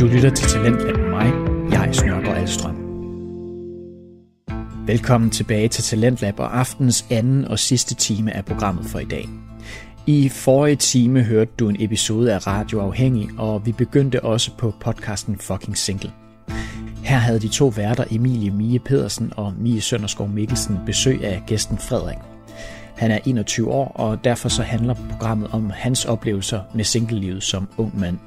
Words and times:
Du 0.00 0.06
lytter 0.06 0.30
til 0.30 0.48
Talentlab 0.48 0.96
med 0.96 1.08
mig, 1.08 1.32
jeg 1.70 1.94
Snørgaard 1.94 2.36
Alstrøm. 2.36 2.76
Velkommen 4.86 5.30
tilbage 5.30 5.68
til 5.68 5.84
Talentlab 5.84 6.40
og 6.40 6.58
aftens 6.58 7.06
anden 7.10 7.44
og 7.44 7.58
sidste 7.58 7.94
time 7.94 8.32
af 8.32 8.44
programmet 8.44 8.86
for 8.86 8.98
i 8.98 9.04
dag. 9.04 9.28
I 10.06 10.28
forrige 10.28 10.76
time 10.76 11.22
hørte 11.22 11.50
du 11.58 11.68
en 11.68 11.76
episode 11.78 12.34
af 12.34 12.46
Radio 12.46 12.80
Afhængig, 12.80 13.28
og 13.38 13.66
vi 13.66 13.72
begyndte 13.72 14.24
også 14.24 14.50
på 14.58 14.74
podcasten 14.80 15.38
Fucking 15.38 15.76
Single. 15.76 16.12
Her 17.04 17.16
havde 17.16 17.40
de 17.40 17.48
to 17.48 17.66
værter 17.66 18.04
Emilie 18.10 18.50
Mie 18.50 18.78
Pedersen 18.78 19.32
og 19.36 19.54
Mie 19.58 19.80
Sønderskov 19.80 20.28
Mikkelsen 20.28 20.78
besøg 20.86 21.24
af 21.24 21.42
gæsten 21.46 21.78
Frederik. 21.78 22.18
Han 22.96 23.10
er 23.10 23.18
21 23.26 23.70
år, 23.70 23.88
og 23.88 24.24
derfor 24.24 24.48
så 24.48 24.62
handler 24.62 24.94
programmet 25.10 25.48
om 25.52 25.70
hans 25.70 26.04
oplevelser 26.04 26.60
med 26.74 26.84
singlelivet 26.84 27.42
som 27.42 27.68
ung 27.76 28.00
mand. 28.00 28.18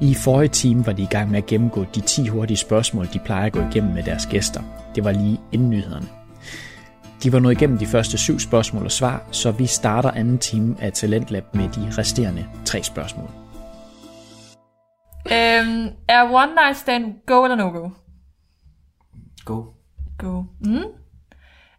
I 0.00 0.14
forrige 0.14 0.48
time 0.48 0.86
var 0.86 0.92
de 0.92 1.02
i 1.02 1.06
gang 1.10 1.30
med 1.30 1.38
at 1.38 1.46
gennemgå 1.46 1.84
de 1.94 2.00
10 2.00 2.26
hurtige 2.26 2.56
spørgsmål, 2.56 3.08
de 3.12 3.18
plejer 3.24 3.46
at 3.46 3.52
gå 3.52 3.60
igennem 3.60 3.94
med 3.94 4.02
deres 4.02 4.26
gæster. 4.26 4.62
Det 4.94 5.04
var 5.04 5.12
lige 5.12 5.40
inden 5.52 5.70
nyhederne. 5.70 6.08
De 7.22 7.32
var 7.32 7.38
nået 7.38 7.52
igennem 7.52 7.78
de 7.78 7.86
første 7.86 8.18
syv 8.18 8.38
spørgsmål 8.38 8.84
og 8.84 8.90
svar, 8.90 9.22
så 9.30 9.50
vi 9.50 9.66
starter 9.66 10.10
anden 10.10 10.38
time 10.38 10.76
af 10.80 10.92
Talentlab 10.92 11.44
med 11.54 11.68
de 11.68 11.92
resterende 11.98 12.46
tre 12.64 12.82
spørgsmål. 12.82 13.28
Øhm, 15.32 15.88
er 16.08 16.22
one 16.22 16.54
night 16.54 16.76
stand 16.76 17.14
go 17.26 17.44
eller 17.44 17.56
no 17.56 17.68
go? 17.68 17.90
Go. 19.44 19.64
Go. 20.18 20.42
Mm? 20.60 20.84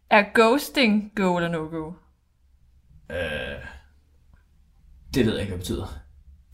Er 0.09 0.23
ghosting 0.33 1.11
go 1.15 1.35
eller 1.37 1.49
no 1.49 1.57
go? 1.57 1.91
Øh, 3.11 3.65
det 5.13 5.25
ved 5.25 5.33
jeg 5.33 5.41
ikke, 5.41 5.51
hvad 5.51 5.57
det 5.57 5.59
betyder. 5.59 5.99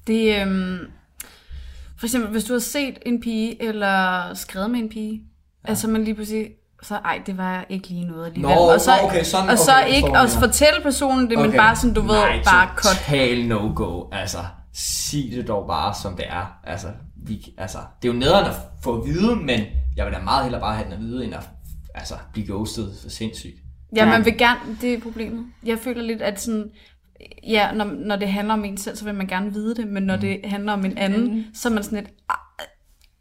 Det 0.07 0.41
øhm, 0.41 0.91
for 2.01 2.05
eksempel, 2.07 2.31
hvis 2.31 2.43
du 2.43 2.53
har 2.53 2.59
set 2.59 2.99
en 3.05 3.21
pige, 3.21 3.63
eller 3.63 4.33
skrevet 4.33 4.71
med 4.71 4.79
en 4.79 4.89
pige, 4.89 5.21
ja. 5.65 5.69
altså 5.69 5.87
man 5.87 6.03
lige 6.03 6.15
pludselig, 6.15 6.47
så 6.83 6.95
ej, 6.95 7.21
det 7.25 7.37
var 7.37 7.65
ikke 7.69 7.87
lige 7.87 8.05
noget 8.05 8.25
alligevel. 8.25 8.55
Nå, 8.55 8.61
og 8.61 8.81
så, 8.81 8.91
okay, 9.03 9.23
sådan- 9.23 9.49
og 9.49 9.57
så 9.57 9.71
okay, 9.71 9.95
ikke 9.95 10.07
mener. 10.07 10.19
fortælle 10.39 10.81
personen 10.83 11.29
det, 11.29 11.37
okay. 11.37 11.47
men 11.47 11.57
bare 11.57 11.75
sådan, 11.75 11.93
du 11.93 12.01
ved, 12.01 12.09
Nej, 12.09 12.43
bare 12.43 12.69
cut. 12.75 12.95
total 12.97 13.47
no-go. 13.47 14.03
Altså, 14.11 14.37
sig 14.73 15.31
det 15.31 15.47
dog 15.47 15.67
bare, 15.67 15.93
som 16.01 16.15
det 16.15 16.25
er. 16.29 16.53
Altså, 16.63 16.87
vi, 17.25 17.53
altså, 17.57 17.77
det 18.01 18.09
er 18.09 18.13
jo 18.13 18.19
nederen 18.19 18.45
at 18.45 18.55
få 18.83 19.01
at 19.01 19.07
vide, 19.07 19.35
men 19.35 19.59
jeg 19.97 20.05
vil 20.05 20.13
da 20.13 20.19
meget 20.19 20.43
hellere 20.43 20.61
bare 20.61 20.75
have 20.75 20.85
den 20.85 20.93
at 20.93 20.99
vide, 20.99 21.25
end 21.25 21.33
at 21.33 21.49
altså, 21.95 22.13
blive 22.33 22.47
ghostet 22.47 22.93
for 23.01 23.09
sindssygt. 23.09 23.55
Ja, 23.95 24.05
man 24.05 24.25
vil 24.25 24.37
gerne, 24.37 24.59
det 24.81 24.93
er 24.93 24.99
problemet. 24.99 25.45
Jeg 25.65 25.79
føler 25.79 26.01
lidt, 26.03 26.21
at 26.21 26.41
sådan, 26.41 26.69
ja, 27.47 27.71
når, 27.71 27.85
når 27.85 28.15
det 28.15 28.27
handler 28.31 28.53
om 28.53 28.65
en 28.65 28.77
selv, 28.77 28.95
så 28.95 29.05
vil 29.05 29.15
man 29.15 29.27
gerne 29.27 29.53
vide 29.53 29.75
det, 29.75 29.87
men 29.87 30.03
når 30.03 30.15
Mm. 30.15 30.21
det 30.21 30.39
handler 30.45 30.73
om 30.73 30.85
en 30.85 30.97
anden, 30.97 31.45
så 31.53 31.69
er 31.69 31.73
man 31.73 31.83
sådan 31.83 31.97
lidt, 31.99 32.09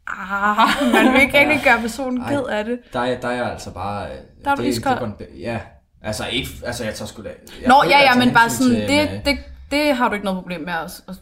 ah, 0.07 0.93
man 0.93 1.13
vil 1.13 1.21
ikke 1.21 1.39
rigtig 1.39 1.59
gøre 1.63 1.81
personen 1.81 2.21
Ej. 2.21 2.29
ked 2.33 2.43
af 2.43 2.65
det. 2.65 2.79
Der 2.93 2.99
er, 2.99 3.19
der 3.19 3.27
er 3.27 3.31
jeg 3.31 3.51
altså 3.51 3.71
bare... 3.73 4.05
øh, 4.11 4.17
Der 4.45 4.51
er 4.51 4.55
du 4.55 4.63
det, 4.63 4.75
det 4.83 5.01
en- 5.31 5.39
Ja, 5.39 5.59
altså 6.01 6.25
ikke... 6.27 6.49
Altså, 6.65 6.83
jeg 6.83 6.95
tager 6.95 7.07
sgu 7.07 7.23
da... 7.23 7.29
jeg 7.61 7.67
Nå, 7.67 7.75
ja, 7.89 7.99
ja, 7.99 8.25
men 8.25 8.33
bare 8.33 8.49
sådan, 8.49 8.73
til, 8.75 8.81
det, 8.87 9.01
øh, 9.01 9.25
det, 9.25 9.37
det 9.71 9.95
har 9.95 10.07
du 10.07 10.13
ikke 10.13 10.25
noget 10.25 10.37
problem 10.41 10.61
med 10.61 10.73
at, 10.73 11.01
at, 11.07 11.15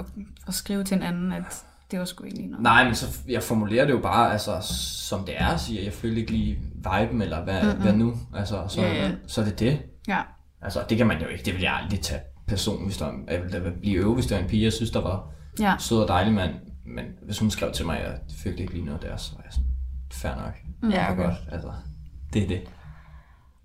at, 0.00 0.06
at 0.48 0.54
skrive 0.54 0.84
til 0.84 0.96
en 0.96 1.02
anden, 1.02 1.32
at 1.32 1.62
det 1.90 1.98
var 1.98 2.04
sgu 2.04 2.24
egentlig 2.24 2.46
noget. 2.46 2.62
Nej, 2.62 2.84
men 2.84 2.94
så 2.94 3.06
jeg 3.28 3.42
formulerer 3.42 3.84
det 3.84 3.92
jo 3.92 3.98
bare, 3.98 4.32
altså, 4.32 4.56
som 5.08 5.24
det 5.24 5.34
er, 5.38 5.56
siger 5.56 5.82
jeg 5.82 5.92
føler 5.92 6.16
ikke 6.16 6.30
lige 6.30 6.58
viben, 6.76 7.22
eller 7.22 7.40
hvad, 7.44 7.62
mm-hmm. 7.62 7.82
hvad 7.82 7.92
nu? 7.92 8.14
Altså, 8.36 8.62
så, 8.68 8.80
Ja, 8.82 8.94
ja. 8.94 9.10
så 9.26 9.40
er 9.40 9.44
det 9.44 9.60
det. 9.60 9.78
Ja. 10.08 10.18
Altså, 10.62 10.84
det 10.88 10.98
kan 10.98 11.06
man 11.06 11.22
jo 11.22 11.26
ikke. 11.28 11.44
Det 11.44 11.54
vil 11.54 11.62
jeg 11.62 11.72
aldrig 11.82 12.00
tage 12.00 12.20
personen, 12.46 12.84
hvis 12.86 12.96
der, 12.98 13.12
jeg 13.30 13.42
ville 13.42 13.64
da 13.64 13.70
blive 13.80 13.96
øve, 13.96 14.14
hvis 14.14 14.26
der 14.26 14.36
var 14.36 14.42
en 14.42 14.48
pige, 14.48 14.64
jeg 14.64 14.72
synes, 14.72 14.90
der 14.90 15.00
var 15.00 15.30
Ja. 15.60 15.74
sød 15.78 15.98
og 16.02 16.08
dejlig 16.08 16.32
mand. 16.34 16.54
Men 16.86 17.04
hvis 17.22 17.38
hun 17.38 17.50
skrev 17.50 17.72
til 17.72 17.86
mig, 17.86 17.98
at 17.98 18.04
jeg 18.10 18.18
følte 18.44 18.60
ikke 18.62 18.72
lige 18.72 18.84
noget 18.84 19.02
der, 19.02 19.16
så 19.16 19.32
var 19.36 19.42
jeg 19.42 19.52
sådan, 19.52 19.66
fair 20.12 20.34
nok. 20.34 20.54
Ja, 20.82 20.86
Det 20.86 20.98
er 20.98 21.10
okay. 21.12 21.22
godt, 21.24 21.34
altså. 21.52 21.72
Det 22.32 22.42
er 22.42 22.46
det. 22.48 22.60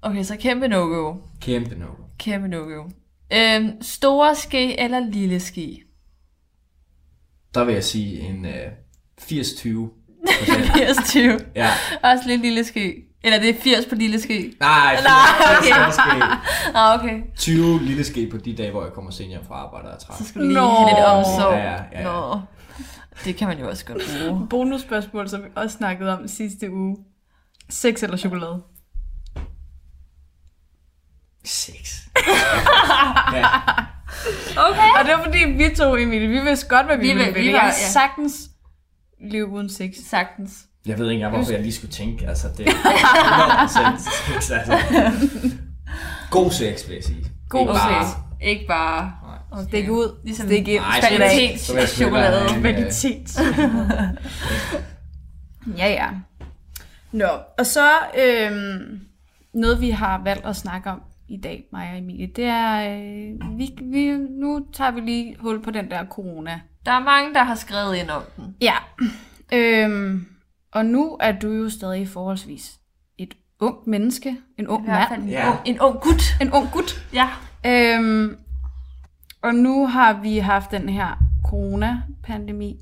Okay, 0.02 0.24
så 0.24 0.36
kæmpe 0.40 0.68
no-go. 0.68 1.16
Kæmpe 1.42 1.76
no. 1.76 1.86
Kæmpe 2.18 2.48
no-go. 2.48 2.90
Øhm, 3.34 3.82
store 3.82 4.36
ske 4.36 4.80
eller 4.80 5.00
lille 5.00 5.40
ske? 5.40 5.84
Der 7.54 7.64
vil 7.64 7.74
jeg 7.74 7.84
sige 7.84 8.20
en 8.20 8.46
øh, 8.46 8.72
80-20. 9.22 9.90
80-20. 10.22 11.20
Ja. 11.56 11.70
Også 12.04 12.24
lidt 12.28 12.42
lille 12.42 12.64
ske. 12.64 12.96
Eller 13.24 13.40
det 13.40 13.50
er 13.50 13.62
80 13.62 13.86
på 13.86 13.96
lille 13.96 14.22
ske. 14.22 14.54
Nej, 14.60 14.96
80, 14.96 15.06
Nej, 15.06 15.58
okay. 15.58 15.92
ske. 15.92 16.26
Ah, 16.78 17.00
okay. 17.00 17.22
20 17.38 17.80
lille 17.82 18.04
ske 18.04 18.30
på 18.32 18.38
de 18.38 18.56
dage, 18.56 18.72
hvor 18.72 18.84
jeg 18.84 18.94
kommer 18.94 19.12
sent 19.12 19.30
hjem 19.30 19.46
fra 19.48 19.56
arbejde 19.56 19.88
og 19.88 19.94
er 19.94 19.98
træt. 19.98 20.18
Så 20.18 20.26
skal 20.28 20.42
du 20.42 20.46
lige 20.48 20.56
Nå. 20.60 20.68
have 20.68 20.90
lidt 20.90 21.06
omsorg. 21.06 21.54
Ja, 21.54 21.72
ja, 21.72 21.78
ja. 21.92 22.04
Nå. 22.04 22.40
Det 23.26 23.36
kan 23.36 23.48
man 23.48 23.60
jo 23.60 23.70
også 23.70 23.86
godt 23.86 24.02
bruge. 24.28 24.48
Bonusspørgsmål, 24.50 25.30
som 25.30 25.44
vi 25.44 25.48
også 25.56 25.78
snakkede 25.78 26.18
om 26.18 26.28
sidste 26.28 26.72
uge. 26.72 26.98
Sex 27.70 28.04
eller 28.04 28.18
chokolade? 28.18 28.62
Sex. 31.46 31.74
Okay. 34.58 34.90
Og 35.00 35.06
det 35.06 35.14
var 35.18 35.24
fordi, 35.24 35.38
vi 35.38 35.76
to, 35.76 35.96
Emilie, 35.96 36.28
vi 36.28 36.40
vidste 36.40 36.68
godt, 36.68 36.86
hvad 36.86 36.98
vi, 36.98 37.04
Vi 37.04 37.08
vi 37.10 37.14
ville 37.14 37.26
vil- 37.26 37.36
vi 37.36 37.40
vælge. 37.40 37.54
var- 37.54 37.66
ja. 37.66 37.72
sagtens 37.72 38.34
leve 39.32 39.48
uden 39.48 39.70
sex. 39.70 39.90
Sagtens. 40.10 40.66
Jeg 40.86 41.00
ved 41.00 41.10
ikke 41.10 41.24
engang, 41.24 41.36
hvorfor 41.36 41.52
jeg 41.52 41.62
lige 41.62 41.74
skulle 41.74 41.92
tænke. 41.92 42.28
Altså, 42.28 42.48
det 42.58 42.68
er 42.68 42.72
100% 42.72 44.00
sex, 44.00 44.52
altså. 44.52 44.78
God 46.32 46.52
sex, 46.52 46.88
vil 46.88 46.96
jeg 46.96 47.04
sige. 47.04 47.26
God 47.50 47.60
Ikke 47.62 47.74
bare- 47.74 48.06
sex. 48.06 48.18
Ikke 48.42 48.68
bare... 48.68 49.14
Nej. 49.54 49.64
Stik 49.64 49.90
ud, 49.90 50.20
Ligesom 50.24 50.46
stik 50.48 50.68
ind, 50.68 50.82
Nej, 50.82 51.02
spil 51.02 51.22
af. 51.22 51.30
kvalitet 51.30 51.60
så 51.60 51.74
vil 51.74 51.80
jeg 51.80 51.90
selvfølgelig 51.90 52.30
chokolade. 52.30 52.62
Kvalitet. 52.62 53.40
ja, 55.78 55.88
ja. 55.90 56.08
Nå, 57.12 57.28
og 57.60 57.66
så 57.66 57.90
øhm, 58.20 59.00
noget, 59.54 59.82
vi 59.82 59.90
har 59.90 60.22
valgt 60.24 60.46
at 60.46 60.56
snakke 60.56 60.90
om 60.90 61.02
i 61.30 61.38
dag, 61.38 61.64
mig 61.74 61.90
og 61.92 61.98
Emilie, 61.98 62.28
det 62.36 62.46
er, 62.46 62.90
øh, 62.98 63.58
vi, 63.58 63.70
vi, 63.82 64.08
nu 64.30 64.66
tager 64.74 64.92
vi 64.92 65.00
lige 65.02 65.36
hul 65.40 65.64
på 65.64 65.72
den 65.72 65.92
der 65.92 66.06
corona. 66.06 66.60
Der 66.86 66.92
er 66.92 67.00
mange, 67.00 67.34
der 67.34 67.44
har 67.44 67.56
skrevet 67.56 67.96
ind 67.96 68.10
om 68.10 68.22
den. 68.38 68.56
Ja, 68.62 68.74
øhm, 69.54 70.26
og 70.74 70.86
nu 70.86 71.18
er 71.20 71.32
du 71.32 71.52
jo 71.52 71.70
stadig 71.70 72.08
forholdsvis 72.10 72.80
et 73.18 73.34
ung 73.60 73.76
menneske, 73.88 74.38
en 74.58 74.68
ung 74.68 74.84
I 74.84 74.90
hvert 74.90 75.08
fald 75.10 75.20
mand, 75.20 75.30
en, 75.30 75.36
Ja. 75.36 75.50
ung, 75.50 75.60
en 75.66 75.80
ung 75.80 76.00
gut. 76.02 76.22
en 76.42 76.52
ung 76.54 76.72
gut. 76.72 77.08
Ja. 77.14 77.30
Øhm, 77.66 78.38
og 79.42 79.56
nu 79.56 79.88
har 79.88 80.22
vi 80.22 80.38
haft 80.38 80.72
den 80.72 80.90
her 80.90 81.24
corona-pandemi 81.46 82.80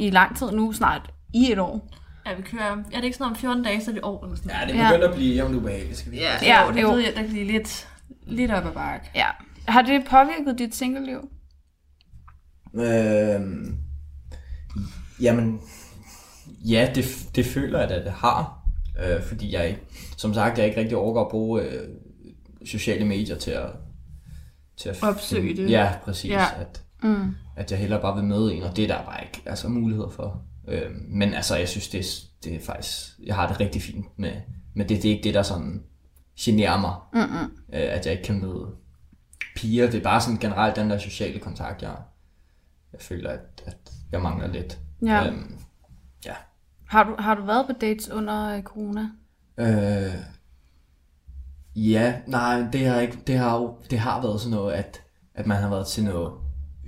i 0.00 0.10
lang 0.10 0.36
tid 0.36 0.50
nu, 0.50 0.72
snart 0.72 1.10
i 1.34 1.52
et 1.52 1.58
år. 1.58 1.94
Ja, 2.26 2.34
vi 2.34 2.42
kører... 2.42 2.70
Er 2.92 2.96
det 2.96 3.04
ikke 3.04 3.16
sådan 3.16 3.30
om 3.30 3.36
14 3.36 3.62
dage, 3.64 3.80
så 3.84 3.90
er 3.90 3.94
det 3.94 4.04
år 4.04 4.24
eller 4.24 4.36
sådan 4.36 4.50
Ja, 4.50 4.66
det 4.72 4.78
Ja. 4.78 4.88
begynder 4.90 5.08
at 5.08 5.14
blive 5.14 5.34
jævnt 5.34 5.54
ubehageligt, 5.56 5.96
skal 5.98 6.12
vi 6.12 6.16
Ja, 6.16 6.32
Ja, 6.42 6.66
jo, 6.66 6.72
det 6.72 6.82
jo. 6.82 6.90
ved 6.90 6.98
jeg, 6.98 7.12
der 7.16 7.20
kan 7.22 7.30
blive 7.30 7.44
lidt, 7.44 7.88
lidt 8.22 8.50
op 8.50 8.66
ad 8.66 8.72
bakke. 8.72 9.10
Ja. 9.14 9.26
Har 9.68 9.82
det 9.82 10.04
påvirket 10.10 10.58
dit 10.58 10.74
singleliv? 10.74 11.28
Øhm, 12.74 13.76
jamen, 15.20 15.60
ja, 16.70 16.92
det, 16.94 17.04
det 17.34 17.46
føler 17.46 17.80
jeg, 17.80 17.90
at 17.90 18.04
det 18.04 18.12
har. 18.12 18.58
Øh, 19.04 19.22
fordi 19.22 19.54
jeg, 19.54 19.78
som 20.16 20.34
sagt, 20.34 20.58
jeg 20.58 20.66
ikke 20.66 20.80
rigtig 20.80 20.96
overgår 20.96 21.24
at 21.24 21.30
bruge 21.30 21.62
øh, 21.62 21.88
sociale 22.64 23.04
medier 23.04 23.36
til 23.38 23.50
at... 23.50 23.66
Til 24.76 24.88
at 24.88 25.02
Opsøge 25.02 25.56
det. 25.56 25.70
Ja, 25.70 25.92
præcis. 26.04 26.30
Ja. 26.30 26.44
At, 26.60 26.82
Mm. 27.02 27.34
at 27.56 27.70
jeg 27.70 27.78
hellere 27.80 28.00
bare 28.00 28.14
vil 28.16 28.24
møde 28.24 28.54
en, 28.54 28.62
og 28.62 28.76
det 28.76 28.84
er 28.84 28.88
der 28.96 29.04
bare 29.04 29.22
ikke 29.24 29.42
altså, 29.46 29.68
muligheder 29.68 30.08
for. 30.08 30.42
Øh, 30.68 30.90
men 31.08 31.34
altså, 31.34 31.56
jeg 31.56 31.68
synes, 31.68 31.88
det, 31.88 32.00
er- 32.00 32.24
det 32.44 32.54
er 32.54 32.60
faktisk... 32.60 33.18
Jeg 33.26 33.34
har 33.34 33.48
det 33.48 33.60
rigtig 33.60 33.82
fint 33.82 34.06
med, 34.18 34.32
med 34.74 34.84
det. 34.84 35.02
Det 35.02 35.08
er 35.10 35.12
ikke 35.12 35.24
det, 35.24 35.34
der 35.34 35.42
sådan 35.42 35.82
generer 36.40 36.80
mig, 36.80 36.94
Mm-mm. 37.14 37.42
øh, 37.72 37.94
at 37.94 38.06
jeg 38.06 38.12
ikke 38.12 38.24
kan 38.24 38.40
møde 38.40 38.66
piger. 39.56 39.90
Det 39.90 39.98
er 39.98 40.02
bare 40.02 40.20
sådan 40.20 40.38
generelt 40.38 40.76
den 40.76 40.90
der 40.90 40.98
sociale 40.98 41.38
kontakt, 41.38 41.82
jeg, 41.82 41.94
jeg 42.92 43.00
føler, 43.00 43.30
at, 43.30 43.62
at 43.66 43.76
jeg 44.12 44.22
mangler 44.22 44.46
lidt. 44.46 44.78
Ja. 45.06 45.26
Øhm. 45.26 45.58
Har, 46.88 47.04
du, 47.04 47.14
har 47.18 47.34
du 47.34 47.42
været 47.42 47.66
på 47.66 47.72
dates 47.80 48.10
under 48.10 48.56
øh, 48.56 48.62
corona? 48.62 49.08
Øh, 49.58 50.14
ja, 51.76 52.14
nej, 52.26 52.66
det 52.72 52.86
har, 52.86 53.00
ikke, 53.00 53.18
det 53.26 53.38
har 53.38 53.56
jo 53.56 53.74
det 53.90 53.98
har 53.98 54.22
været 54.22 54.40
sådan 54.40 54.56
noget, 54.56 54.72
at, 54.72 55.02
at 55.34 55.46
man 55.46 55.56
har 55.62 55.70
været 55.70 55.86
til 55.86 56.04
noget 56.04 56.32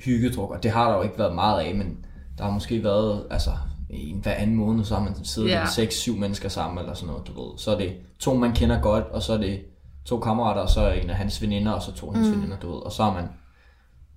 hyggedruk, 0.04 0.50
og 0.50 0.62
det 0.62 0.70
har 0.70 0.90
der 0.90 0.96
jo 0.96 1.02
ikke 1.02 1.18
været 1.18 1.34
meget 1.34 1.60
af, 1.60 1.74
men 1.74 2.06
der 2.38 2.44
har 2.44 2.50
måske 2.50 2.84
været, 2.84 3.26
altså, 3.30 3.50
i 3.90 4.10
en 4.10 4.20
hver 4.20 4.34
anden 4.34 4.56
måned, 4.56 4.84
så 4.84 4.94
har 4.94 5.02
man 5.02 5.24
siddet 5.24 5.50
yeah. 5.50 5.66
6-7 5.66 6.18
mennesker 6.18 6.48
sammen, 6.48 6.78
eller 6.78 6.94
sådan 6.94 7.08
noget, 7.08 7.26
du 7.26 7.32
ved. 7.42 7.58
Så 7.58 7.70
er 7.70 7.78
det 7.78 7.96
to, 8.18 8.34
man 8.34 8.52
kender 8.52 8.80
godt, 8.80 9.04
og 9.04 9.22
så 9.22 9.32
er 9.32 9.38
det 9.38 9.60
to 10.04 10.18
kammerater, 10.18 10.60
og 10.60 10.68
så 10.68 10.80
er 10.80 10.92
en 10.92 11.10
af 11.10 11.16
hans 11.16 11.42
veninder, 11.42 11.72
og 11.72 11.82
så 11.82 11.92
to 11.92 12.06
af 12.06 12.14
hendes 12.14 12.30
mm. 12.30 12.36
veninder, 12.36 12.58
du 12.58 12.72
ved. 12.72 12.82
Og 12.82 12.92
så 12.92 13.02
har 13.02 13.12
man 13.14 13.28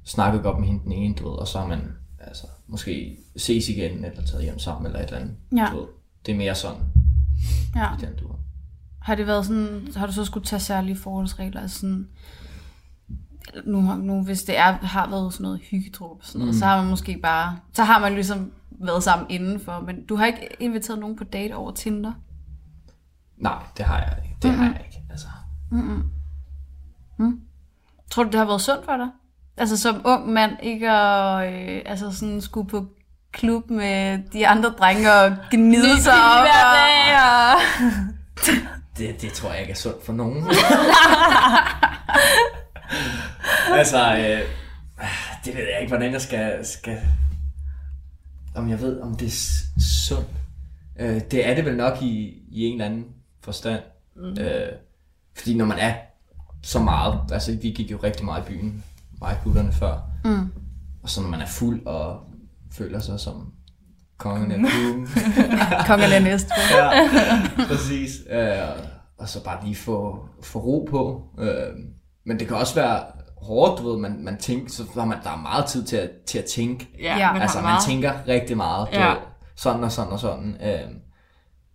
snakket 0.05 0.43
godt 0.43 0.59
med 0.59 0.67
hende 0.67 0.83
den 0.83 0.91
ene, 0.91 1.15
du 1.15 1.29
ved, 1.29 1.37
og 1.37 1.47
så 1.47 1.59
har 1.59 1.67
man 1.67 1.81
altså, 2.27 2.47
måske 2.67 3.17
ses 3.37 3.69
igen, 3.69 4.05
eller 4.05 4.23
taget 4.25 4.43
hjem 4.43 4.59
sammen, 4.59 4.85
eller 4.85 4.99
et 4.99 5.05
eller 5.05 5.19
andet. 5.19 5.35
Ja. 5.55 5.73
Ved. 5.73 5.87
Det 6.25 6.31
er 6.31 6.37
mere 6.37 6.55
sådan, 6.55 6.81
Ja. 7.75 7.93
i 7.93 7.97
den 7.99 8.15
du. 8.15 8.27
Har 8.99 9.15
det 9.15 9.27
været 9.27 9.45
sådan, 9.45 9.87
har 9.95 10.05
du 10.05 10.13
så 10.13 10.25
skulle 10.25 10.45
tage 10.45 10.59
særlige 10.59 10.95
forholdsregler? 10.95 11.61
Altså 11.61 11.79
sådan, 11.79 12.07
nu, 13.65 13.81
nu, 13.81 14.23
hvis 14.23 14.43
det 14.43 14.57
er, 14.57 14.71
har 14.71 15.09
været 15.09 15.33
sådan 15.33 15.43
noget 15.43 15.59
hyggedråb 15.59 16.17
og 16.19 16.25
sådan 16.25 16.39
noget, 16.39 16.55
mm. 16.55 16.59
så 16.59 16.65
har 16.65 16.81
man 16.81 16.89
måske 16.89 17.17
bare, 17.17 17.59
så 17.73 17.83
har 17.83 17.99
man 17.99 18.13
ligesom 18.13 18.51
været 18.71 19.03
sammen 19.03 19.27
indenfor, 19.29 19.79
men 19.79 20.05
du 20.05 20.15
har 20.15 20.25
ikke 20.25 20.47
inviteret 20.59 20.99
nogen 20.99 21.15
på 21.15 21.23
date 21.23 21.55
over 21.55 21.71
Tinder? 21.71 22.13
Nej, 23.37 23.63
det 23.77 23.85
har 23.85 23.99
jeg 23.99 24.17
ikke. 24.23 24.37
Det 24.41 24.49
mm-hmm. 24.49 24.63
har 24.65 24.73
jeg 24.73 24.85
ikke. 24.85 25.03
Altså, 25.09 25.27
Tror 28.13 28.23
du, 28.23 28.29
det 28.29 28.39
har 28.39 28.45
været 28.45 28.61
sundt 28.61 28.85
for 28.85 28.97
dig? 28.97 29.09
Altså 29.57 29.77
som 29.77 30.01
ung 30.05 30.29
mand, 30.29 30.51
ikke 30.63 30.89
at 30.89 31.53
øh, 31.53 31.81
altså 31.85 32.11
sådan 32.11 32.41
skulle 32.41 32.69
på 32.69 32.85
klub 33.31 33.69
med 33.69 34.19
de 34.33 34.47
andre 34.47 34.69
drenge 34.69 35.13
og 35.13 35.35
gnide 35.51 36.01
sig 36.01 36.13
op. 36.33 36.41
Hver 36.41 36.65
Og... 36.65 36.75
dag, 36.75 37.17
og... 37.23 37.59
det, 38.97 39.21
det 39.21 39.33
tror 39.33 39.51
jeg 39.51 39.61
ikke 39.61 39.71
er 39.71 39.75
sundt 39.75 40.05
for 40.05 40.13
nogen. 40.13 40.43
altså, 43.79 44.15
øh, 44.15 44.41
det 45.45 45.55
ved 45.55 45.63
jeg 45.63 45.79
ikke, 45.81 45.89
hvordan 45.89 46.13
jeg 46.13 46.21
skal, 46.21 46.65
skal... 46.65 46.97
Om 48.55 48.69
jeg 48.69 48.81
ved, 48.81 49.01
om 49.01 49.17
det 49.17 49.27
er 49.27 49.63
sundt. 50.07 50.27
Øh, 50.99 51.21
det 51.31 51.47
er 51.47 51.55
det 51.55 51.65
vel 51.65 51.77
nok 51.77 52.01
i, 52.01 52.43
i 52.51 52.65
en 52.65 52.73
eller 52.73 52.85
anden 52.85 53.05
forstand. 53.43 53.81
Mm. 54.15 54.37
Øh, 54.39 54.71
fordi 55.35 55.57
når 55.57 55.65
man 55.65 55.77
er 55.77 55.93
så 56.63 56.79
meget, 56.79 57.19
altså 57.31 57.57
vi 57.61 57.69
gik 57.69 57.91
jo 57.91 57.99
rigtig 58.03 58.25
meget 58.25 58.43
i 58.43 58.51
byen, 58.51 58.83
gutterne 59.43 59.71
før. 59.71 60.01
Mm. 60.25 60.47
Og 61.03 61.09
så 61.09 61.21
når 61.21 61.29
man 61.29 61.41
er 61.41 61.45
fuld 61.47 61.85
og 61.85 62.19
føler 62.71 62.99
sig 62.99 63.19
som 63.19 63.51
kongen 64.17 64.51
af 64.51 64.57
byen, 64.59 65.07
Kongerne 65.87 66.19
næste. 66.19 66.51
ja, 66.71 66.89
præcis. 67.67 68.11
Øh, 68.31 68.57
og 69.17 69.29
så 69.29 69.43
bare 69.43 69.63
lige 69.65 69.75
få, 69.75 70.25
få 70.43 70.59
ro 70.59 70.87
på. 70.91 71.23
Øh, 71.39 71.73
men 72.25 72.39
det 72.39 72.47
kan 72.47 72.57
også 72.57 72.75
være 72.75 73.03
hårdt, 73.41 73.81
du 73.81 73.89
ved, 73.91 73.99
man, 73.99 74.23
man 74.23 74.37
tænker, 74.37 74.69
så 74.71 74.83
har 74.93 75.05
man, 75.05 75.17
der 75.23 75.29
er 75.31 75.37
meget 75.41 75.65
tid 75.65 75.83
til 75.83 75.95
at, 75.97 76.09
til 76.27 76.37
at 76.39 76.45
tænke. 76.45 76.87
Ja, 77.01 77.17
Ja, 77.17 77.33
man 77.33 77.41
altså, 77.41 77.57
man 77.57 77.63
meget. 77.63 77.83
tænker 77.87 78.11
rigtig 78.27 78.57
meget. 78.57 78.87
Du 78.93 78.99
Ja. 78.99 79.09
ved, 79.09 79.17
sådan 79.55 79.83
og 79.83 79.91
sådan 79.91 80.11
og 80.13 80.19
sådan. 80.19 80.57
Øh, 80.63 80.89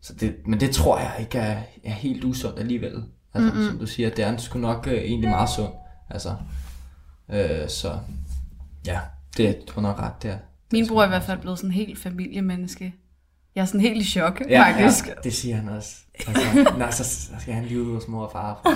så 0.02 0.14
det, 0.14 0.36
men 0.46 0.60
det 0.60 0.70
tror 0.70 0.98
jeg 0.98 1.12
ikke 1.20 1.38
er, 1.38 1.58
er 1.84 1.90
helt 1.92 2.24
usundt 2.24 2.58
alligevel. 2.58 3.02
Altså, 3.34 3.50
mm-hmm. 3.52 3.68
som 3.70 3.78
du 3.78 3.86
siger, 3.86 4.10
det 4.10 4.24
er 4.24 4.36
sgu 4.36 4.58
nok 4.58 4.86
øh, 4.86 4.94
egentlig 4.94 5.30
meget 5.30 5.48
sundt. 5.50 5.74
Altså, 6.10 6.34
øh, 7.32 7.68
så 7.68 7.92
ja, 8.86 8.98
det 9.36 9.56
du 9.68 9.72
har 9.74 9.80
nok 9.82 9.98
ret 10.00 10.22
der. 10.22 10.36
Min 10.72 10.88
bror 10.88 11.00
er 11.02 11.06
i 11.06 11.08
hvert 11.08 11.22
fald 11.22 11.38
blevet 11.38 11.58
sådan 11.58 11.70
helt 11.72 11.98
familiemenneske. 11.98 12.94
Jeg 13.54 13.62
er 13.62 13.66
sådan 13.66 13.80
helt 13.80 14.02
i 14.02 14.04
chok, 14.10 14.42
Ja, 14.48 14.62
faktisk. 14.62 15.06
ja, 15.06 15.12
det 15.24 15.34
siger 15.34 15.56
han 15.56 15.68
også. 15.68 15.90
Altså, 16.28 16.42
nej, 16.78 16.90
så, 16.90 17.04
så 17.04 17.30
skal 17.38 17.54
han 17.54 17.64
lige 17.64 17.82
ud 17.82 17.94
hos 17.94 18.08
mor 18.08 18.24
og 18.24 18.32
far. 18.32 18.60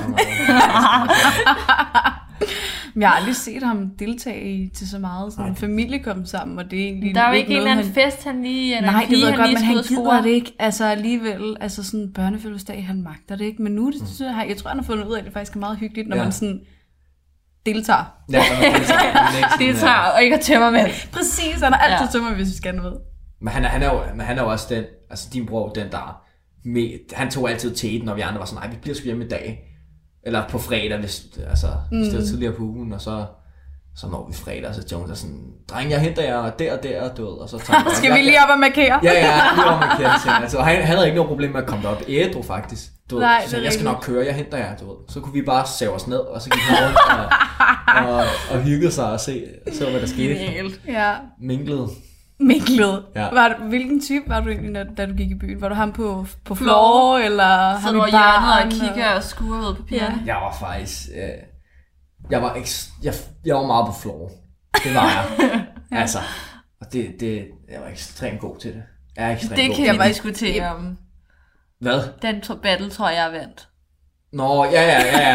Men 2.94 3.02
jeg 3.02 3.10
har 3.10 3.16
aldrig 3.16 3.36
set 3.36 3.62
ham 3.62 3.90
deltage 3.98 4.52
i 4.52 4.68
til 4.68 4.88
så 4.88 4.98
meget 4.98 5.32
sådan 5.32 5.50
en 5.50 5.56
familie 5.56 5.98
komme 5.98 6.26
sammen, 6.26 6.58
og 6.58 6.70
det 6.70 6.80
er 6.80 6.84
egentlig 6.84 7.14
Der 7.14 7.20
er 7.20 7.28
jo 7.28 7.34
ikke 7.34 7.50
en 7.50 7.56
eller 7.56 7.70
anden 7.70 7.84
han... 7.86 7.94
fest, 7.94 8.24
han 8.24 8.42
lige... 8.42 8.76
Eller 8.76 8.90
Nej, 8.92 9.06
det 9.10 9.18
ved 9.18 9.28
jeg 9.28 9.36
godt, 9.36 9.48
men 9.48 9.56
han 9.62 9.72
gider 9.74 9.82
score. 9.82 10.22
det 10.22 10.28
ikke. 10.30 10.52
Altså 10.58 10.84
alligevel, 10.84 11.56
altså 11.60 11.82
sådan 11.82 12.00
en 12.00 12.12
børnefødselsdag, 12.12 12.86
han 12.86 13.02
magter 13.02 13.36
det 13.36 13.44
ikke. 13.44 13.62
Men 13.62 13.72
nu, 13.72 13.90
det, 13.90 14.00
Mm. 14.20 14.26
jeg 14.48 14.56
tror, 14.56 14.68
han 14.68 14.78
har 14.78 14.84
fundet 14.84 15.06
ud 15.06 15.12
af, 15.14 15.18
at 15.18 15.24
det 15.24 15.32
faktisk 15.32 15.54
er 15.56 15.60
meget 15.60 15.78
hyggeligt, 15.78 16.08
når 16.08 16.16
Ja. 16.16 16.22
man 16.22 16.32
sådan 16.32 16.60
deltager. 17.66 18.04
Ja, 18.32 18.38
det, 18.38 18.82
det, 19.58 19.66
Det 19.68 19.76
tager, 19.80 19.94
og 20.14 20.22
ikke 20.22 20.36
at 20.36 20.42
tømmer 20.42 20.70
med. 20.70 20.84
Præcis, 21.12 21.60
han 21.62 21.72
har 21.72 21.80
altid 21.80 22.06
Ja. 22.06 22.12
tømmer, 22.12 22.34
hvis 22.34 22.48
vi 22.48 22.56
skal 22.56 22.74
noget. 22.74 22.98
Men 23.40 23.48
han 23.52 23.64
er, 23.64 23.68
han, 23.68 23.82
er 23.82 23.86
jo, 23.92 24.00
men 24.16 24.26
han 24.26 24.38
er 24.38 24.42
jo 24.42 24.48
også 24.50 24.66
den, 24.74 24.84
altså 25.10 25.28
din 25.32 25.46
bror, 25.46 25.68
den 25.68 25.90
der, 25.92 26.22
med, 26.64 27.14
han 27.16 27.30
tog 27.30 27.50
altid 27.50 27.74
teten, 27.74 28.06
når 28.06 28.14
vi 28.14 28.20
andre 28.20 28.38
var 28.38 28.44
sådan, 28.46 28.62
nej, 28.62 28.70
vi 28.70 28.76
bliver 28.82 28.94
sgu 28.94 29.04
hjemme 29.04 29.24
i 29.24 29.28
dag. 29.28 29.58
Eller 30.26 30.48
på 30.48 30.58
fredag, 30.58 30.98
hvis, 30.98 31.22
altså, 31.50 31.66
mm. 31.92 31.98
hvis 31.98 32.08
det 32.08 32.18
var 32.18 32.24
tidligere 32.24 32.52
på 32.52 32.62
ugen, 32.62 32.92
og 32.92 33.00
så, 33.00 33.24
så 33.96 34.06
når 34.08 34.26
vi 34.28 34.34
fredag, 34.34 34.66
og 34.68 34.74
så 34.74 34.82
Jones 34.92 35.10
er 35.10 35.14
sådan, 35.14 35.40
dreng, 35.70 35.90
jeg 35.90 36.00
henter 36.00 36.22
jer 36.22 36.50
der 36.50 36.76
og 36.76 36.82
der, 36.82 37.14
du 37.14 37.24
ved, 37.30 37.32
og 37.38 37.48
så 37.48 37.58
tager 37.58 37.84
vi- 37.84 37.94
Skal 38.00 38.14
vi 38.14 38.18
lige 38.18 38.38
op 38.44 38.48
og 38.50 38.58
markere? 38.60 39.00
Ja, 39.02 39.12
ja, 39.12 39.40
lige 39.54 39.66
man 39.66 39.88
kan 39.96 40.20
ting. 40.22 40.34
Altså, 40.42 40.60
han, 40.60 40.76
han 40.76 40.86
havde 40.96 41.06
ikke 41.06 41.16
noget 41.16 41.28
problem 41.28 41.50
med 41.50 41.60
at 41.60 41.66
komme 41.66 41.84
derop 41.84 42.02
ædru, 42.08 42.42
faktisk. 42.42 42.82
Du 43.10 43.14
ved, 43.16 43.24
Nej, 43.24 43.44
så 43.46 43.56
er 43.56 43.60
jeg 43.60 43.72
skal 43.72 43.84
nok 43.84 44.02
køre, 44.02 44.26
jeg 44.26 44.34
henter 44.34 44.58
jer, 44.58 44.76
du 44.76 44.86
ved. 44.88 44.96
Så 45.08 45.20
kunne 45.20 45.32
vi 45.32 45.42
bare 45.42 45.66
save 45.66 45.92
os 45.92 46.06
ned, 46.06 46.18
og 46.18 46.42
så 46.42 46.50
gik 46.50 46.60
han 46.62 46.84
rundt 46.84 46.96
og, 47.10 47.32
og, 48.08 48.24
og 48.50 48.62
hyggede 48.62 48.92
sig 48.92 49.12
og 49.12 49.20
se, 49.20 49.44
så 49.72 49.90
hvad 49.90 50.00
der 50.00 50.06
skete. 50.06 50.34
Genialt. 50.34 50.80
Ja. 50.86 51.14
Minglede. 51.40 51.88
Miklet. 52.40 53.04
Ja. 53.14 53.20
Ja. 53.24 53.30
Var, 53.34 53.48
du- 53.48 53.64
hvilken 53.68 54.00
type 54.00 54.28
var 54.28 54.40
du 54.40 54.48
egentlig, 54.48 54.70
når, 54.70 54.84
da 54.96 55.06
du 55.06 55.14
gik 55.14 55.30
i 55.30 55.34
byen? 55.34 55.60
Var 55.60 55.68
du 55.68 55.74
ham 55.74 55.92
på, 55.92 56.26
på 56.44 56.54
floor, 56.54 57.18
eller 57.18 57.44
ham 57.78 57.90
Sidder 57.90 58.06
i 58.06 58.10
baren? 58.10 58.66
og 58.66 58.72
kigger 58.72 59.10
og 59.10 59.22
skuer 59.22 59.58
ud 59.70 59.74
på 59.74 59.82
pigerne. 59.82 60.22
Jeg 60.26 60.34
var 60.36 60.56
faktisk... 60.60 61.08
Øh, 61.14 61.28
jeg, 62.30 62.42
var 62.42 62.54
eks, 62.54 62.88
jeg, 63.02 63.14
jeg 63.44 63.54
var 63.56 63.66
meget 63.66 63.86
på 63.86 63.92
floor. 64.02 64.30
Det 64.84 64.94
var 64.94 65.04
jeg. 65.40 65.64
Altså, 66.00 66.18
og 66.80 66.92
det, 66.92 67.14
det, 67.20 67.44
jeg 67.70 67.80
var 67.80 67.88
ekstremt 67.88 68.40
god 68.40 68.56
til 68.58 68.72
det. 68.72 68.82
Jeg 69.16 69.26
er 69.28 69.32
ekstremt 69.34 69.56
Det 69.56 69.66
god 69.68 69.76
kan 69.76 69.84
til 69.84 69.92
vi 69.94 69.98
var- 69.98 70.06
diskutere 70.08 70.74
om. 70.74 70.96
Hvad? 71.80 72.00
Den 72.22 72.42
battle 72.62 72.90
tror 72.90 73.08
jeg, 73.08 73.16
jeg 73.16 73.32
vandt. 73.32 73.68
Nå, 74.32 74.64
ja, 74.64 74.82
ja, 74.82 75.00
ja, 75.04 75.28
ja. 75.28 75.34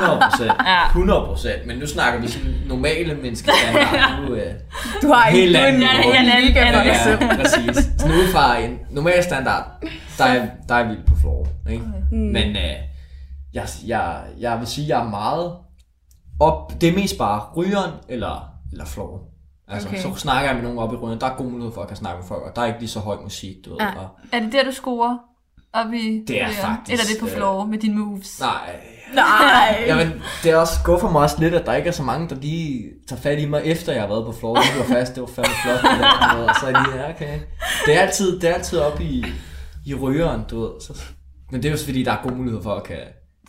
100 0.00 0.20
procent. 0.30 0.52
Ja. 0.66 0.86
100 0.86 1.24
procent. 1.26 1.66
Men 1.66 1.78
nu 1.78 1.86
snakker 1.86 2.20
vi 2.20 2.28
sådan 2.28 2.54
normale 2.66 3.14
menneskestandard. 3.14 4.20
Nu, 4.28 4.34
øh, 4.34 4.52
Du 5.02 5.08
har 5.12 5.30
Helt 5.30 5.44
ikke 5.46 5.58
en, 5.58 5.64
anden 5.64 5.80
måde. 6.04 6.18
en 6.18 6.24
Ja, 6.26 6.40
liga 6.40 6.60
ja, 6.60 6.82
ja. 6.82 7.36
præcis. 7.36 7.76
Så 7.98 8.08
nu 8.08 8.14
fra 8.32 8.58
en 8.58 8.78
normal 8.90 9.22
standard, 9.24 9.64
der 10.18 10.24
er, 10.24 10.46
der 10.68 10.74
er 10.74 10.88
vildt 10.88 11.06
på 11.06 11.14
floor. 11.20 11.46
Ikke? 11.70 11.84
Mm. 12.12 12.18
Men 12.18 12.56
øh, 12.56 12.72
jeg, 13.54 13.68
jeg, 13.86 14.20
jeg 14.40 14.58
vil 14.58 14.66
sige, 14.66 14.88
jeg 14.88 15.04
er 15.04 15.08
meget 15.10 15.52
op. 16.40 16.80
Det 16.80 16.88
er 16.88 16.92
mest 16.94 17.18
bare 17.18 17.40
rygeren 17.56 17.90
eller, 18.08 18.48
eller 18.72 18.84
floor. 18.84 19.20
Altså, 19.68 19.88
okay. 19.88 19.98
Okay. 20.04 20.14
så 20.14 20.20
snakker 20.20 20.46
jeg 20.48 20.54
med 20.54 20.62
nogen 20.62 20.78
oppe 20.78 20.96
i 20.96 20.98
rygeren. 20.98 21.20
Der 21.20 21.26
er 21.26 21.36
god 21.36 21.46
mulighed 21.46 21.72
for, 21.74 21.80
at 21.80 21.84
jeg 21.84 21.88
kan 21.88 21.96
snakke 21.96 22.18
med 22.20 22.28
folk, 22.28 22.42
og 22.42 22.56
der 22.56 22.62
er 22.62 22.66
ikke 22.66 22.78
lige 22.78 22.90
så 22.90 23.00
høj 23.00 23.16
musik, 23.22 23.56
du 23.64 23.70
ved. 23.70 23.78
Ja. 23.80 23.86
Og, 23.98 24.08
Er 24.32 24.40
det 24.40 24.52
der, 24.52 24.64
du 24.64 24.72
scorer? 24.72 25.16
Op 25.74 25.92
i 25.92 26.24
Det 26.28 26.42
er 26.42 26.48
faktisk, 26.48 26.92
Eller 26.92 27.04
er 27.04 27.08
det 27.12 27.20
på 27.20 27.26
øh, 27.26 27.32
floor 27.32 27.64
med 27.66 27.78
dine 27.78 27.94
moves? 27.98 28.40
nej, 28.40 28.76
Nej. 29.14 29.84
Jamen, 29.86 30.12
det 30.42 30.50
er 30.50 30.56
også 30.56 30.74
skuffer 30.82 31.10
mig 31.10 31.22
også 31.22 31.36
lidt, 31.40 31.54
at 31.54 31.66
der 31.66 31.74
ikke 31.74 31.88
er 31.88 31.92
så 31.92 32.02
mange, 32.02 32.28
der 32.28 32.34
lige 32.36 32.90
tager 33.08 33.20
fat 33.22 33.38
i 33.38 33.46
mig, 33.48 33.62
efter 33.64 33.92
jeg 33.92 34.02
har 34.02 34.08
været 34.08 34.24
på 34.26 34.32
floor. 34.32 34.54
Det 34.56 34.78
var 34.88 34.94
fast, 34.94 35.14
det 35.14 35.20
var 35.20 35.26
fandme 35.26 35.54
flot. 35.64 35.92
Det 35.92 36.00
der, 36.00 36.48
og 36.48 36.54
så 36.60 36.66
er 36.66 36.70
jeg 36.70 36.86
lige, 36.88 37.02
ja, 37.04 37.10
okay. 37.10 37.40
Det 37.86 37.96
er 37.96 38.00
altid, 38.00 38.40
det 38.40 38.50
er 38.50 38.54
altid 38.54 38.78
oppe 38.78 39.04
i, 39.04 39.24
i 39.86 39.94
rygeren, 39.94 40.40
du 40.50 40.60
ved. 40.60 40.70
Så, 40.80 41.02
men 41.50 41.62
det 41.62 41.68
er 41.68 41.70
jo 41.70 41.74
også 41.74 41.84
fordi, 41.84 42.02
der 42.02 42.12
er 42.12 42.22
god 42.22 42.32
mulighed 42.32 42.62
for 42.62 42.74
at 42.74 42.84
kan, 42.84 42.96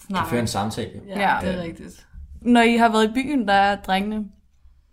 kan 0.10 0.25
føre 0.30 0.39
en 0.39 0.48
samtale. 0.48 0.89
Ja, 1.07 1.19
Ja. 1.19 1.38
det 1.51 1.60
er 1.60 1.63
rigtigt. 1.63 2.06
Når 2.42 2.62
I 2.62 2.75
har 2.78 2.89
været 2.92 3.10
i 3.10 3.13
byen, 3.13 3.48
der 3.48 3.54
er 3.54 3.75
drengene, 3.75 4.24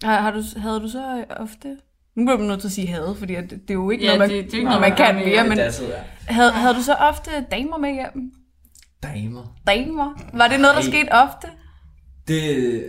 har, 0.05 0.21
har 0.21 0.31
du, 0.31 0.43
havde 0.57 0.81
du 0.81 0.89
så 0.89 1.17
øh, 1.19 1.37
ofte... 1.43 1.77
Nu 2.17 2.25
bliver 2.25 2.39
man 2.39 2.47
nødt 2.49 2.61
til 2.61 2.69
at 2.69 2.73
sige 2.73 2.87
havde, 2.87 3.15
fordi 3.19 3.35
det, 3.35 3.51
det 3.51 3.71
er 3.71 3.75
jo 3.75 3.91
ikke 3.91 4.05
Ja, 4.05 4.17
noget, 4.17 4.19
man, 4.19 4.31
det- 4.31 4.45
det 4.45 4.53
er 4.55 4.59
ikke 4.59 4.65
noget, 4.65 4.81
man 4.81 4.91
man 4.91 4.97
kan 4.97 5.15
mere, 5.15 5.27
mere. 5.27 5.49
men 5.49 5.59
havde, 6.27 6.51
havde 6.53 6.75
du 6.75 6.83
så 6.83 6.95
ofte 6.95 7.31
damer 7.51 7.79
med 7.79 7.93
hjem? 7.93 8.33
Damer. 9.03 9.57
Damer? 9.67 10.21
Var 10.35 10.49
det 10.49 10.61
noget, 10.61 10.77
der 10.77 10.83
skete 10.83 11.13
ofte? 11.13 11.47
Det, 12.29 12.85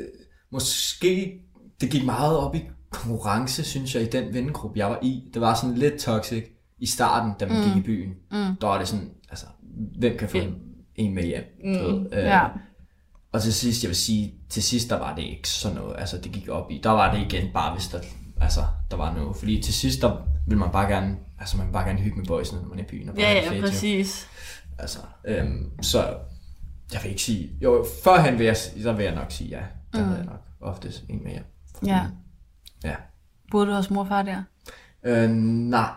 måske, 0.51 1.39
det 1.81 1.89
gik 1.91 2.05
meget 2.05 2.37
op 2.37 2.55
i 2.55 2.61
konkurrence, 2.91 3.63
synes 3.63 3.95
jeg, 3.95 4.03
i 4.03 4.05
den 4.05 4.33
vennegruppe, 4.33 4.79
jeg 4.79 4.87
var 4.89 4.99
i. 5.01 5.29
Det 5.33 5.41
var 5.41 5.53
sådan 5.55 5.75
lidt 5.75 5.97
toxic 5.99 6.43
i 6.79 6.85
starten, 6.85 7.31
da 7.39 7.45
man 7.45 7.57
mm. 7.57 7.63
gik 7.73 7.75
i 7.83 7.85
byen. 7.85 8.09
Mm. 8.31 8.55
Der 8.61 8.67
var 8.67 8.77
det 8.77 8.87
sådan, 8.87 9.09
altså, 9.29 9.45
hvem 9.99 10.17
kan 10.17 10.29
få 10.29 10.37
en, 10.37 10.55
en 10.95 11.13
med 11.15 11.23
hjem? 11.23 11.43
Mm. 11.63 11.71
Ved, 11.71 12.05
øh, 12.11 12.23
Ja. 12.23 12.41
Og 13.31 13.41
til 13.41 13.53
sidst, 13.53 13.83
jeg 13.83 13.89
vil 13.89 13.95
sige, 13.95 14.33
til 14.49 14.63
sidst, 14.63 14.89
der 14.89 14.99
var 14.99 15.15
det 15.15 15.21
ikke 15.23 15.49
sådan 15.49 15.77
noget, 15.77 15.95
altså 15.99 16.17
det 16.17 16.31
gik 16.31 16.49
op 16.49 16.71
i. 16.71 16.79
Der 16.83 16.89
var 16.89 17.15
det 17.15 17.21
igen 17.33 17.47
bare, 17.53 17.73
hvis 17.73 17.87
der, 17.87 17.99
altså, 18.43 18.63
der 18.91 18.97
var 18.97 19.13
noget. 19.13 19.35
Fordi 19.35 19.61
til 19.61 19.73
sidst, 19.73 20.01
der 20.01 20.17
vil 20.47 20.57
man 20.57 20.69
bare 20.71 20.87
gerne, 20.87 21.17
altså 21.39 21.57
man 21.57 21.67
vil 21.67 21.73
bare 21.73 21.87
gerne 21.87 21.99
hygge 21.99 22.17
med 22.17 22.25
boysene, 22.25 22.61
når 22.61 22.69
man 22.69 22.79
er 22.79 22.83
i 22.83 22.87
byen. 22.87 23.09
Og 23.09 23.15
bare 23.15 23.25
Ja, 23.25 23.33
ja, 23.33 23.49
fedt, 23.49 23.61
jo. 23.61 23.67
præcis. 23.67 24.27
Altså, 24.79 24.99
øhm, 25.25 25.81
så 25.81 26.15
jeg 26.93 26.99
vil 27.03 27.09
ikke 27.09 27.21
sige, 27.21 27.51
jo, 27.61 27.85
førhen 28.03 28.37
vil 28.37 28.45
jeg, 28.45 28.57
så 28.57 28.93
vil 28.93 29.03
jeg 29.05 29.15
nok 29.15 29.31
sige 29.31 29.49
ja. 29.49 29.63
Der 29.93 29.99
mm. 29.99 30.05
havde 30.05 30.17
jeg 30.17 30.25
nok 30.25 30.41
oftest 30.61 31.03
en 31.09 31.23
med 31.23 31.31
hjem. 31.31 31.43
Ja. 31.85 32.01
Ja. 32.83 32.95
Boede 33.51 33.67
du 33.67 33.71
hos 33.73 33.89
mor 33.89 34.01
og 34.01 34.07
far 34.07 34.21
der? 34.21 34.43
Øh, 35.05 35.29
nej, 35.29 35.91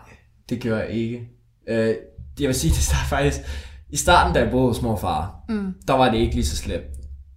det 0.49 0.61
gør 0.61 0.79
jeg 0.79 0.89
ikke. 0.89 1.29
Øh, 1.67 1.95
jeg 2.39 2.47
vil 2.47 2.55
sige, 2.55 2.71
det 2.71 2.83
starter 2.83 3.05
faktisk, 3.05 3.37
i 3.89 3.97
starten, 3.97 4.33
da 4.33 4.39
jeg 4.39 4.51
boede 4.51 4.67
hos 4.67 4.81
mor 4.81 4.91
og 4.91 4.99
far, 4.99 5.35
mm. 5.49 5.73
der 5.87 5.93
var 5.93 6.11
det 6.11 6.17
ikke 6.17 6.35
lige 6.35 6.45
så 6.45 6.55
slemt. 6.55 6.85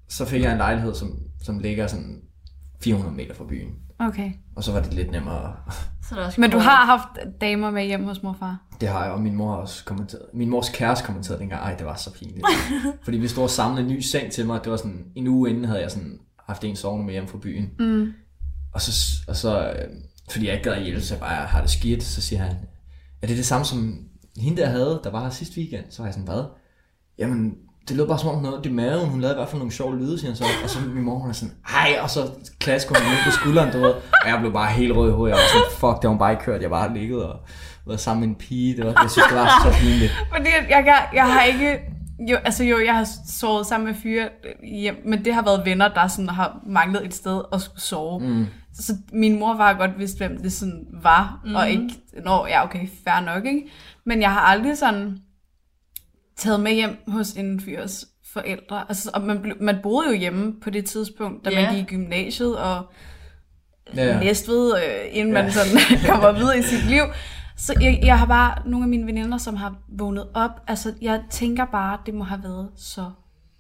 Så 0.08 0.24
fik 0.24 0.42
jeg 0.42 0.52
en 0.52 0.58
lejlighed, 0.58 0.94
som, 0.94 1.18
som 1.42 1.58
ligger 1.58 1.86
sådan 1.86 2.22
400 2.80 3.16
meter 3.16 3.34
fra 3.34 3.44
byen. 3.44 3.74
Okay. 4.00 4.32
Og 4.56 4.64
så 4.64 4.72
var 4.72 4.80
det 4.80 4.94
lidt 4.94 5.10
nemmere. 5.10 5.56
Så 6.08 6.14
der 6.14 6.24
også 6.24 6.40
Men 6.40 6.50
du 6.50 6.58
har 6.58 6.84
haft 6.86 7.40
damer 7.40 7.70
med 7.70 7.84
hjem 7.84 8.04
hos 8.04 8.22
mor 8.22 8.30
og 8.30 8.36
far? 8.36 8.58
Det 8.80 8.88
har 8.88 9.04
jeg, 9.04 9.12
og 9.12 9.20
min 9.20 9.34
mor 9.34 9.50
har 9.50 9.56
også 9.56 9.84
kommenteret. 9.84 10.22
Min 10.34 10.50
mors 10.50 10.68
kæreste 10.68 11.04
kommenterede 11.06 11.40
dengang, 11.40 11.62
ej, 11.62 11.74
det 11.74 11.86
var 11.86 11.94
så 11.94 12.12
pinligt. 12.12 12.46
Fordi 13.04 13.18
vi 13.18 13.28
stod 13.28 13.42
og 13.42 13.50
samlede 13.50 13.86
en 13.86 13.92
ny 13.92 14.00
seng 14.00 14.32
til 14.32 14.46
mig. 14.46 14.60
Det 14.64 14.70
var 14.70 14.76
sådan, 14.76 15.04
en 15.14 15.26
uge 15.26 15.50
inden 15.50 15.64
havde 15.64 15.80
jeg 15.80 15.90
sådan 15.90 16.18
haft 16.46 16.64
en 16.64 16.76
sovende 16.76 17.06
med 17.06 17.12
hjem 17.12 17.28
fra 17.28 17.38
byen. 17.38 17.70
Mm. 17.78 18.12
Og 18.72 18.80
så, 18.80 19.16
og 19.28 19.36
så 19.36 19.70
øh, 19.70 19.88
fordi 20.30 20.46
jeg 20.46 20.54
ikke 20.54 20.64
gad 20.64 20.72
at 20.72 20.82
hjælpe, 20.82 21.00
så 21.00 21.14
jeg 21.14 21.20
bare 21.20 21.46
har 21.46 21.60
det 21.60 21.70
skidt, 21.70 22.02
så 22.02 22.22
siger 22.22 22.42
han, 22.42 22.56
er 23.22 23.26
det 23.26 23.36
det 23.36 23.46
samme 23.46 23.64
som 23.64 23.98
hende 24.36 24.62
der 24.62 24.68
havde, 24.68 25.00
der 25.04 25.10
var 25.10 25.22
her 25.22 25.30
sidste 25.30 25.58
weekend? 25.58 25.84
Så 25.90 26.02
var 26.02 26.06
jeg 26.06 26.14
sådan, 26.14 26.28
hvad? 26.28 26.44
Jamen, 27.18 27.54
det 27.88 27.96
lød 27.96 28.08
bare 28.08 28.18
som 28.18 28.28
om 28.28 28.54
ondt 28.54 28.66
i 28.66 28.72
maven. 28.72 29.08
Hun 29.08 29.20
lavede 29.20 29.34
i 29.34 29.38
hvert 29.38 29.48
fald 29.48 29.58
nogle 29.58 29.72
sjove 29.72 29.98
lyde, 29.98 30.18
siger 30.18 30.30
han 30.30 30.36
så. 30.36 30.44
Og 30.64 30.70
så 30.70 30.78
min 30.80 31.04
mor, 31.04 31.18
hun 31.18 31.30
er 31.30 31.34
sådan, 31.34 31.54
ej, 31.74 31.98
og 32.02 32.10
så 32.10 32.30
klasker 32.58 32.94
hun 32.94 33.16
på 33.24 33.30
skulderen, 33.30 33.72
du 33.72 33.78
ved. 33.78 33.94
Og 34.22 34.28
jeg 34.28 34.38
blev 34.40 34.52
bare 34.52 34.72
helt 34.72 34.96
rød 34.96 35.10
i 35.10 35.12
hovedet. 35.12 35.36
Jeg 35.36 35.42
var 35.42 35.48
sådan, 35.48 35.78
fuck, 35.80 36.02
det 36.02 36.04
har 36.04 36.08
hun 36.08 36.18
bare 36.18 36.32
ikke 36.32 36.44
kørt. 36.44 36.62
Jeg 36.62 36.70
bare 36.70 36.88
har 36.88 36.94
ligget 36.94 37.24
og 37.24 37.40
været 37.86 38.00
sammen 38.00 38.20
med 38.20 38.28
en 38.28 38.34
pige. 38.34 38.76
Det 38.76 38.86
var, 38.86 39.02
jeg 39.02 39.10
synes, 39.10 39.26
det 39.28 39.36
var 39.36 39.70
så 39.72 39.78
pinligt. 39.80 40.12
Fordi 40.32 40.48
jeg, 40.68 40.82
jeg, 40.86 41.08
jeg 41.14 41.32
har 41.32 41.42
ikke... 41.42 41.80
Jo, 42.30 42.36
altså 42.36 42.64
jo, 42.64 42.84
jeg 42.84 42.94
har 42.94 43.08
sovet 43.28 43.66
sammen 43.66 43.86
med 43.86 43.94
fyre 43.94 44.28
hjem, 44.80 44.96
men 45.06 45.24
det 45.24 45.34
har 45.34 45.42
været 45.42 45.62
venner, 45.64 45.88
der 45.88 46.08
sådan 46.08 46.28
har 46.28 46.60
manglet 46.66 47.06
et 47.06 47.14
sted 47.14 47.42
at 47.52 47.60
skulle 47.60 47.80
sove. 47.80 48.20
Mm. 48.20 48.46
Så 48.74 48.92
min 49.12 49.38
mor 49.38 49.56
var 49.56 49.72
godt 49.72 49.98
vidst, 49.98 50.18
hvem 50.18 50.42
det 50.42 50.52
sådan 50.52 50.86
var, 51.02 51.40
mm. 51.44 51.54
og 51.54 51.70
ikke, 51.70 51.88
nå, 52.24 52.46
ja, 52.46 52.64
okay, 52.64 52.88
fair 53.04 53.20
nok, 53.20 53.44
ikke? 53.44 53.62
Men 54.06 54.22
jeg 54.22 54.32
har 54.32 54.40
aldrig 54.40 54.78
sådan 54.78 55.18
taget 56.40 56.60
med 56.60 56.72
hjem 56.72 56.96
hos 57.08 57.30
en 57.32 57.60
fyrs 57.60 58.04
forældre. 58.32 58.84
Altså, 58.88 59.10
og 59.14 59.22
man, 59.22 59.52
man 59.60 59.78
boede 59.82 60.08
jo 60.08 60.14
hjemme 60.14 60.54
på 60.62 60.70
det 60.70 60.84
tidspunkt, 60.84 61.44
da 61.44 61.50
Ja. 61.50 61.62
man 61.66 61.74
gik 61.74 61.82
i 61.82 61.86
gymnasiet, 61.86 62.56
og 62.58 62.82
Ja. 63.96 64.18
Næstved, 64.20 64.74
øh, 64.76 64.82
inden 65.10 65.34
man 65.34 65.44
Ja. 65.44 65.50
sådan 65.50 65.78
kommer 66.10 66.32
videre 66.32 66.58
i 66.58 66.62
sit 66.62 66.84
liv. 66.86 67.02
Så 67.56 67.74
jeg, 67.80 68.00
jeg 68.02 68.18
har 68.18 68.26
bare 68.26 68.54
nogle 68.68 68.84
af 68.84 68.88
mine 68.88 69.06
veninder, 69.06 69.38
som 69.38 69.56
har 69.56 69.74
vågnet 69.98 70.26
op. 70.34 70.50
Altså, 70.68 70.92
jeg 71.02 71.20
tænker 71.30 71.64
bare, 71.64 71.98
det 72.06 72.14
må 72.14 72.24
have 72.24 72.40
været 72.42 72.68
så 72.76 73.04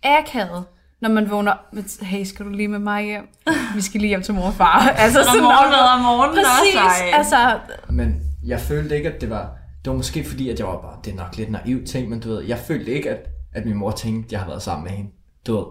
akavet, 0.02 0.64
når 1.02 1.08
man 1.08 1.30
vågner 1.30 1.52
op. 1.52 1.58
med, 1.72 2.04
Hey, 2.06 2.24
skal 2.24 2.44
du 2.46 2.50
lige 2.50 2.68
med 2.68 2.78
mig 2.78 3.04
hjem? 3.04 3.28
Vi 3.74 3.80
skal 3.80 4.00
lige 4.00 4.08
hjem 4.08 4.22
til 4.22 4.34
mor 4.34 4.46
og 4.46 4.54
far. 4.54 4.78
altså, 5.04 5.20
Og 5.20 5.26
morgenmad 5.42 5.94
om 5.94 6.00
morgenen 6.00 6.34
Præcis, 6.44 6.74
også. 6.74 7.02
ej. 7.04 7.10
altså, 7.18 7.58
Men 7.88 8.22
jeg 8.46 8.60
følte 8.60 8.96
ikke, 8.96 9.08
at 9.12 9.20
det 9.20 9.30
var... 9.30 9.50
Det 9.84 9.90
var 9.90 9.96
måske 9.96 10.24
fordi, 10.24 10.48
at 10.48 10.58
jeg 10.58 10.66
var 10.66 10.80
bare... 10.80 10.98
Det 11.04 11.12
er 11.12 11.16
nok 11.16 11.36
lidt 11.36 11.50
naiv 11.50 11.84
ting, 11.84 12.08
men 12.08 12.20
du 12.20 12.28
ved, 12.28 12.42
jeg 12.42 12.58
følte 12.58 12.92
ikke, 12.92 13.10
at, 13.10 13.28
at 13.52 13.66
min 13.66 13.76
mor 13.76 13.90
tænkte, 13.90 14.26
at 14.26 14.32
jeg 14.32 14.40
har 14.40 14.46
været 14.46 14.62
sammen 14.62 14.84
med 14.84 14.92
hende. 14.92 15.10
Du 15.46 15.56
ved. 15.56 15.64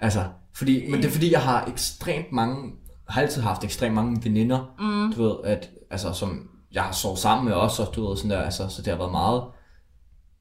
Altså, 0.00 0.24
fordi, 0.54 0.90
men 0.90 1.00
det 1.00 1.06
er 1.06 1.12
fordi, 1.12 1.32
jeg 1.32 1.40
har 1.42 1.66
ekstremt 1.66 2.32
mange... 2.32 2.72
har 3.08 3.22
altid 3.22 3.42
haft 3.42 3.64
ekstremt 3.64 3.94
mange 3.94 4.24
veninder, 4.24 4.74
mm. 4.78 5.12
du 5.12 5.22
ved, 5.22 5.36
at, 5.44 5.70
altså, 5.90 6.12
som 6.12 6.48
jeg 6.72 6.82
har 6.82 6.92
sovet 6.92 7.18
sammen 7.18 7.44
med 7.44 7.54
også, 7.54 7.82
og 7.82 7.94
du 7.96 8.08
ved, 8.08 8.16
sådan 8.16 8.30
der, 8.30 8.42
altså, 8.42 8.68
så 8.68 8.82
det 8.82 8.92
har 8.92 8.98
været 8.98 9.10
meget 9.10 9.42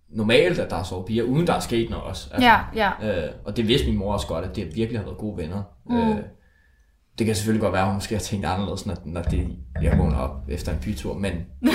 normalt, 0.09 0.59
at 0.59 0.69
der 0.69 0.75
er 0.75 0.83
sovet 0.83 1.05
piger, 1.05 1.23
uden 1.23 1.47
der 1.47 1.53
er 1.53 1.59
sket 1.59 1.89
noget 1.89 2.05
også. 2.05 2.29
Altså, 2.33 2.47
ja, 2.47 2.89
ja. 3.01 3.25
Øh, 3.25 3.31
og 3.45 3.57
det 3.57 3.67
vidste 3.67 3.87
min 3.87 3.97
mor 3.97 4.13
også 4.13 4.27
godt, 4.27 4.45
at 4.45 4.55
det 4.55 4.75
virkelig 4.75 4.99
har 4.99 5.05
været 5.05 5.17
gode 5.17 5.37
venner. 5.37 5.63
Mm. 5.85 5.97
Øh, 5.97 6.23
det 7.17 7.25
kan 7.25 7.35
selvfølgelig 7.35 7.61
godt 7.61 7.73
være, 7.73 7.81
at 7.81 7.87
hun 7.87 7.95
måske 7.95 8.15
har 8.15 8.19
tænkt 8.19 8.45
anderledes, 8.45 8.85
når, 8.85 8.95
når 9.05 9.21
det, 9.21 9.57
jeg 9.81 9.97
vågner 9.97 10.17
op 10.17 10.49
efter 10.49 10.71
en 10.71 10.79
bytur, 10.79 11.13
men, 11.13 11.33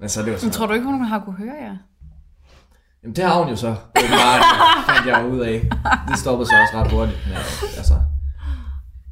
men 0.00 0.08
så 0.08 0.20
det 0.22 0.28
Men 0.28 0.38
sådan, 0.38 0.52
tror 0.52 0.66
du 0.66 0.72
ikke, 0.72 0.86
hun 0.86 1.04
har 1.04 1.18
kunne 1.18 1.36
høre 1.36 1.54
jer? 1.62 1.76
jamen 3.02 3.16
det 3.16 3.24
har 3.24 3.38
hun 3.42 3.48
jo 3.48 3.56
så, 3.56 3.68
åbenbart, 3.68 4.42
fandt 4.88 5.06
jeg 5.06 5.26
ud 5.26 5.40
af. 5.40 5.60
Det 6.08 6.18
stoppede 6.18 6.48
så 6.48 6.54
også 6.62 6.76
ret 6.82 6.90
hurtigt, 6.92 7.18
men 7.26 7.34
altså, 7.76 7.94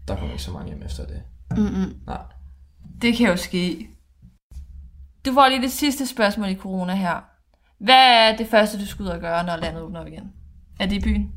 der 0.08 0.16
kom 0.16 0.30
ikke 0.30 0.42
så 0.42 0.50
mange 0.52 0.68
hjem 0.68 0.82
efter 0.82 1.06
det. 1.06 1.22
Mm-mm. 1.56 1.94
Nej. 2.06 2.18
Det 3.02 3.16
kan 3.16 3.28
jo 3.28 3.36
ske. 3.36 3.88
Du 5.26 5.32
får 5.34 5.48
lige 5.48 5.62
det 5.62 5.72
sidste 5.72 6.06
spørgsmål 6.06 6.48
i 6.48 6.54
corona 6.54 6.94
her. 6.94 7.24
Hvad 7.78 7.94
er 8.30 8.36
det 8.36 8.46
første, 8.50 8.80
du 8.80 8.86
skal 8.86 9.02
ud 9.02 9.08
og 9.08 9.20
gøre, 9.20 9.44
når 9.46 9.56
landet 9.56 9.82
åbner 9.82 10.06
igen? 10.06 10.32
Er 10.80 10.86
det 10.86 10.96
i 10.96 11.00
byen? 11.00 11.32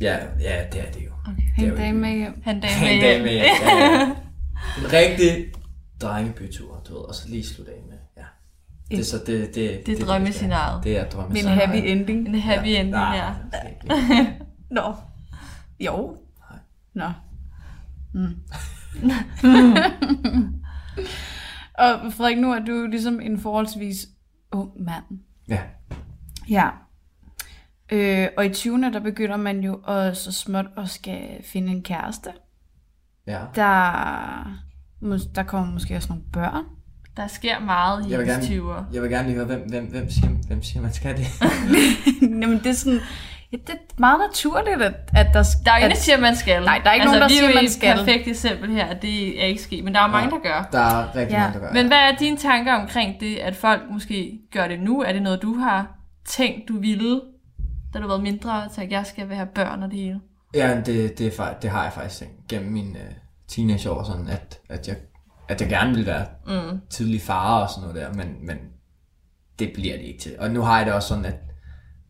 Ja, 0.00 0.16
ja, 0.40 0.64
det 0.72 0.88
er 0.88 0.92
det 0.92 1.04
jo. 1.04 1.10
Okay. 1.26 1.42
Det 1.56 1.58
er 1.58 1.62
En 1.62 1.68
jo 1.70 1.76
dag 1.76 1.86
ikke- 1.86 1.98
med 1.98 2.16
hjem. 2.16 2.42
Han 2.44 2.60
dag 2.60 2.70
dag 2.80 3.22
med, 3.22 3.32
ja, 3.32 3.44
ja. 3.62 4.04
En 4.78 4.92
rigtig 4.92 5.52
drengebytur, 6.02 6.80
du 6.88 6.92
ved, 6.94 7.00
og 7.08 7.14
så 7.14 7.28
lige 7.28 7.46
slutte 7.46 7.72
af 7.72 7.78
med. 7.85 7.85
Det 8.90 8.98
er 8.98 9.04
så 9.04 9.16
det, 9.26 9.26
det, 9.26 9.54
det, 9.54 9.86
Det 9.86 10.06
drømmescenariet. 10.06 10.84
Det 10.84 10.96
er 10.98 11.02
Med 11.02 11.06
en 11.06 11.12
drømmescenariet. 11.12 11.60
happy 11.60 11.76
ending. 11.86 12.28
En 12.28 12.34
happy 12.34 12.66
ending, 12.66 12.90
nej, 12.90 13.16
ja. 13.16 13.34
måske 13.52 13.58
ikke. 13.70 14.38
Nå. 14.70 14.94
Jo. 15.80 16.16
Nej. 16.50 16.58
Nå. 16.94 17.08
Mm. 18.14 18.22
og 21.78 22.12
Frederik, 22.12 22.38
nu 22.38 22.52
er 22.52 22.58
du 22.58 22.86
ligesom 22.90 23.20
en 23.20 23.40
forholdsvis 23.40 24.06
ung 24.52 24.70
mand. 24.84 25.04
Ja. 25.48 25.60
Ja. 26.50 26.68
Øh, 27.92 28.28
og 28.36 28.46
i 28.46 28.48
20'erne, 28.48 28.92
der 28.92 29.00
begynder 29.00 29.36
man 29.36 29.60
jo 29.60 29.74
at, 29.74 30.16
så 30.16 30.32
småt 30.32 30.66
at 30.76 30.88
skal 30.88 31.42
finde 31.44 31.72
en 31.72 31.82
kæreste. 31.82 32.30
Ja. 33.26 33.40
Der, 33.54 34.60
der 35.34 35.42
kommer 35.42 35.72
måske 35.72 35.96
også 35.96 36.08
nogle 36.08 36.24
børn. 36.32 36.64
Der 37.16 37.26
sker 37.26 37.58
meget 37.60 38.06
i 38.06 38.10
Jeg 38.10 38.18
vil 38.18 38.26
gerne- 38.26 38.42
20'er. 38.42 38.82
Jeg 38.94 39.02
vil 39.02 39.10
gerne 39.10 39.26
lige 39.28 39.36
høre, 39.36 39.46
hvem, 39.46 39.60
hvem, 39.68 39.84
hvem, 39.84 40.10
siger, 40.10 40.28
hvem 40.46 40.62
siger, 40.62 40.82
man 40.82 40.92
skal 40.92 41.16
det? 41.16 41.26
Jamen, 42.42 42.58
det 42.58 42.66
er 42.66 42.72
sådan... 42.72 43.00
Ja, 43.52 43.56
det 43.66 43.70
er 43.70 43.78
meget 43.98 44.18
naturligt, 44.28 44.82
at, 44.82 44.94
at 45.14 45.26
der... 45.34 45.42
Der 45.64 45.70
er 45.72 45.76
jo 45.76 45.78
ingen, 45.78 45.90
der 45.90 45.96
siger, 45.96 46.20
man 46.20 46.36
skal. 46.36 46.62
Nej, 46.64 46.80
der 46.84 46.90
er 46.90 46.94
ikke 46.94 47.06
nogen, 47.06 47.20
der 47.20 47.28
vi 47.28 47.34
er 47.34 47.38
siger, 47.38 47.48
jo 47.48 47.54
man 47.54 47.64
et 47.64 47.70
skal. 47.72 47.96
perfekt 47.96 48.28
eksempel 48.28 48.70
her, 48.70 48.86
at 48.86 49.02
det 49.02 49.42
er 49.42 49.46
ikke 49.46 49.62
sket, 49.62 49.84
men 49.84 49.94
der 49.94 50.00
er 50.00 50.04
jo 50.04 50.12
mange, 50.12 50.30
der 50.30 50.38
gør. 50.42 50.68
Der 50.72 50.78
er 50.78 51.16
rigtig 51.16 51.32
Ja. 51.34 51.40
mange, 51.40 51.54
der 51.54 51.60
gør 51.66 51.72
Men 51.72 51.86
hvad 51.86 51.96
er 51.98 52.16
dine 52.18 52.36
tanker 52.36 52.74
omkring 52.74 53.20
det, 53.20 53.36
at 53.36 53.56
folk 53.56 53.82
måske 53.90 54.38
gør 54.52 54.68
det 54.68 54.80
nu? 54.80 55.02
Er 55.02 55.12
det 55.12 55.22
noget, 55.22 55.42
du 55.42 55.54
har 55.54 55.86
tænkt, 56.24 56.68
du 56.68 56.78
ville, 56.80 57.20
da 57.94 57.98
du 57.98 58.08
var 58.08 58.18
mindre, 58.18 58.64
at 58.64 58.70
tænke, 58.70 58.94
jeg 58.94 59.06
skal 59.06 59.28
have 59.34 59.46
børn 59.54 59.82
og 59.82 59.90
det 59.90 59.98
hele? 59.98 60.20
Ja, 60.54 60.80
det, 60.86 61.18
det, 61.18 61.38
er, 61.40 61.52
det 61.62 61.70
har 61.70 61.82
jeg 61.82 61.92
faktisk 61.92 62.18
tænkt 62.20 62.34
gennem 62.48 62.72
mine 62.72 62.90
uh, 62.90 63.14
teenageår, 63.48 64.02
sådan 64.04 64.28
at, 64.28 64.58
at, 64.68 64.88
jeg, 64.88 64.96
at 65.48 65.60
jeg 65.60 65.68
gerne 65.68 65.94
vil 65.94 66.06
være 66.06 66.26
Mm. 66.46 66.80
tidlig 66.90 67.20
far 67.22 67.62
og 67.62 67.70
sådan 67.70 67.88
noget 67.88 67.96
der, 67.96 68.12
men, 68.24 68.46
men 68.46 68.56
det 69.58 69.70
bliver 69.74 69.96
det 69.96 70.04
ikke 70.04 70.20
til. 70.20 70.32
Og 70.38 70.50
nu 70.50 70.60
har 70.60 70.76
jeg 70.76 70.86
det 70.86 70.94
også 70.94 71.08
sådan, 71.08 71.24
at, 71.24 71.36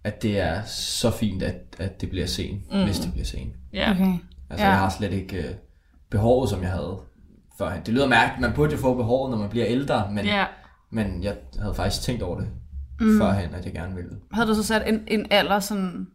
at 0.05 0.23
det 0.23 0.40
er 0.40 0.62
så 0.66 1.11
fint, 1.11 1.43
at, 1.43 1.55
at 1.78 2.00
det 2.00 2.11
bliver 2.11 2.26
sent, 2.26 2.73
mm. 2.73 2.85
hvis 2.85 2.99
det 2.99 3.12
bliver 3.12 3.25
sent. 3.26 3.55
Ja. 3.73 3.90
Okay. 3.90 4.02
Altså, 4.50 4.64
Ja. 4.64 4.64
ja. 4.64 4.69
jeg 4.69 4.78
har 4.78 4.88
slet 4.99 5.12
ikke 5.12 5.38
uh, 5.38 5.45
behovet, 6.11 6.50
som 6.50 6.62
jeg 6.62 6.71
havde 6.71 6.99
førhen. 7.59 7.81
Det 7.87 7.95
lyder 7.95 8.09
mærkeligt, 8.09 8.40
man 8.40 8.52
burde 8.52 8.73
jo 8.73 8.78
få 8.78 8.95
behovet, 8.95 9.31
når 9.31 9.38
man 9.38 9.49
bliver 9.50 9.66
ældre, 9.69 10.09
men, 10.12 10.25
ja. 10.25 10.45
men 10.90 11.23
jeg 11.23 11.37
havde 11.61 11.75
faktisk 11.75 12.02
tænkt 12.02 12.23
over 12.23 12.38
det 12.40 12.49
mm. 13.00 13.19
førhen, 13.19 13.55
at 13.55 13.64
jeg 13.64 13.73
gerne 13.73 13.95
ville. 13.95 14.11
Havde 14.33 14.49
du 14.49 14.55
så 14.55 14.62
sat 14.62 14.88
en, 14.88 15.00
en 15.07 15.26
alder 15.31 15.61
sådan... 15.61 16.07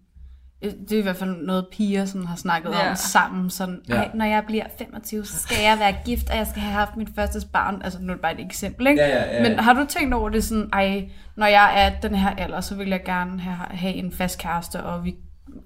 øh, 0.62 0.72
Det 0.90 0.92
er 0.92 1.00
i 1.00 1.02
hvert 1.02 1.16
fald 1.16 1.46
noget, 1.46 1.66
piger 1.72 2.06
sådan 2.06 2.28
har 2.28 2.36
snakket 2.36 2.72
Ja. 2.72 2.90
om 2.90 2.96
sammen. 2.96 3.50
Sådan, 3.50 3.82
Ja. 3.90 3.94
Ej, 3.96 4.10
når 4.14 4.26
jeg 4.26 4.44
bliver 4.48 4.64
25, 4.78 5.26
så 5.26 5.38
skal 5.40 5.58
jeg 5.64 5.80
være 5.80 5.96
gift, 6.06 6.30
og 6.30 6.38
jeg 6.38 6.48
skal 6.48 6.62
have 6.62 6.74
haft 6.74 6.98
mit 6.98 7.10
første 7.16 7.40
barn. 7.54 7.82
Altså, 7.84 8.00
nu 8.02 8.08
er 8.08 8.14
det 8.14 8.22
bare 8.22 8.34
et 8.40 8.46
eksempel, 8.46 8.88
ikke? 8.88 9.02
Ja, 9.02 9.08
ja, 9.08 9.36
ja. 9.44 9.50
Men 9.50 9.60
har 9.60 9.74
du 9.74 9.86
tænkt 9.90 10.14
over 10.14 10.30
det 10.30 10.44
sådan, 10.44 10.70
ej, 10.74 11.10
når 11.38 11.46
jeg 11.48 11.86
er 11.86 12.00
den 12.08 12.16
her 12.16 12.30
alder, 12.30 12.62
så 12.62 12.76
vil 12.76 12.90
jeg 12.90 13.04
gerne 13.06 13.40
have, 13.40 13.58
have 13.78 13.94
en 13.94 14.12
fast 14.12 14.40
kæreste 14.40 14.84
og, 14.84 15.06
vi, 15.06 15.16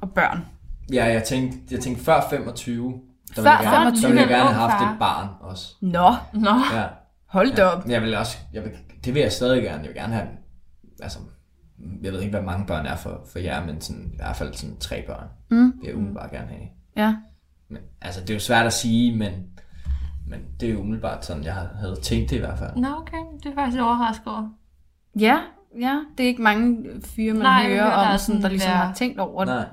og 0.02 0.10
børn. 0.10 0.46
Ja, 0.94 1.06
jeg 1.06 1.24
tænkte, 1.24 1.58
jeg 1.72 1.80
tænkte 1.80 2.04
før 2.04 2.22
25, 2.30 2.94
der 3.36 3.36
Før 3.36 3.42
ville 3.42 3.52
jeg 3.52 3.60
gerne, 3.64 3.86
25? 3.86 4.02
der 4.02 4.08
ville 4.08 4.22
jeg 4.22 4.30
gerne 4.30 4.50
have 4.56 4.70
haft 4.70 4.94
et 4.94 5.00
barn 5.00 5.28
også. 5.42 5.74
Nå, 5.82 6.16
Nå. 6.34 6.50
Ja. 6.74 6.84
hold 7.30 7.56
da 7.56 7.62
Ja, 7.62 7.68
op. 7.68 7.84
men 7.86 7.92
jeg 7.92 8.02
vil 8.02 8.16
også, 8.18 8.38
jeg 8.54 8.64
vil, 8.64 8.72
det 9.06 9.14
vil 9.14 9.22
jeg 9.22 9.32
stadig 9.32 9.64
gerne. 9.64 9.78
Jeg 9.78 9.88
vil 9.88 9.96
gerne 9.96 10.14
have, 10.14 10.28
altså, 11.04 11.20
jeg 12.04 12.12
ved 12.14 12.20
ikke, 12.22 12.32
hvad 12.32 12.42
mange 12.46 12.66
børn 12.66 12.86
er 12.86 12.96
for, 12.96 13.22
for 13.32 13.40
jer, 13.40 13.66
men 13.66 13.82
sådan, 13.82 14.10
i 14.14 14.16
hvert 14.16 14.36
fald 14.36 14.54
sådan 14.54 14.78
tre 14.80 15.04
børn. 15.08 15.28
Mm. 15.50 15.58
Det 15.72 15.82
vil 15.82 15.88
jeg 15.88 15.96
umiddelbart 15.96 16.32
gerne 16.32 16.48
have. 16.48 16.68
Ja. 16.98 17.16
Men, 17.70 17.80
altså, 18.02 18.22
det 18.22 18.30
er 18.30 18.34
jo 18.34 18.40
svært 18.40 18.66
at 18.66 18.74
sige, 18.74 19.18
men, 19.18 19.32
men 20.28 20.40
det 20.60 20.70
er 20.70 20.74
jo 20.74 20.80
umiddelbart 20.80 21.26
sådan, 21.26 21.44
jeg 21.44 21.54
havde 21.54 22.00
tænkt 22.02 22.30
det 22.30 22.36
i 22.36 22.40
hvert 22.40 22.60
fald. 22.60 22.76
Nå, 22.76 22.88
okay. 22.98 23.18
Det 23.44 23.52
er 23.52 23.56
faktisk 23.56 23.82
overrasket 23.82 24.28
over. 24.28 24.50
Ja, 25.20 25.38
ja. 25.82 26.00
Det 26.18 26.24
er 26.24 26.28
ikke 26.28 26.42
mange 26.42 26.86
fyre, 27.04 27.34
man 27.34 27.42
Nej, 27.42 27.64
hører 27.68 27.84
hører, 27.84 27.96
der 28.00 28.08
er 28.08 28.12
om, 28.14 28.18
sådan, 28.18 28.20
sådan 28.20 28.42
der 28.42 28.50
ligesom 28.50 28.72
hver- 28.72 28.78
har 28.78 28.94
tænkt 28.94 29.20
over 29.20 29.46
Nej. 29.46 29.66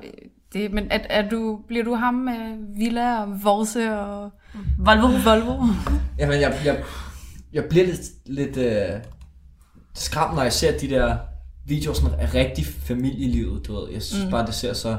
det. 0.53 0.73
Men 0.73 0.87
er, 0.91 0.99
er 1.11 1.29
du, 1.29 1.61
bliver 1.69 1.85
du 1.85 1.95
ham 1.95 2.15
med 2.15 2.57
Villa 2.79 3.23
og 3.23 3.45
Vorse 3.45 3.99
og 3.99 4.31
Volvo. 4.79 5.07
Volvo? 5.25 5.63
Jamen, 6.19 6.41
jeg, 6.41 6.55
jeg, 6.65 6.83
jeg 7.53 7.65
bliver 7.71 7.87
lidt, 7.87 8.01
lidt 8.27 8.57
øh, 8.57 9.01
skræmt, 9.95 10.35
når 10.35 10.43
jeg 10.43 10.53
ser 10.53 10.79
de 10.79 10.89
der 10.89 11.17
videoer 11.65 11.95
sådan 11.95 12.19
af 12.19 12.35
rigtig 12.35 12.67
familielivet, 12.67 13.67
du 13.67 13.75
ved. 13.75 13.93
Jeg 13.93 14.03
synes 14.03 14.25
mm. 14.25 14.31
bare, 14.31 14.47
det 14.47 14.55
ser 14.55 14.73
så, 14.73 14.99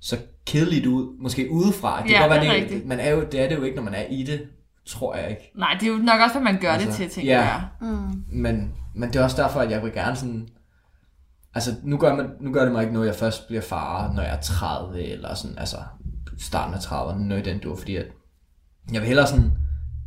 så 0.00 0.18
kedeligt 0.46 0.86
ud, 0.86 1.18
måske 1.18 1.50
udefra. 1.50 2.02
Det 2.02 2.10
Ja, 2.10 2.18
kan 2.18 2.28
godt 2.28 2.40
det 2.40 2.48
er 2.48 2.52
være, 2.52 2.62
rigtigt. 2.62 2.86
man 2.86 3.00
er 3.00 3.10
jo, 3.10 3.24
det 3.32 3.40
er 3.40 3.48
det 3.48 3.56
jo 3.56 3.62
ikke, 3.62 3.76
når 3.76 3.82
man 3.82 3.94
er 3.94 4.04
i 4.10 4.22
det, 4.22 4.48
tror 4.86 5.16
jeg 5.16 5.30
ikke. 5.30 5.52
Nej, 5.54 5.76
det 5.80 5.88
er 5.88 5.92
jo 5.92 5.98
nok 5.98 6.20
også, 6.20 6.34
hvad 6.38 6.52
man 6.52 6.60
gør 6.60 6.72
altså, 6.72 6.88
det 6.88 6.96
til, 6.96 7.08
tænker 7.08 7.32
ja. 7.32 7.40
jeg. 7.40 7.62
Mm. 7.80 8.24
Men, 8.28 8.74
men 8.94 9.08
det 9.08 9.16
er 9.16 9.24
også 9.24 9.42
derfor, 9.42 9.60
at 9.60 9.70
jeg 9.70 9.82
vil 9.82 9.92
gerne 9.92 10.16
sådan... 10.16 10.48
Altså, 11.54 11.74
nu 11.82 11.96
gør, 11.96 12.14
man, 12.14 12.30
nu 12.40 12.52
gør 12.52 12.64
det 12.64 12.72
mig 12.72 12.82
ikke 12.82 12.94
noget, 12.94 13.06
jeg 13.06 13.14
først 13.14 13.46
bliver 13.46 13.62
far, 13.62 14.12
når 14.12 14.22
jeg 14.22 14.34
er 14.34 14.40
30, 14.40 15.02
eller 15.02 15.34
sådan, 15.34 15.58
altså, 15.58 15.76
starten 16.38 16.74
af 16.74 16.78
30'erne, 16.78 17.18
noget 17.18 17.46
i 17.46 17.50
den 17.50 17.58
dur, 17.60 17.76
fordi 17.76 17.96
at 17.96 18.06
jeg 18.92 19.00
vil 19.00 19.06
hellere 19.08 19.26
sådan 19.26 19.52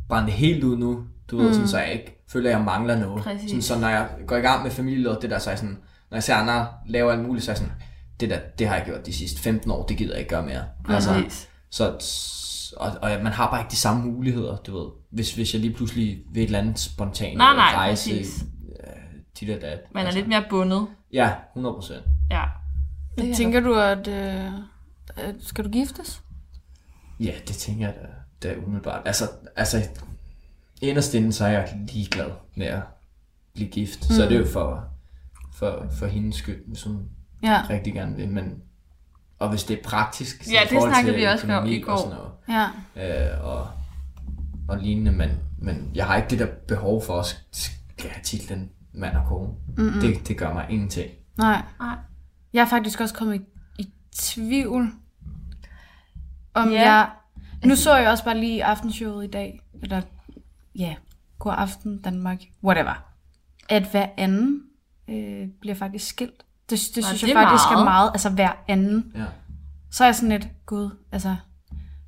brænde 0.08 0.26
det 0.26 0.34
helt 0.34 0.64
ud 0.64 0.76
nu, 0.76 1.04
du 1.30 1.36
ved, 1.36 1.52
sådan, 1.52 1.68
så 1.68 1.78
jeg 1.78 1.92
ikke 1.92 2.17
føler, 2.28 2.50
at 2.50 2.56
jeg 2.56 2.64
mangler 2.64 2.98
noget. 2.98 3.22
Præcis. 3.22 3.50
Sådan, 3.50 3.62
så 3.62 3.78
når 3.78 3.88
jeg 3.88 4.08
går 4.26 4.36
i 4.36 4.40
gang 4.40 4.62
med 4.62 4.70
familielivet, 4.70 5.18
det 5.22 5.30
der, 5.30 5.38
så 5.38 5.50
er 5.50 5.52
jeg 5.52 5.58
sådan, 5.58 5.78
når 6.10 6.16
jeg 6.16 6.22
ser 6.22 6.34
andre 6.34 6.66
lave 6.86 7.12
alt 7.12 7.22
muligt, 7.22 7.44
så 7.44 7.50
er 7.50 7.52
jeg 7.52 7.58
sådan, 7.58 7.72
det 8.20 8.30
der, 8.30 8.38
det 8.58 8.68
har 8.68 8.76
jeg 8.76 8.84
gjort 8.84 9.06
de 9.06 9.12
sidste 9.12 9.40
15 9.40 9.70
år, 9.70 9.86
det 9.86 9.96
gider 9.96 10.12
jeg 10.12 10.18
ikke 10.18 10.30
gøre 10.30 10.46
mere. 10.46 10.64
Altså, 10.88 11.24
så, 11.70 11.84
og, 12.76 12.90
og 13.02 13.10
man 13.22 13.32
har 13.32 13.50
bare 13.50 13.60
ikke 13.60 13.70
de 13.70 13.76
samme 13.76 14.02
muligheder, 14.12 14.56
du 14.56 14.78
ved. 14.78 14.90
Hvis, 15.10 15.34
hvis 15.34 15.52
jeg 15.54 15.60
lige 15.60 15.74
pludselig 15.74 16.18
ved 16.32 16.42
et 16.42 16.46
eller 16.46 16.58
andet 16.58 16.78
spontant 16.78 17.36
Nej, 17.36 17.54
nej, 17.54 17.74
rejse, 17.74 18.10
præcis. 18.10 18.44
øh, 18.80 18.92
dit 19.40 19.50
og 19.56 19.62
dat. 19.62 19.80
Man 19.94 20.06
er 20.06 20.10
lidt 20.10 20.28
mere 20.28 20.44
bundet. 20.50 20.86
Ja, 21.12 21.32
100 21.56 21.74
procent. 21.74 22.02
Ja. 22.30 22.44
Det 23.18 23.30
er 23.30 23.34
Tænker 23.34 23.60
du, 23.60 23.74
at, 23.74 24.08
øh, 24.08 24.50
skal 25.40 25.64
du 25.64 25.70
giftes? 25.70 26.22
Ja, 27.20 27.32
det 27.48 27.56
tænker 27.56 27.86
jeg 27.86 27.94
da, 28.42 28.48
da 28.48 28.54
umiddelbart. 28.58 29.02
Altså, 29.04 29.24
altså 29.56 29.88
inderst 30.82 31.14
inde, 31.14 31.32
så 31.32 31.44
er 31.44 31.48
jeg 31.48 31.78
ligeglad 31.92 32.30
med 32.56 32.66
at 32.66 32.82
blive 33.54 33.68
gift. 33.68 33.98
Mm. 34.10 34.14
Så 34.14 34.24
er 34.24 34.28
det 34.28 34.38
jo 34.38 34.46
for, 34.52 34.84
for, 35.54 35.86
for 35.98 36.06
hendes 36.06 36.36
skyld, 36.36 36.68
hvis 36.68 36.82
hun 36.82 37.08
Ja, 37.42 37.62
rigtig 37.70 37.94
gerne 37.94 38.16
vil. 38.16 38.28
Men, 38.28 38.62
og 39.38 39.48
hvis 39.48 39.64
det 39.64 39.78
er 39.78 39.82
praktisk, 39.84 40.44
så 40.44 40.50
Ja, 40.52 40.60
det 40.62 40.82
snakkede 40.82 41.12
til 41.12 41.20
vi 41.20 41.24
også 41.24 41.52
om 41.52 41.66
i 41.66 41.80
går. 41.80 41.92
Og, 41.92 41.98
sådan 41.98 42.16
noget, 42.16 42.30
ja. 42.96 43.30
øh, 43.34 43.44
og, 43.44 43.68
og 44.68 44.78
lignende, 44.78 45.12
men, 45.12 45.30
men 45.58 45.90
jeg 45.94 46.06
har 46.06 46.16
ikke 46.16 46.28
det 46.30 46.38
der 46.38 46.46
behov 46.68 47.02
for 47.04 47.18
at 47.20 47.26
sk- 47.56 47.94
skal 47.98 48.10
have 48.10 48.22
titlen 48.22 48.70
mand 48.92 49.16
og 49.16 49.26
kone. 49.26 49.48
Mm-hmm. 49.76 50.00
Det, 50.00 50.28
det 50.28 50.38
gør 50.38 50.52
mig 50.52 50.66
ingenting. 50.70 51.10
Nej. 51.38 51.62
Nej. 51.80 51.96
Jeg 52.52 52.60
er 52.62 52.66
faktisk 52.68 53.00
også 53.00 53.14
kommet 53.14 53.34
i, 53.34 53.40
i 53.82 53.92
tvivl 54.16 54.90
om 56.54 56.70
Ja. 56.70 56.80
jeg... 56.92 57.08
Nu 57.64 57.76
så 57.76 57.96
jeg 57.96 58.10
også 58.10 58.24
bare 58.24 58.38
lige 58.38 58.64
aftenshowet 58.64 59.24
i 59.24 59.30
dag, 59.30 59.60
eller 59.82 60.02
ja, 60.78 60.94
god 61.38 61.54
aften 61.56 62.02
Danmark, 62.02 62.38
whatever. 62.64 63.04
At 63.68 63.82
hver 63.90 64.06
anden 64.16 64.62
øh, 65.10 65.46
bliver 65.60 65.74
faktisk 65.74 66.06
skilt. 66.08 66.42
Det, 66.70 66.80
det 66.94 67.04
synes 67.04 67.20
det 67.20 67.28
jeg 67.28 67.34
er 67.42 67.42
faktisk 67.48 67.64
meget. 67.70 67.80
er 67.80 67.84
meget, 67.84 68.10
altså 68.14 68.30
hver 68.30 68.50
anden. 68.68 69.12
Ja. 69.16 69.24
Så 69.90 70.04
er 70.04 70.08
jeg 70.08 70.14
sådan 70.14 70.28
lidt, 70.28 70.48
gud, 70.66 70.90
altså, 71.12 71.36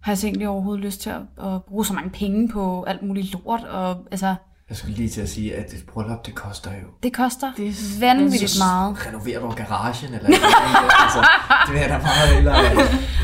har 0.03 0.13
jeg 0.13 0.19
så 0.19 0.27
egentlig 0.27 0.49
overhovedet 0.49 0.85
lyst 0.85 1.01
til 1.01 1.11
at, 1.11 1.21
at 1.47 1.65
bruge 1.65 1.87
så 1.87 1.93
mange 1.93 2.11
penge 2.11 2.49
på 2.49 2.83
alt 2.83 3.03
muligt 3.03 3.33
lort, 3.33 3.61
og 3.65 4.07
altså, 4.11 4.35
Jeg 4.69 4.77
skulle 4.77 4.95
lige 4.97 5.09
til 5.09 5.21
at 5.21 5.29
sige, 5.29 5.57
at 5.57 5.73
et 5.73 5.87
bryllup, 5.87 6.27
det 6.27 6.35
koster 6.35 6.71
jo 6.71 6.87
det 7.03 7.13
koster 7.13 7.53
Det 7.57 7.69
er- 7.69 8.01
vanvittigt 8.01 8.59
meget. 8.59 9.07
Renoverer 9.07 9.41
du 9.41 9.51
garagen, 9.51 10.15
eller 10.15 10.29
altså, 11.05 11.27
det 11.67 11.73
vil 11.75 11.81
jeg 11.81 11.89
da 11.89 11.99
meget 11.99 12.29
hellere. 12.35 12.57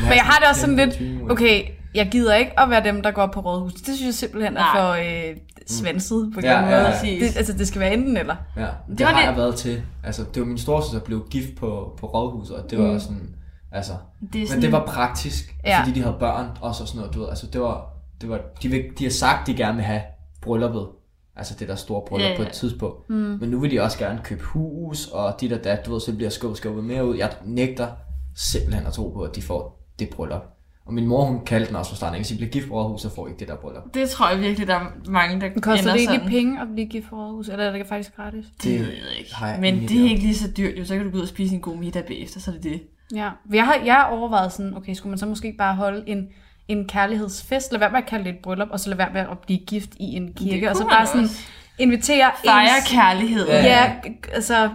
Men 0.03 0.13
jeg 0.13 0.23
har 0.23 0.39
det 0.39 0.47
også 0.49 0.61
sådan 0.61 0.75
lidt, 0.75 1.31
okay, 1.31 1.63
jeg 1.95 2.07
gider 2.11 2.35
ikke 2.35 2.59
at 2.59 2.69
være 2.69 2.83
dem, 2.83 3.01
der 3.01 3.11
går 3.11 3.27
på 3.27 3.39
rådhus. 3.39 3.73
Det 3.73 3.83
synes 3.95 4.05
jeg 4.05 4.13
simpelthen 4.13 4.57
er 4.57 4.63
for 4.75 4.91
øh, 4.91 5.37
svanset 5.67 6.31
på 6.33 6.39
en 6.39 6.45
Ja, 6.45 6.57
anden 6.57 6.71
ja, 6.71 6.77
måde. 6.83 6.93
ja. 7.03 7.25
Det, 7.25 7.37
altså, 7.37 7.53
det 7.53 7.67
skal 7.67 7.81
være 7.81 7.93
enten 7.93 8.17
eller. 8.17 8.35
Ja, 8.55 8.61
det, 8.61 8.97
Det 8.97 9.05
var 9.05 9.11
har 9.11 9.19
det- 9.21 9.27
jeg 9.27 9.37
været 9.37 9.55
til. 9.55 9.81
Altså, 10.03 10.25
det 10.33 10.39
var 10.41 10.47
min 10.47 10.57
storsøster, 10.57 10.99
der 10.99 11.05
blev 11.05 11.27
gift 11.29 11.55
på, 11.57 11.95
på 11.99 12.07
rådhuset, 12.07 12.55
og 12.55 12.69
det 12.71 12.79
var 12.79 12.91
mm. 12.93 12.99
sådan, 12.99 13.35
altså, 13.71 13.91
Det 14.21 14.35
er 14.35 14.39
men 14.39 14.47
sådan, 14.47 14.61
det 14.61 14.71
var 14.71 14.85
praktisk, 14.85 15.55
Ja. 15.65 15.79
fordi 15.79 15.91
de 15.91 16.01
havde 16.01 16.15
børn 16.19 16.47
og 16.61 16.75
så 16.75 16.85
sådan 16.85 16.99
noget, 16.99 17.13
du 17.15 17.19
ved, 17.19 17.29
altså 17.29 17.47
det 17.47 17.61
var, 17.61 17.89
det 18.21 18.29
var 18.29 18.39
de, 18.63 18.67
vil, 18.69 18.83
de 18.99 19.03
har 19.03 19.11
sagt, 19.11 19.47
de 19.47 19.53
gerne 19.55 19.75
vil 19.75 19.85
have 19.85 20.01
brylluppet, 20.41 20.87
altså 21.35 21.55
det 21.59 21.67
der 21.67 21.75
store 21.75 22.01
bryllup 22.07 22.21
Ja, 22.23 22.27
ja, 22.27 22.31
ja. 22.31 22.37
på 22.37 22.43
et 22.49 22.51
tidspunkt, 22.53 23.09
mm. 23.09 23.15
men 23.15 23.49
nu 23.49 23.59
vil 23.59 23.71
de 23.71 23.79
også 23.81 23.97
gerne 23.97 24.19
købe 24.23 24.43
hus, 24.43 25.07
og 25.07 25.35
dit 25.41 25.53
og 25.53 25.63
dat, 25.63 25.85
du 25.85 25.91
ved, 25.91 25.99
så 26.01 26.15
bliver 26.15 26.29
skubbet, 26.29 26.57
skubbet 26.57 26.83
mere 26.83 27.05
ud. 27.05 27.17
Jeg 27.17 27.31
nægter 27.45 27.87
simpelthen 28.35 28.87
at 28.87 28.93
tro 28.93 29.09
på, 29.09 29.21
at 29.21 29.35
de 29.35 29.41
får 29.41 29.79
det 29.99 30.09
bryllup. 30.09 30.43
Og 30.87 30.93
min 30.93 31.07
mor, 31.07 31.25
hun 31.25 31.45
kaldte 31.45 31.67
den 31.67 31.75
også 31.75 31.91
fra 31.91 31.95
starten, 31.95 32.15
ikke? 32.15 32.23
hvis 32.23 32.31
I 32.31 32.35
bliver 32.37 32.51
gift 32.51 32.67
på 32.67 32.73
rådhus, 32.73 33.01
så 33.01 33.15
får 33.15 33.27
I 33.27 33.29
ikke 33.29 33.39
det 33.39 33.47
der 33.47 33.55
bryllup. 33.55 33.83
det 33.93 34.09
tror 34.09 34.29
jeg 34.29 34.39
virkelig, 34.39 34.67
der 34.67 34.75
er 34.75 34.85
mange, 35.07 35.41
der 35.41 35.49
koster 35.61 35.91
det 35.91 36.01
egentlig 36.01 36.15
sådan. 36.15 36.29
penge 36.29 36.61
at 36.61 36.67
blive 36.73 36.87
gift 36.87 37.09
på 37.09 37.15
rådhus, 37.15 37.49
eller 37.49 37.65
er 37.65 37.71
det 37.77 37.87
faktisk 37.87 38.15
gratis? 38.15 38.45
Det 38.63 38.79
ved 38.79 38.87
jeg 38.87 39.19
ikke. 39.19 39.31
jeg 39.41 39.57
Men 39.59 39.81
det 39.87 40.05
er 40.05 40.09
ikke 40.09 40.21
lige 40.21 40.35
så 40.35 40.47
dyrt, 40.57 40.79
jo. 40.79 40.85
Så 40.85 40.95
kan 40.95 41.03
du 41.05 41.11
gå 41.11 41.17
ud 41.17 41.21
og 41.21 41.27
spise 41.27 41.55
en 41.55 41.61
god 41.61 41.77
middag 41.77 42.05
bagefter, 42.05 42.39
så 42.39 42.51
er 42.51 42.55
det 42.55 42.63
det. 42.63 42.81
Ja, 43.15 43.29
jeg 43.53 43.65
har, 43.65 43.75
jeg 43.85 43.93
har 43.95 44.03
overvejet 44.05 44.51
sådan, 44.53 44.77
okay, 44.77 44.93
skulle 44.93 45.09
man 45.11 45.17
så 45.17 45.25
måske 45.25 45.55
bare 45.57 45.75
holde 45.75 46.03
en, 46.07 46.27
en 46.67 46.87
kærlighedsfest, 46.87 47.71
lad 47.71 47.79
være 47.79 47.91
med 47.91 47.99
at 47.99 48.05
kalde 48.05 48.23
det 48.25 48.33
et 48.33 48.39
bryllup, 48.43 48.67
og 48.71 48.79
så 48.79 48.89
lad 48.89 48.97
være 48.97 49.09
med 49.13 49.21
at 49.21 49.39
blive 49.45 49.59
gift 49.59 49.89
i 49.99 50.15
en 50.15 50.33
kirke, 50.33 50.69
og 50.69 50.75
så 50.75 50.83
bare 50.89 51.05
sådan 51.05 51.23
også. 51.23 51.39
invitere 51.79 52.31
Fejre 52.45 52.67
ens- 52.67 52.93
kærlighed. 52.95 53.47
Ja. 53.47 53.65
Ja, 53.65 53.91
altså, 54.33 54.69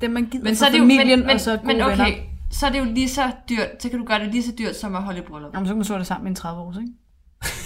dem 0.00 0.10
man 0.10 0.24
gider 0.26 0.44
Men 0.44 0.50
for 0.50 0.56
så 0.58 0.66
er 0.66 0.70
det 0.70 0.78
jo, 0.78 0.82
familien, 0.82 1.18
men, 1.18 1.26
men, 1.26 1.34
og 1.34 1.40
så 1.40 1.56
gode 1.56 1.66
men 1.66 1.82
okay, 1.82 1.90
venner. 1.90 2.29
Så 2.50 2.66
er 2.66 2.70
det 2.70 2.78
jo 2.78 2.84
lige 2.84 3.08
så 3.08 3.22
dyrt, 3.48 3.68
så 3.82 3.88
kan 3.88 3.98
du 3.98 4.04
gøre 4.04 4.18
det 4.18 4.28
lige 4.28 4.42
så 4.42 4.52
dyrt 4.58 4.76
som 4.76 4.94
at 4.96 5.02
holde 5.02 5.18
et 5.18 5.24
bryllup. 5.24 5.54
Jamen, 5.54 5.66
så 5.66 5.70
kan 5.72 5.76
man 5.78 5.84
slå 5.84 5.98
det 5.98 6.06
sammen 6.06 6.24
med 6.24 6.30
en 6.30 6.34
30 6.36 6.60
års, 6.60 6.76
ikke? 6.76 6.92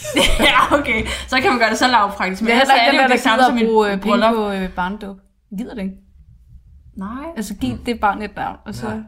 ja, 0.49 0.79
okay. 0.79 1.07
Så 1.29 1.41
kan 1.41 1.51
man 1.51 1.59
gøre 1.59 1.71
det 1.71 1.79
så 1.79 1.89
lavpraktisk. 1.89 2.43
Men 2.43 2.47
Men 2.47 2.53
ellers 2.53 2.69
er 2.69 2.91
det 2.91 2.99
jo 2.99 3.03
der, 3.03 3.09
det 3.09 3.21
samme 3.21 3.45
som 3.45 3.59
et 3.59 3.67
bruge 3.67 3.87
øh, 3.87 3.93
penge 4.01 4.03
bryllup. 4.11 4.35
på 4.35 4.51
øh, 4.53 4.69
barndåb. 4.71 5.17
Gider 5.59 5.75
det 5.75 5.83
ikke? 5.83 5.95
Nej. 6.97 7.25
Altså, 7.37 7.55
giv 7.55 7.79
det 7.87 8.01
barn 8.01 8.23
et 8.23 8.37
navn, 8.37 8.57
og 8.67 8.75
så... 8.75 8.89
Nej. 8.89 8.99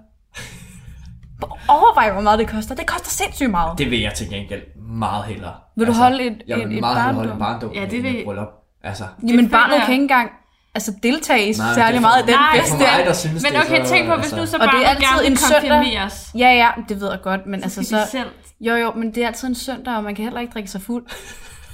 Overvej, 1.69 2.13
hvor 2.13 2.21
meget 2.21 2.39
det 2.39 2.49
koster. 2.49 2.75
Det 2.75 2.87
koster 2.87 3.11
sindssygt 3.11 3.51
meget. 3.51 3.79
Det 3.79 3.91
vil 3.91 4.01
jeg 4.01 4.15
til 4.15 4.31
gengæld 4.31 4.63
meget 4.81 5.25
hellere. 5.25 5.55
Vil 5.77 5.87
du 5.87 5.93
holde 5.93 6.23
et- 6.25 6.43
jeg 6.49 6.59
vil 6.59 6.67
et- 6.67 6.75
et 6.75 6.81
meget 6.81 6.97
hellere 6.97 7.15
holde 7.15 7.29
barndåb? 7.29 7.35
en 7.35 7.39
barndåb 7.39 7.75
Ja, 7.75 7.81
ja, 7.81 7.87
det 7.87 7.93
vil- 8.03 8.13
vil... 8.13 8.19
et 8.19 8.25
bryllup. 8.25 8.49
Altså, 8.83 9.05
Jamen, 9.29 9.51
barnet 9.51 9.75
jeg- 9.75 9.83
kan 9.85 9.93
ikke 9.93 10.03
engang 10.03 10.31
altså, 10.77 10.93
deltage 11.03 11.43
i 11.43 11.53
Nej, 11.53 11.75
særlig 11.75 11.97
er 11.97 12.01
meget 12.01 12.15
af 12.17 12.21
for- 12.23 12.27
den 12.27 12.35
Nej, 12.41 12.61
fest 12.61 12.73
der. 12.73 12.79
mig, 12.97 13.07
der 13.07 13.13
synes 13.13 13.43
Men 13.43 13.61
okay, 13.61 13.85
så, 13.85 13.91
tænk 13.93 14.09
på, 14.09 14.15
hvis 14.15 14.25
altså, 14.25 14.37
nu 14.37 14.47
så 14.47 14.57
Og 14.57 14.69
det 14.73 14.85
er 14.85 14.89
altid 14.89 15.31
en 15.31 15.37
søndag. 15.37 16.09
Ja, 16.35 16.51
ja, 16.63 16.69
det 16.89 17.01
ved 17.01 17.11
jeg 17.11 17.21
godt, 17.23 17.47
men 17.47 17.63
altså 17.63 17.83
Så 17.83 18.07
selv. 18.13 18.29
Jo, 18.61 18.75
jo, 18.75 18.93
men 18.93 19.15
det 19.15 19.23
er 19.23 19.27
altid 19.27 19.49
en 19.49 19.55
søndag, 19.55 19.97
og 19.97 20.05
man 20.05 20.15
kan 20.15 20.25
heller 20.25 20.41
ikke 20.41 20.53
drikke 20.53 20.71
sig 20.71 20.83
fuld. 20.83 21.05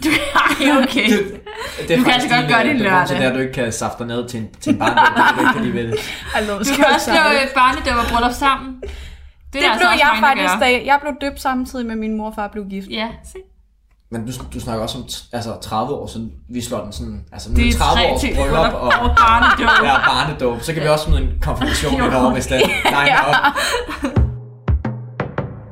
Ej, 0.04 0.82
okay. 0.82 1.08
Det, 1.10 1.40
det 1.88 1.90
er 1.90 1.96
Du 1.98 2.04
kan 2.04 2.12
altså 2.12 2.28
godt 2.28 2.48
gøre 2.48 2.62
øh, 2.64 2.68
det 2.70 2.78
det 2.80 2.86
er 2.86 2.90
lørdag. 3.08 3.24
at 3.26 3.34
du 3.34 3.38
ikke 3.40 3.52
kan 3.52 3.72
safte 3.72 4.04
ned 4.06 4.28
til 4.28 4.40
en, 4.40 4.48
til 4.60 4.72
en 4.72 4.78
barndåb, 4.78 5.04
fordi 5.16 5.32
du 5.36 5.40
ikke 5.40 5.52
kan 5.52 5.62
lide 5.64 5.74
ved 5.74 5.86
det. 5.92 5.98
Altså, 6.34 6.52
Du 6.72 6.76
kan 6.76 6.84
også 6.94 7.04
slå 7.04 7.14
øh, 7.14 7.54
barnedåb 7.54 7.96
og 8.04 8.06
bryllup 8.12 8.32
sammen. 8.32 8.74
Det, 8.82 8.90
Det 9.52 9.64
er 9.64 9.68
der 9.70 9.78
blev 9.78 9.86
altså 9.86 9.86
også 9.88 10.06
jeg 10.06 10.10
der 10.14 10.28
faktisk, 10.28 10.54
da 10.60 10.86
jeg 10.90 10.98
blev 11.02 11.12
døbt 11.20 11.40
samtidig 11.40 11.86
med 11.86 11.96
min 11.96 12.16
mor 12.16 12.26
og 12.26 12.34
far 12.34 12.48
blev 12.48 12.64
gift. 12.70 12.88
Ja, 12.90 13.08
se. 13.32 13.38
Men 14.12 14.26
du, 14.26 14.32
du 14.54 14.60
snakker 14.60 14.82
også 14.82 14.98
om 14.98 15.04
altså 15.32 15.58
30 15.62 15.94
år 15.94 16.06
siden, 16.06 16.32
vi 16.48 16.60
slår 16.60 16.82
den 16.84 16.92
sådan, 16.92 17.24
altså 17.32 17.50
nu 17.50 17.56
Det 17.56 17.64
er 17.64 17.68
er 17.68 17.72
30 17.72 18.02
tre 18.02 18.12
års 18.12 18.20
bryllup 18.20 18.72
og, 18.84 18.88
Og 19.04 19.16
barnedåb. 19.16 19.84
ja, 19.84 19.96
barnedåb. 19.98 20.62
Så 20.62 20.72
kan 20.72 20.82
vi 20.82 20.88
også 20.88 21.04
smide 21.04 21.22
en 21.22 21.28
konfirmation 21.40 22.00
lidt 22.02 22.14
over, 22.14 22.32
hvis 22.32 22.46
den 22.46 22.60
liner 22.84 23.20
op. 23.28 23.34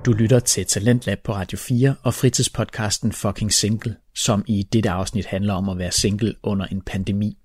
Du 0.05 0.13
lytter 0.13 0.39
til 0.39 0.67
Talentlab 0.67 1.19
på 1.25 1.33
Radio 1.33 1.59
4 1.59 1.95
og 2.03 2.15
fritidspodcasten 2.15 3.13
Fucking 3.13 3.53
Single, 3.53 3.97
som 4.17 4.45
i 4.47 4.63
dette 4.73 4.91
afsnit 4.91 5.27
handler 5.27 5.55
om 5.55 5.69
at 5.69 5.79
være 5.79 5.93
single 5.93 6.35
under 6.43 6.67
en 6.67 6.81
pandemi. 6.81 7.39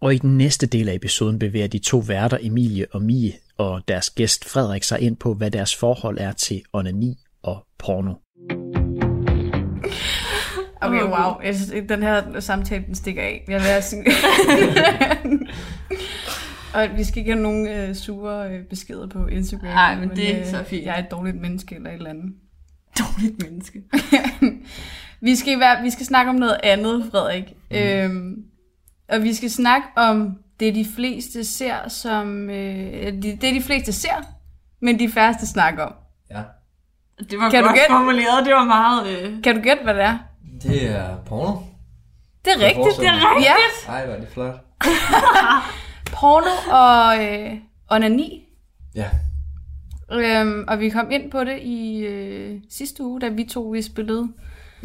Og 0.00 0.14
i 0.14 0.18
den 0.18 0.38
næste 0.38 0.66
del 0.66 0.88
af 0.88 0.94
episoden 0.94 1.38
bevæger 1.38 1.66
de 1.66 1.78
to 1.78 1.98
værter 1.98 2.38
Emilie 2.40 2.86
og 2.92 3.02
Mie 3.02 3.32
og 3.58 3.82
deres 3.88 4.10
gæst 4.10 4.44
Frederik 4.44 4.82
sig 4.82 5.00
ind 5.00 5.16
på, 5.16 5.34
hvad 5.34 5.50
deres 5.50 5.74
forhold 5.74 6.18
er 6.20 6.32
til 6.32 6.62
onani 6.72 7.18
og 7.42 7.66
porno. 7.78 8.14
Okay, 10.80 11.02
wow. 11.02 11.40
Jeg 11.44 11.56
synes, 11.56 11.88
den 11.88 12.02
her 12.02 12.40
samtale, 12.40 12.84
den 12.86 12.94
stikker 12.94 13.22
af. 13.22 13.44
Jeg 13.48 13.60
vil 13.60 13.82
sådan... 13.82 14.06
og 16.74 16.98
vi 16.98 17.04
skal 17.04 17.18
ikke 17.18 17.32
have 17.32 17.42
nogen 17.42 17.68
øh, 17.68 17.94
sure 17.94 18.50
øh, 18.50 18.64
beskeder 18.64 19.06
på 19.06 19.26
Instagram. 19.26 19.68
Nej, 19.68 19.98
men 20.00 20.10
det 20.10 20.40
er 20.40 20.50
så 20.50 20.64
fint. 20.64 20.84
Jeg 20.84 20.94
er 20.94 21.04
et 21.04 21.10
dårligt 21.10 21.40
menneske 21.40 21.74
eller 21.74 21.90
et 21.90 21.94
eller 21.94 22.10
andet. 22.10 22.34
Dårligt 22.98 23.42
menneske. 23.42 23.82
Vi 25.20 25.36
skal, 25.36 25.60
være, 25.60 25.82
vi 25.82 25.90
skal 25.90 26.06
snakke 26.06 26.30
om 26.30 26.34
noget 26.36 26.60
andet, 26.62 27.08
Frederik. 27.10 27.44
Mm. 27.70 27.76
Øhm, 27.76 28.44
og 29.08 29.22
vi 29.22 29.34
skal 29.34 29.50
snakke 29.50 29.86
om 29.96 30.38
det, 30.60 30.74
de 30.74 30.86
fleste 30.96 31.44
ser 31.44 31.88
som... 31.88 32.50
Øh, 32.50 33.12
det, 33.12 33.22
det, 33.22 33.54
de 33.54 33.62
fleste 33.62 33.92
ser, 33.92 34.34
men 34.80 34.98
de 34.98 35.08
færreste 35.08 35.46
snakker 35.46 35.82
om. 35.82 35.94
Ja, 36.30 36.42
Det 37.30 37.38
var 37.38 37.50
Kan 37.50 37.62
du 37.62 37.68
godt 37.68 37.74
gætte? 37.78 37.90
formuleret. 37.92 38.44
Det 38.46 38.52
var 38.54 38.64
meget... 38.64 39.08
Øh... 39.22 39.42
Kan 39.42 39.56
du 39.56 39.60
gætte, 39.62 39.82
hvad 39.82 39.94
det 39.94 40.02
er? 40.02 40.18
det 40.62 40.90
er 40.90 41.16
porno. 41.26 41.52
Det 42.44 42.52
er 42.52 42.58
rigtigt. 42.58 42.74
forestille 42.76 43.10
mig. 43.12 43.20
rigtigt. 43.36 43.46
Ja, 43.88 43.92
Ej, 43.92 44.06
hvor 44.06 44.14
er 44.14 44.20
det 44.20 44.28
flot. 44.28 44.54
porno 46.16 46.54
og 46.72 47.24
øh, 47.24 47.54
onani. 47.90 48.42
Ja, 48.94 49.06
Øhm, 50.12 50.64
og 50.68 50.80
vi 50.80 50.88
kom 50.88 51.10
ind 51.10 51.30
på 51.30 51.44
det 51.44 51.58
i 51.62 51.98
øh, 51.98 52.60
sidste 52.70 53.02
uge, 53.02 53.20
da 53.20 53.28
vi 53.28 53.44
to 53.44 53.62
vi 53.62 53.82
spillede. 53.82 54.28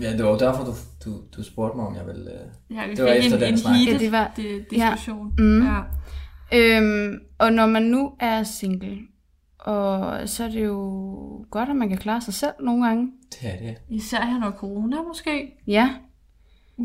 ja 0.01 0.11
det 0.13 0.23
var 0.23 0.31
jo 0.31 0.37
derfor, 0.37 0.63
du, 0.63 0.71
du, 1.05 1.17
du 1.37 1.43
spurgte 1.43 1.77
mig, 1.77 1.87
om 1.87 1.95
jeg 1.95 2.05
ville... 2.07 2.31
Øh... 2.31 2.75
Ja, 2.77 2.87
vi 2.87 2.95
Det 2.95 3.03
var 3.05 3.11
fik 3.11 3.17
efter 3.25 3.37
en, 3.37 3.41
den 3.43 3.53
en 3.53 3.57
snak. 3.57 3.75
heated 3.75 3.93
Ja, 3.93 3.97
det 4.05 4.11
var- 4.11 4.31
det, 4.35 4.65
ja. 4.77 4.89
diskussion. 4.89 5.33
Mm. 5.39 5.67
Ja. 5.67 5.79
Øhm, 6.53 7.19
og 7.39 7.53
når 7.53 7.65
man 7.67 7.83
nu 7.83 8.11
er 8.19 8.43
single, 8.43 8.97
og 9.61 10.29
så 10.29 10.43
er 10.43 10.47
det 10.49 10.65
jo 10.65 11.45
godt, 11.51 11.69
at 11.69 11.75
man 11.75 11.89
kan 11.89 11.97
klare 11.97 12.21
sig 12.21 12.33
selv 12.33 12.53
nogle 12.59 12.85
gange. 12.85 13.11
Det 13.29 13.53
er 13.53 13.57
det. 13.57 13.77
Især 13.89 14.25
her 14.25 14.39
når 14.39 14.51
corona 14.51 15.01
måske. 15.01 15.53
Ja. 15.67 15.89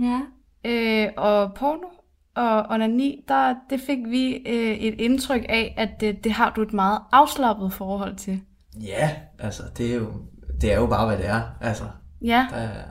Ja. 0.03 0.21
Øh, 0.65 1.09
og 1.17 1.55
porno 1.55 1.89
og 2.35 2.67
onani, 2.71 3.25
der, 3.29 3.55
det 3.71 3.81
fik 3.81 3.99
vi 4.09 4.35
øh, 4.35 4.77
et 4.77 5.01
indtryk 5.01 5.47
af, 5.49 5.75
at 5.77 6.01
det, 6.01 6.25
det 6.25 6.33
har 6.33 6.53
du 6.57 6.63
et 6.63 6.73
meget 6.73 6.99
afslappet 7.13 7.73
forhold 7.73 8.17
til. 8.17 8.41
Ja, 8.81 9.11
altså, 9.39 9.63
det 9.79 9.93
er 9.93 9.97
jo, 9.97 10.13
det 10.61 10.73
er 10.73 10.77
jo 10.77 10.87
bare, 10.87 11.07
hvad 11.07 11.19
det 11.19 11.29
er. 11.29 11.43
Altså, 11.61 11.85
Ja, 12.23 12.47
der 12.51 12.57
er, 12.57 12.69
altså, 12.69 12.83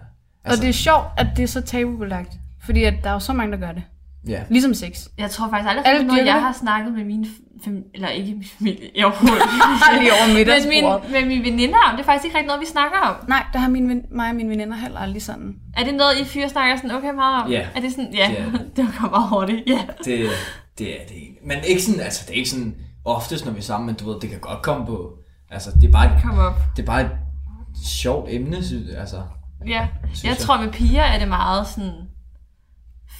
altså 0.44 0.62
og 0.62 0.62
det 0.62 0.70
er 0.70 0.74
sjovt, 0.74 1.06
at 1.18 1.28
det 1.38 1.44
er 1.44 1.48
så 1.48 1.62
tabubelagt. 1.62 2.34
Fordi 2.62 2.84
at 2.84 2.94
der 3.04 3.10
er 3.10 3.14
jo 3.14 3.20
så 3.20 3.34
mange, 3.34 3.52
der 3.52 3.68
gør 3.68 3.72
det. 3.72 3.84
Ja. 4.28 4.42
Ligesom 4.50 4.74
sex. 4.74 5.08
Jeg 5.18 5.30
tror 5.32 5.50
faktisk 5.50 5.70
aldrig, 5.70 5.84
er 5.86 5.92
noget, 5.94 6.12
dyrker 6.12 6.26
jeg 6.26 6.34
det. 6.36 6.42
har 6.44 6.52
snakket 6.54 6.94
med 6.94 7.04
min 7.04 7.28
familie, 7.64 7.86
eller 7.94 8.08
ikke 8.10 8.32
min 8.34 8.46
familie, 8.58 8.90
jeg 8.96 9.06
overhovedet 9.06 9.42
Lige 10.00 10.12
over 10.14 10.28
med, 10.28 10.36
middagsbordet. 10.36 11.04
min, 11.04 11.12
med 11.12 11.26
mine 11.26 11.44
veninder 11.52 11.78
om. 11.90 11.92
Det 11.96 12.00
er 12.02 12.06
faktisk 12.06 12.26
ikke 12.26 12.38
rigtig 12.38 12.48
noget, 12.48 12.62
vi 12.62 12.66
snakker 12.66 12.98
om. 12.98 13.16
Nej, 13.28 13.44
der 13.54 13.60
har 13.60 13.70
min, 13.70 13.90
ven- 13.90 14.06
mig 14.12 14.30
og 14.30 14.36
mine 14.36 14.50
veninder 14.50 14.76
heller 14.78 15.00
aldrig 15.00 15.22
sådan. 15.22 15.56
Er 15.78 15.84
det 15.84 15.94
noget, 15.94 16.20
I 16.22 16.26
fyre 16.26 16.50
snakker 16.50 16.76
sådan 16.76 16.92
okay 16.92 17.14
meget 17.14 17.44
om? 17.44 17.52
Ja. 17.52 17.68
Er 17.76 17.80
det 17.82 17.92
sådan, 17.92 18.14
ja, 18.14 18.28
Det 18.30 18.38
er 18.54 18.60
det. 18.76 18.88
var 19.02 19.10
meget 19.10 19.30
hurtigt, 19.30 19.64
ja. 19.68 19.80
Det, 20.06 20.30
det 20.78 20.88
er 21.02 21.06
det 21.08 21.16
ikke. 21.16 21.38
Men 21.46 21.58
ikke 21.68 21.82
sådan, 21.82 22.02
altså, 22.02 22.24
det 22.28 22.34
er 22.34 22.38
ikke 22.38 22.50
sådan 22.50 22.76
oftest, 23.06 23.46
når 23.46 23.52
vi 23.52 23.58
er 23.60 23.64
sammen, 23.64 23.86
men 23.86 23.96
du 23.96 24.12
ved, 24.12 24.20
det 24.22 24.30
kan 24.30 24.40
godt 24.40 24.62
komme 24.62 24.86
på, 24.86 25.14
Altså, 25.52 25.70
det 25.82 25.88
er 25.88 25.92
bare, 25.92 26.20
Kom 26.24 26.38
op. 26.40 26.54
det 26.76 26.82
er 26.82 26.86
bare 26.88 27.02
et 27.02 27.10
sjovt 27.86 28.28
emne, 28.32 28.64
synes 28.64 28.90
jeg. 28.92 29.00
Altså, 29.00 29.22
Ja, 29.68 29.88
Synes 30.06 30.24
jeg 30.24 30.30
jeg. 30.30 30.38
tror 30.38 30.62
med 30.62 30.72
piger 30.72 31.02
er 31.04 31.20
det 31.20 31.28
meget 31.28 31.68
sådan 31.68 31.92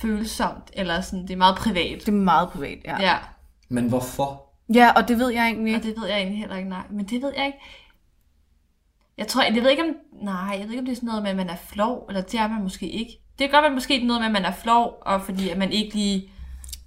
følsomt, 0.06 0.72
eller 0.74 1.02
sådan, 1.02 1.24
det 1.24 1.34
er 1.34 1.38
meget 1.38 1.56
privat. 1.56 2.00
Det 2.00 2.08
er 2.08 2.12
meget 2.12 2.50
privat, 2.50 2.78
ja. 2.86 3.02
Ja, 3.02 3.18
men 3.70 3.90
hvorfor? 3.90 4.42
Ja, 4.74 4.92
og 4.96 5.08
det 5.08 5.20
ved 5.20 5.30
jeg 5.30 5.46
egentlig 5.46 5.76
og 5.76 5.78
ikke. 5.78 5.88
det 5.88 6.02
ved 6.02 6.08
jeg 6.08 6.18
egentlig 6.18 6.40
heller 6.40 6.56
ikke, 6.56 6.70
nej. 6.70 6.84
Men 6.90 7.06
det 7.06 7.22
ved 7.22 7.34
jeg 7.38 7.46
ikke. 7.46 7.60
Jeg 9.18 9.28
tror, 9.28 9.44
jeg 9.44 9.64
ved 9.64 9.70
ikke 9.70 9.84
om, 9.84 9.96
nej, 10.24 10.58
jeg 10.60 10.64
ved 10.64 10.70
ikke 10.70 10.80
om 10.80 10.86
det 10.86 10.92
er 10.92 10.96
sådan 10.96 11.08
noget 11.08 11.24
med, 11.24 11.32
at 11.32 11.38
man 11.38 11.50
er 11.50 11.56
flov, 11.56 12.06
eller 12.10 12.22
det 12.22 12.40
er 12.40 12.48
man 12.48 12.64
måske 12.64 12.90
ikke. 12.90 13.12
Det 13.40 13.50
kan 13.50 13.50
godt 13.52 13.64
være 13.64 13.74
måske 13.74 13.94
det 13.94 14.08
noget 14.08 14.22
med, 14.22 14.26
at 14.26 14.34
man 14.34 14.46
er 14.46 14.52
flov, 14.52 14.98
og 15.02 15.22
fordi 15.22 15.50
at 15.50 15.58
man 15.58 15.72
ikke 15.72 15.96
lige 15.96 16.32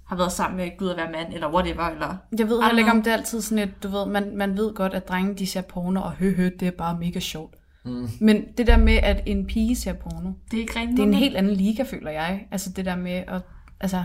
har 0.07 0.15
været 0.15 0.31
sammen 0.31 0.57
med 0.57 0.77
Gud 0.77 0.89
at 0.89 0.97
være 0.97 1.11
mand, 1.11 1.33
eller 1.33 1.53
whatever, 1.53 1.83
eller... 1.83 2.17
Jeg 2.37 2.49
ved 2.49 2.63
heller 2.63 2.77
ikke, 2.77 2.91
om 2.91 3.03
det 3.03 3.11
er 3.11 3.17
altid 3.17 3.41
sådan 3.41 3.63
et, 3.63 3.83
du 3.83 3.87
ved, 3.87 4.05
man, 4.05 4.37
man 4.37 4.57
ved 4.57 4.73
godt, 4.73 4.93
at 4.93 5.07
drenge 5.07 5.35
de 5.35 5.47
ser 5.47 5.61
porno, 5.61 6.01
og 6.01 6.11
hø, 6.11 6.35
hø 6.35 6.49
det 6.59 6.67
er 6.67 6.71
bare 6.71 6.97
mega 6.99 7.19
sjovt. 7.19 7.55
Mm. 7.89 8.09
Men 8.19 8.43
det 8.57 8.67
der 8.67 8.77
med, 8.77 8.93
at 8.93 9.23
en 9.25 9.45
pige 9.45 9.75
ser 9.75 9.93
porno, 9.93 10.31
Det 10.51 10.57
er 10.57 10.61
ikke 10.61 10.73
det 10.91 10.99
er 10.99 11.03
en 11.03 11.13
helt 11.13 11.37
anden 11.37 11.53
liga, 11.53 11.83
føler 11.83 12.11
jeg. 12.11 12.47
Altså 12.51 12.69
det 12.69 12.85
der 12.85 12.95
med 12.95 13.23
at, 13.27 13.41
altså, 13.81 14.03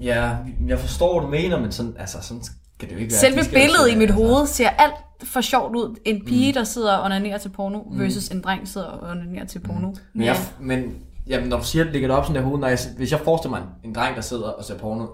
ja, 0.00 0.36
jeg 0.66 0.78
forstår, 0.78 1.20
hvad 1.20 1.26
du 1.26 1.42
mener, 1.42 1.60
men 1.60 1.72
sådan, 1.72 1.94
altså, 1.98 2.18
sådan 2.22 2.42
skal 2.42 2.88
det 2.88 2.94
jo 2.94 3.00
ikke 3.00 3.12
være. 3.12 3.20
selve 3.20 3.54
billedet 3.54 3.90
i 3.92 3.94
mit 3.94 4.10
altså, 4.10 4.24
hoved 4.24 4.46
ser 4.46 4.68
alt 4.68 4.94
for 5.24 5.40
sjovt 5.40 5.76
ud. 5.76 5.96
En 6.04 6.24
pige, 6.24 6.52
der 6.54 6.64
sidder 6.64 6.92
og 6.92 7.04
onanerer 7.04 7.38
til 7.38 7.48
porno, 7.48 7.82
versus 7.90 8.28
en 8.28 8.40
dreng, 8.40 8.60
der 8.60 8.66
sidder 8.66 8.86
og 8.86 9.10
onanerer 9.10 9.44
til 9.44 9.58
porno. 9.58 9.92
Men, 10.12 10.26
jeg, 10.26 10.36
men 10.60 10.96
jamen, 11.26 11.48
når 11.48 11.58
du 11.58 11.64
siger, 11.64 11.82
at 11.82 11.86
det 11.86 11.92
ligger 11.92 12.08
det 12.08 12.16
op 12.16 12.24
sådan 12.24 12.42
der 12.42 12.48
hoved, 12.48 12.60
når 12.60 12.68
jeg, 12.68 12.78
hvis 12.96 13.12
jeg 13.12 13.20
forestiller 13.20 13.58
mig 13.58 13.66
en, 13.84 13.88
en 13.90 13.94
dreng, 13.94 14.16
der 14.16 14.22
sidder 14.22 14.48
og 14.48 14.64
ser 14.64 14.78
porno, 14.78 15.06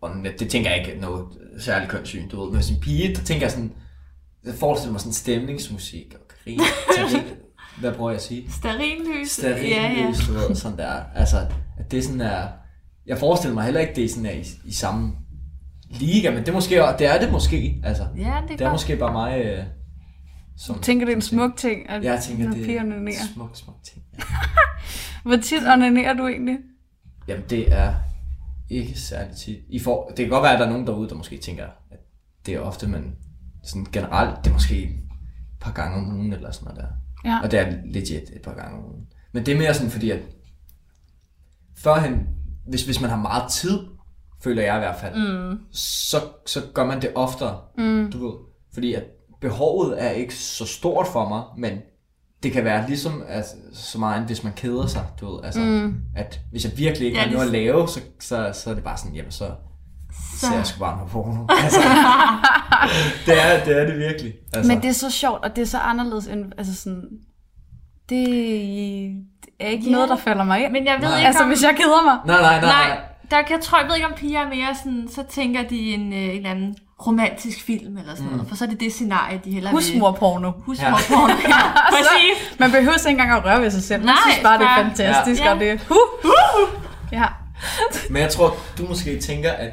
og 0.00 0.10
det, 0.38 0.48
tænker 0.50 0.70
jeg 0.70 0.78
ikke 0.78 0.92
er 0.92 1.00
noget 1.00 1.26
særligt 1.58 1.90
kønssyn, 1.90 2.28
du 2.28 2.40
ved. 2.40 2.46
Men 2.46 2.56
hvis 2.56 2.70
en 2.70 2.80
pige, 2.80 3.14
der 3.14 3.22
tænker 3.22 3.44
jeg 3.44 3.50
sådan, 3.50 3.72
jeg 4.44 4.54
forestiller 4.54 4.92
mig 4.92 5.00
sådan 5.00 5.12
stemningsmusik 5.12 6.14
og 6.14 6.20
terrin, 6.96 7.22
hvad 7.80 7.92
prøver 7.92 8.10
jeg 8.10 8.16
at 8.16 8.22
sige? 8.22 8.50
Sterinlys. 8.52 9.30
Stearinlys, 9.30 9.70
Ja, 9.70 9.92
ja. 9.92 10.12
du 10.26 10.32
ved, 10.48 10.54
sådan 10.54 10.78
der. 10.78 11.02
Altså, 11.14 11.46
at 11.78 11.90
det 11.90 12.04
sådan 12.04 12.20
er, 12.20 12.48
jeg 13.06 13.18
forestiller 13.18 13.54
mig 13.54 13.64
heller 13.64 13.80
ikke, 13.80 13.92
det 13.94 14.04
er 14.04 14.08
sådan 14.08 14.26
er 14.26 14.30
i, 14.30 14.44
i 14.64 14.72
samme 14.72 15.12
liga, 15.90 16.30
men 16.30 16.38
det, 16.38 16.48
er 16.48 16.52
måske, 16.52 16.74
det 16.74 17.06
er 17.14 17.20
det 17.20 17.32
måske, 17.32 17.80
altså. 17.84 18.06
Ja, 18.16 18.20
det 18.22 18.26
er 18.26 18.40
Det 18.46 18.60
er 18.60 18.64
godt. 18.64 18.72
måske 18.72 18.96
bare 18.96 19.12
mig, 19.12 19.40
øh, 19.44 19.64
som... 20.56 20.78
Tænker 20.80 21.06
det 21.06 21.12
er 21.12 21.16
en 21.16 21.22
smuk 21.22 21.56
ting, 21.56 21.90
at 21.90 22.04
Jeg 22.04 22.20
tænker, 22.22 22.50
det 22.50 22.76
er 22.76 22.80
en 22.82 23.12
smuk, 23.34 23.50
smuk 23.56 23.76
ting. 23.84 24.04
Ja. 24.18 24.22
Hvor 25.22 25.36
tit 25.36 25.62
onanerer 25.74 26.12
du 26.14 26.26
egentlig? 26.28 26.58
Jamen, 27.28 27.44
det 27.50 27.72
er 27.72 27.94
ikke 28.70 29.00
særlig 29.00 29.36
tit. 29.36 29.58
I 29.68 29.78
for, 29.78 30.06
det 30.08 30.16
kan 30.18 30.28
godt 30.28 30.42
være, 30.42 30.52
at 30.52 30.58
der 30.58 30.66
er 30.66 30.70
nogen 30.70 30.86
derude, 30.86 31.08
der 31.08 31.14
måske 31.14 31.38
tænker, 31.38 31.64
at 31.90 31.98
det 32.46 32.54
er 32.54 32.60
ofte, 32.60 32.86
men 32.88 33.14
sådan 33.64 33.86
generelt, 33.92 34.44
det 34.44 34.50
er 34.50 34.54
måske 34.54 34.82
et 34.82 34.90
par 35.60 35.72
gange 35.72 35.96
om 35.96 36.16
ugen 36.16 36.32
eller 36.32 36.50
sådan 36.50 36.64
noget 36.74 36.80
der. 36.80 36.88
Ja. 37.24 37.40
Og 37.42 37.50
det 37.50 37.58
er 37.58 37.72
legit 37.84 38.30
et 38.36 38.42
par 38.44 38.54
gange 38.54 38.78
om 38.78 38.84
ugen. 38.84 39.06
Men 39.32 39.46
det 39.46 39.54
er 39.54 39.58
mere 39.58 39.74
sådan, 39.74 39.90
fordi 39.90 40.10
at 40.10 40.20
førhen, 41.78 42.26
hvis, 42.66 42.84
hvis 42.84 43.00
man 43.00 43.10
har 43.10 43.16
meget 43.16 43.52
tid, 43.52 43.78
føler 44.42 44.62
jeg 44.62 44.76
i 44.76 44.78
hvert 44.78 44.96
fald, 45.00 45.14
mm. 45.14 45.58
så, 45.72 46.16
så 46.46 46.62
gør 46.74 46.86
man 46.86 47.02
det 47.02 47.10
oftere, 47.14 47.60
mm. 47.78 48.10
du 48.12 48.26
ved. 48.26 48.34
Fordi 48.72 48.94
at 48.94 49.04
behovet 49.40 50.02
er 50.02 50.10
ikke 50.10 50.34
så 50.34 50.66
stort 50.66 51.06
for 51.06 51.28
mig, 51.28 51.42
men 51.58 51.78
det 52.42 52.52
kan 52.52 52.64
være 52.64 52.86
ligesom 52.86 53.24
altså, 53.28 53.54
så 53.72 53.98
meget, 53.98 54.26
hvis 54.26 54.44
man 54.44 54.52
keder 54.52 54.86
sig, 54.86 55.06
du 55.20 55.32
ved. 55.32 55.44
Altså, 55.44 55.60
mm. 55.60 55.94
at 56.16 56.40
hvis 56.50 56.64
jeg 56.64 56.72
virkelig 56.76 57.06
ikke 57.06 57.18
Ja, 57.18 57.24
har 57.24 57.32
noget 57.32 57.46
at 57.46 57.52
lave, 57.52 57.88
så, 57.88 58.00
så, 58.20 58.50
så 58.54 58.70
er 58.70 58.74
det 58.74 58.84
bare 58.84 58.98
sådan, 58.98 59.14
jamen 59.14 59.30
så, 59.30 59.50
så. 60.12 60.46
ser 60.46 60.54
jeg 60.54 60.66
sgu 60.66 60.78
bare 60.78 60.96
noget 60.96 61.10
porno. 61.12 61.44
Altså, 61.64 61.80
det, 63.26 63.42
er, 63.44 63.64
det 63.64 63.80
er 63.82 63.86
det 63.86 63.98
virkelig. 63.98 64.32
Altså, 64.54 64.72
Men 64.72 64.82
det 64.82 64.88
er 64.88 64.94
så 64.94 65.10
sjovt, 65.10 65.44
og 65.44 65.56
det 65.56 65.62
er 65.62 65.66
så 65.66 65.78
anderledes 65.78 66.26
end, 66.26 66.44
altså 66.58 66.74
sådan, 66.76 67.02
det 68.08 68.22
er 69.60 69.66
ikke 69.68 69.84
Ja. 69.86 69.90
noget, 69.92 70.08
der 70.08 70.16
falder 70.16 70.44
mig 70.44 70.64
ind. 70.64 70.72
Men 70.72 70.86
jeg 70.86 70.94
ved 71.00 71.08
Nej. 71.08 71.16
ikke 71.16 71.26
altså, 71.26 71.42
om... 71.42 71.48
hvis 71.48 71.62
jeg 71.62 71.74
keder 71.76 72.04
mig. 72.04 72.16
Nej, 72.26 72.40
nej, 72.40 72.60
nej. 72.60 72.88
Nej, 72.88 72.98
der 73.30 73.42
kan, 73.42 73.56
jeg 73.56 73.60
tror, 73.64 73.78
jeg 73.78 73.88
ved 73.88 73.94
ikke, 73.96 74.06
om 74.06 74.12
piger 74.16 74.40
er 74.40 74.48
mere 74.48 74.74
sådan, 74.74 75.08
så 75.14 75.22
tænker 75.30 75.62
de 75.68 75.94
en, 75.94 76.12
øh, 76.12 76.18
en 76.18 76.30
eller 76.30 76.50
anden 76.50 76.76
romantisk 77.06 77.62
film 77.66 77.96
eller 77.98 78.14
sådan 78.14 78.30
noget, 78.30 78.48
for 78.48 78.56
så 78.56 78.64
er 78.64 78.68
det 78.68 78.80
det 78.80 78.92
scenarie, 78.92 79.40
de 79.44 79.50
heller 79.52 79.70
vil. 79.70 79.76
Husmorporno. 79.76 80.50
Husmorporno. 80.50 81.32
Ja. 81.48 81.56
Præcis. 81.94 82.58
Man 82.58 82.70
behøver 82.70 82.98
ikke 82.98 83.10
engang 83.10 83.30
at 83.38 83.44
røre 83.44 83.60
ved 83.60 83.70
sig 83.70 83.82
selv. 83.82 84.00
Jeg 84.02 84.06
Nej, 84.06 84.16
synes 84.32 84.42
bare, 84.42 84.58
det 84.58 84.64
er 84.64 84.68
bare- 84.68 84.84
fantastisk, 84.84 85.42
Ja. 85.44 85.54
og 85.54 85.60
det 85.60 85.80
huh. 85.88 86.68
Ja. 87.12 87.24
Men 88.10 88.22
jeg 88.22 88.30
tror, 88.30 88.56
du 88.78 88.86
måske 88.88 89.20
tænker, 89.20 89.52
at, 89.52 89.70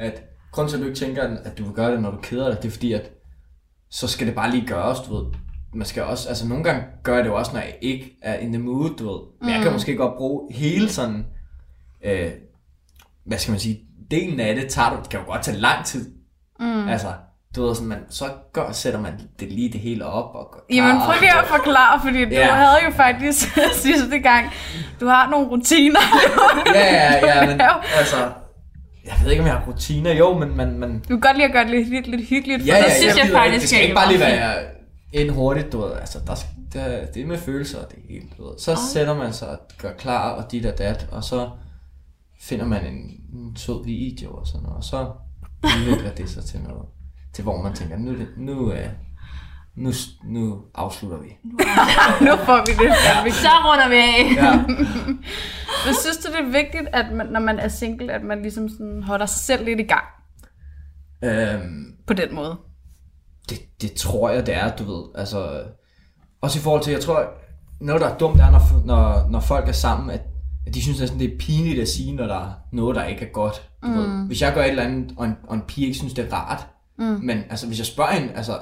at 0.00 0.22
grunden 0.52 0.70
til, 0.70 0.76
at 0.76 0.82
du 0.82 0.86
ikke 0.88 0.98
tænker, 0.98 1.22
at 1.44 1.58
du 1.58 1.64
vil 1.64 1.72
gøre 1.74 1.92
det, 1.92 2.02
når 2.02 2.10
du 2.10 2.16
keder 2.22 2.48
dig, 2.48 2.62
det 2.62 2.68
er 2.68 2.72
fordi, 2.72 2.92
at 2.92 3.10
så 3.90 4.08
skal 4.08 4.26
det 4.26 4.34
bare 4.34 4.50
lige 4.50 4.66
gøres, 4.66 4.98
du 5.00 5.16
ved. 5.16 5.24
Man 5.74 5.86
skal 5.86 6.02
også, 6.02 6.28
altså 6.28 6.48
nogle 6.48 6.64
gange 6.64 6.82
gør 7.02 7.14
jeg 7.14 7.24
det 7.24 7.30
jo 7.30 7.36
også, 7.36 7.52
når 7.52 7.60
jeg 7.60 7.74
ikke 7.80 8.16
er 8.22 8.34
in 8.34 8.52
the 8.52 8.62
mood, 8.62 8.90
du 8.98 9.10
ved. 9.12 9.20
Men 9.40 9.54
jeg 9.54 9.62
kan 9.62 9.72
måske 9.72 9.96
godt 9.96 10.16
bruge 10.16 10.52
hele 10.54 10.88
sådan, 10.88 11.26
øh, 12.04 12.30
hvad 13.26 13.38
skal 13.38 13.50
man 13.52 13.60
sige, 13.60 13.80
delen 14.10 14.40
af 14.40 14.54
det, 14.54 14.68
tager 14.68 14.90
du, 14.90 14.96
det 15.02 15.08
kan 15.08 15.20
jo 15.20 15.26
godt 15.26 15.42
tage 15.42 15.56
lang 15.56 15.84
tid. 15.84 16.12
Mm. 16.60 16.88
Altså, 16.88 17.08
du 17.56 17.66
ved, 17.66 17.74
sådan, 17.74 17.88
man, 17.88 17.98
så 18.08 18.24
gør, 18.52 18.72
sætter 18.72 19.00
man 19.00 19.12
det 19.40 19.52
lige 19.52 19.72
det 19.72 19.80
hele 19.80 20.06
op. 20.06 20.34
Og 20.34 20.50
gør 20.52 20.76
Jamen, 20.76 21.00
prøv 21.00 21.14
lige 21.20 21.38
at 21.38 21.46
forklare, 21.46 22.00
fordi 22.04 22.24
du 22.24 22.30
Ja. 22.30 22.52
havde 22.54 22.84
jo 22.84 22.90
faktisk 22.90 23.48
sidste 23.86 24.18
gang, 24.18 24.46
du 25.00 25.06
har 25.06 25.30
nogle 25.30 25.48
rutiner. 25.48 26.00
Ja, 26.74 26.94
ja, 26.94 27.26
ja, 27.26 27.46
men 27.50 27.60
altså, 27.98 28.16
jeg 29.04 29.14
ved 29.22 29.30
ikke, 29.30 29.42
om 29.42 29.46
jeg 29.46 29.56
har 29.56 29.66
rutiner, 29.66 30.12
jo, 30.12 30.38
men 30.38 30.56
man, 30.56 30.78
man, 30.78 30.98
Du 30.98 31.08
kan 31.08 31.20
godt 31.20 31.36
lide 31.36 31.46
at 31.46 31.52
gøre 31.52 31.64
det 31.64 31.70
lidt, 31.70 31.88
lidt, 31.88 32.06
lidt 32.06 32.28
hyggeligt 32.28 32.62
for 32.62 32.66
Ja, 32.66 32.76
ja, 32.76 32.84
Det 32.84 32.92
synes 32.92 33.16
jeg 33.16 33.24
gider 33.24 33.38
faktisk. 33.38 33.60
Det 33.60 33.68
skal 33.68 33.78
er 33.78 33.82
ikke 33.82 33.94
bare 33.94 34.08
lige 34.08 34.20
være 34.20 34.54
ind 35.12 35.30
hurtigt, 35.30 35.72
du 35.72 35.80
ved. 35.80 35.92
Altså, 35.92 36.18
der, 36.26 36.34
der, 36.72 37.06
det 37.06 37.22
er 37.22 37.26
med 37.26 37.38
følelser, 37.38 37.78
det 37.78 37.98
hele, 38.08 38.26
du 38.38 38.44
ved. 38.44 38.58
Så 38.58 38.76
sætter 38.92 39.14
man 39.14 39.32
sig 39.32 39.48
og 39.48 39.58
gør 39.78 39.92
klar, 39.92 40.30
og 40.30 40.52
dit 40.52 40.66
og 40.66 40.78
dat, 40.78 41.08
og 41.10 41.24
så 41.24 41.50
finder 42.40 42.66
man 42.66 42.86
en, 42.86 43.20
en 43.32 43.56
sød 43.56 43.84
video 43.84 44.30
og 44.30 44.46
sådan 44.46 44.62
noget, 44.62 44.76
og 44.76 44.84
så 44.84 45.10
udvikler 45.64 46.10
det 46.10 46.30
sig 46.30 46.44
til 46.44 46.60
noget, 46.60 46.86
til 47.32 47.44
hvor 47.44 47.62
man 47.62 47.74
tænker, 47.74 47.96
nu, 47.96 48.10
er 48.10 48.26
nu, 48.36 48.72
øh, 48.72 48.88
nu, 49.80 49.90
nu 50.24 50.62
afslutter 50.74 51.18
vi. 51.18 51.28
Nu 52.26 52.36
får 52.36 52.66
vi 52.66 52.72
det. 52.72 52.90
Ja. 52.90 53.30
Så 53.30 53.48
runder 53.64 53.88
vi 53.88 53.96
af. 53.96 54.44
Ja. 54.44 54.56
Men 55.86 55.94
synes 56.00 56.16
du, 56.16 56.32
det 56.32 56.40
er 56.40 56.52
vigtigt, 56.62 56.88
at 56.92 57.12
man, 57.12 57.26
når 57.26 57.40
man 57.40 57.58
er 57.58 57.68
single, 57.68 58.12
at 58.12 58.22
man 58.22 58.42
ligesom 58.42 58.68
sådan 58.68 59.02
holder 59.02 59.26
sig 59.26 59.40
selv 59.40 59.64
lidt 59.64 59.80
i 59.80 59.82
gang 59.82 60.04
øhm, 61.24 61.94
på 62.06 62.14
den 62.14 62.34
måde? 62.34 62.56
det, 63.50 63.82
det 63.82 63.92
tror 63.92 64.30
jeg, 64.30 64.46
det 64.46 64.54
er, 64.54 64.76
du 64.76 64.84
ved. 64.84 65.04
Altså, 65.14 65.62
også 66.40 66.58
i 66.58 66.62
forhold 66.62 66.82
til, 66.82 66.92
jeg 66.92 67.00
tror, 67.00 67.26
noget, 67.80 68.02
der 68.02 68.08
er 68.08 68.18
dumt, 68.18 68.40
er, 68.40 68.50
når, 68.50 68.84
når, 68.84 69.28
når 69.30 69.40
folk 69.40 69.68
er 69.68 69.72
sammen, 69.72 70.10
at, 70.10 70.20
at 70.66 70.74
de 70.74 70.82
synes 70.82 71.00
næsten, 71.00 71.20
det 71.20 71.32
er 71.32 71.38
pinligt 71.38 71.80
at 71.80 71.88
sige, 71.88 72.16
når 72.16 72.26
der 72.26 72.34
er 72.34 72.52
noget, 72.72 72.96
der 72.96 73.04
ikke 73.04 73.26
er 73.26 73.30
godt. 73.32 73.68
Du 73.82 73.88
mm. 73.88 73.94
ved. 73.94 74.26
Hvis 74.26 74.42
jeg 74.42 74.54
gør 74.54 74.62
et 74.62 74.70
eller 74.70 74.82
andet, 74.82 75.14
og 75.16 75.24
en, 75.24 75.36
og 75.48 75.54
en 75.54 75.62
pige 75.68 75.86
ikke 75.86 75.98
synes, 75.98 76.14
det 76.14 76.26
er 76.26 76.34
rart, 76.34 76.66
mm. 76.98 77.04
men 77.04 77.38
altså, 77.50 77.66
hvis 77.66 77.78
jeg 77.78 77.86
spørger 77.86 78.12
hende, 78.12 78.34
altså, 78.34 78.52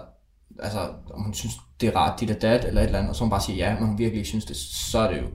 altså, 0.59 0.79
om 1.15 1.23
hun 1.23 1.35
synes, 1.35 1.55
det 1.81 1.89
er 1.89 1.97
rart, 1.97 2.21
dit 2.21 2.31
og 2.31 2.43
dat, 2.43 2.65
eller 2.65 2.81
et 2.81 2.87
eller 2.87 2.99
andet, 2.99 3.11
og 3.11 3.17
så 3.17 3.25
hun 3.25 3.31
bare 3.31 3.41
siger 3.41 3.57
ja, 3.57 3.75
men 3.75 3.89
hun 3.89 3.99
virkelig 3.99 4.19
ikke 4.19 4.29
synes 4.29 4.45
det, 4.45 4.57
så 4.57 4.99
er 4.99 5.13
det 5.13 5.23
jo, 5.23 5.27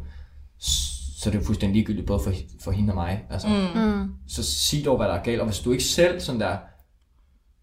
så 1.18 1.30
er 1.30 1.32
det 1.32 1.40
jo 1.40 1.46
fuldstændig 1.46 1.76
ligegyldigt, 1.76 2.08
både 2.08 2.20
for, 2.24 2.34
for 2.64 2.72
hende 2.72 2.92
og 2.92 2.96
mig. 2.96 3.26
Altså, 3.30 3.48
mm. 3.48 4.14
Så 4.28 4.44
sig 4.44 4.86
dog, 4.86 4.98
hvad 4.98 5.08
der 5.08 5.14
er 5.14 5.24
galt, 5.24 5.42
og 5.42 5.48
hvis 5.48 5.60
du 5.60 5.72
ikke 5.72 5.84
selv 5.84 6.20
sådan 6.20 6.42
der, 6.42 6.58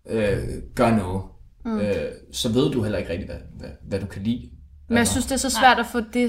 øh, 0.09 0.39
gør 0.75 0.97
noget, 0.97 1.23
mm. 1.65 1.79
øh, 1.79 2.13
så 2.33 2.53
ved 2.53 2.71
du 2.71 2.83
heller 2.83 2.99
ikke 2.99 3.11
rigtig, 3.11 3.27
hvad, 3.27 3.39
hvad, 3.59 3.71
hvad 3.89 4.01
du 4.01 4.07
kan 4.07 4.23
lide. 4.23 4.51
Men 4.89 4.99
jeg 4.99 5.09
synes, 5.09 5.27
det 5.27 5.33
er 5.33 5.37
så 5.37 5.51
svært 5.51 5.79
at 5.79 5.87
få 5.87 6.01
det 6.01 6.27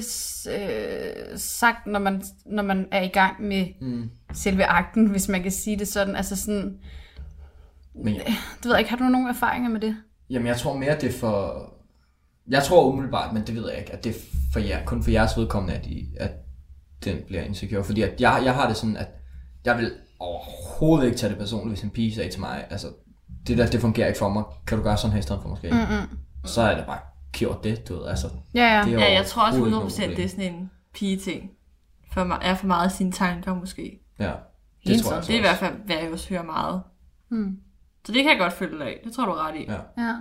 øh, 0.50 1.38
sagt, 1.38 1.88
når 1.88 2.00
man, 2.00 2.24
når 2.46 2.64
man 2.64 2.88
er 2.92 3.02
i 3.02 3.08
gang 3.08 3.44
med 3.44 3.66
mm. 3.82 4.10
selve 4.34 4.66
akten, 4.66 5.08
hvis 5.08 5.28
man 5.28 5.44
kan 5.44 5.52
sige 5.52 5.80
det 5.80 5.88
sådan. 5.88 6.16
Altså 6.16 6.36
sådan, 6.36 6.78
Men, 7.96 8.16
det 8.16 8.26
ved 8.64 8.72
jeg 8.72 8.80
ikke, 8.80 8.90
har 8.90 8.98
du 8.98 9.04
nogle 9.04 9.30
erfaringer 9.30 9.70
med 9.70 9.80
det? 9.80 9.98
Jamen, 10.32 10.48
jeg 10.48 10.58
tror 10.58 10.78
mere, 10.78 10.96
det 11.02 11.16
er 11.16 11.20
for... 11.20 11.68
Jeg 12.48 12.64
tror 12.64 12.86
umiddelbart, 12.92 13.34
men 13.34 13.48
det 13.48 13.56
ved 13.56 13.70
jeg 13.70 13.80
ikke, 13.80 13.94
at 13.94 14.04
det 14.04 14.10
er 14.16 14.20
for 14.54 14.60
jer, 14.60 14.86
kun 14.86 15.04
for 15.04 15.12
jeres 15.12 15.38
vedkommende, 15.38 15.76
at, 15.76 15.86
I, 15.86 16.16
at 16.20 16.32
den 17.06 17.18
bliver 17.28 17.42
insecure. 17.42 17.84
Fordi 17.84 18.02
at 18.02 18.22
jeg, 18.22 18.42
jeg 18.46 18.54
har 18.56 18.68
det 18.68 18.78
sådan, 18.78 18.98
at 18.98 19.08
jeg 19.66 19.78
vil 19.78 19.92
overhovedet 20.20 21.06
ikke 21.06 21.18
tage 21.18 21.30
det 21.30 21.38
personligt, 21.38 21.70
hvis 21.70 21.84
en 21.84 21.90
pige 21.90 22.16
sagde 22.16 22.32
til 22.32 22.40
mig, 22.40 22.66
altså, 22.70 22.88
det 23.48 23.58
der, 23.58 23.68
det 23.68 23.82
fungerer 23.82 24.08
ikke 24.08 24.20
for 24.20 24.30
mig. 24.30 24.44
Kan 24.68 24.78
du 24.78 24.84
gøre 24.84 24.98
sådan 24.98 25.12
her 25.12 25.20
i 25.20 25.22
stedet 25.22 25.42
for 25.42 25.50
måske? 25.50 25.72
Mm-hmm. 25.72 26.18
Så 26.46 26.62
er 26.62 26.76
det 26.76 26.86
bare 26.86 27.00
gjort 27.32 27.64
det, 27.64 27.88
du 27.88 27.96
ved. 27.96 28.08
Altså, 28.08 28.28
Ja, 28.54 28.78
ja. 28.78 28.84
det 28.86 28.92
Ja, 28.92 29.14
jeg 29.14 29.26
tror 29.26 29.46
også 29.48 29.60
overhovedet 29.60 30.00
ikke 30.00 30.04
100% 30.04 30.06
noget 30.06 30.18
det 30.18 30.26
er 30.26 30.30
sådan 30.30 30.54
en 30.54 30.72
pige-ting. 30.94 31.52
For 32.14 32.24
mig, 32.24 32.40
er 32.42 32.56
for 32.56 32.68
meget 32.68 32.86
af 32.86 32.92
sine 32.92 33.12
tanker 33.12 33.56
måske. 33.56 34.00
Ja, 34.20 34.26
det 34.26 34.34
Helt 34.86 35.04
tror 35.04 35.14
jeg 35.14 35.24
sådan. 35.24 35.38
Det 35.42 35.46
er 35.46 35.50
i 35.50 35.52
også. 35.52 35.62
hvert 35.62 35.72
fald, 35.72 35.86
hvad 35.86 35.96
jeg 35.96 36.12
også 36.12 36.30
hører 36.30 36.44
meget. 36.44 36.82
Hmm. 37.30 37.58
Så 38.06 38.12
det 38.12 38.24
kan 38.24 38.32
jeg 38.32 38.40
godt 38.40 38.54
følge 38.54 38.78
dig 38.80 38.88
af. 38.88 39.02
Det 39.04 39.14
tror 39.14 39.26
du 39.26 39.32
er 39.32 39.48
ret 39.48 39.56
i. 39.56 39.64
Ja. 39.68 40.04
ja. 40.04 40.16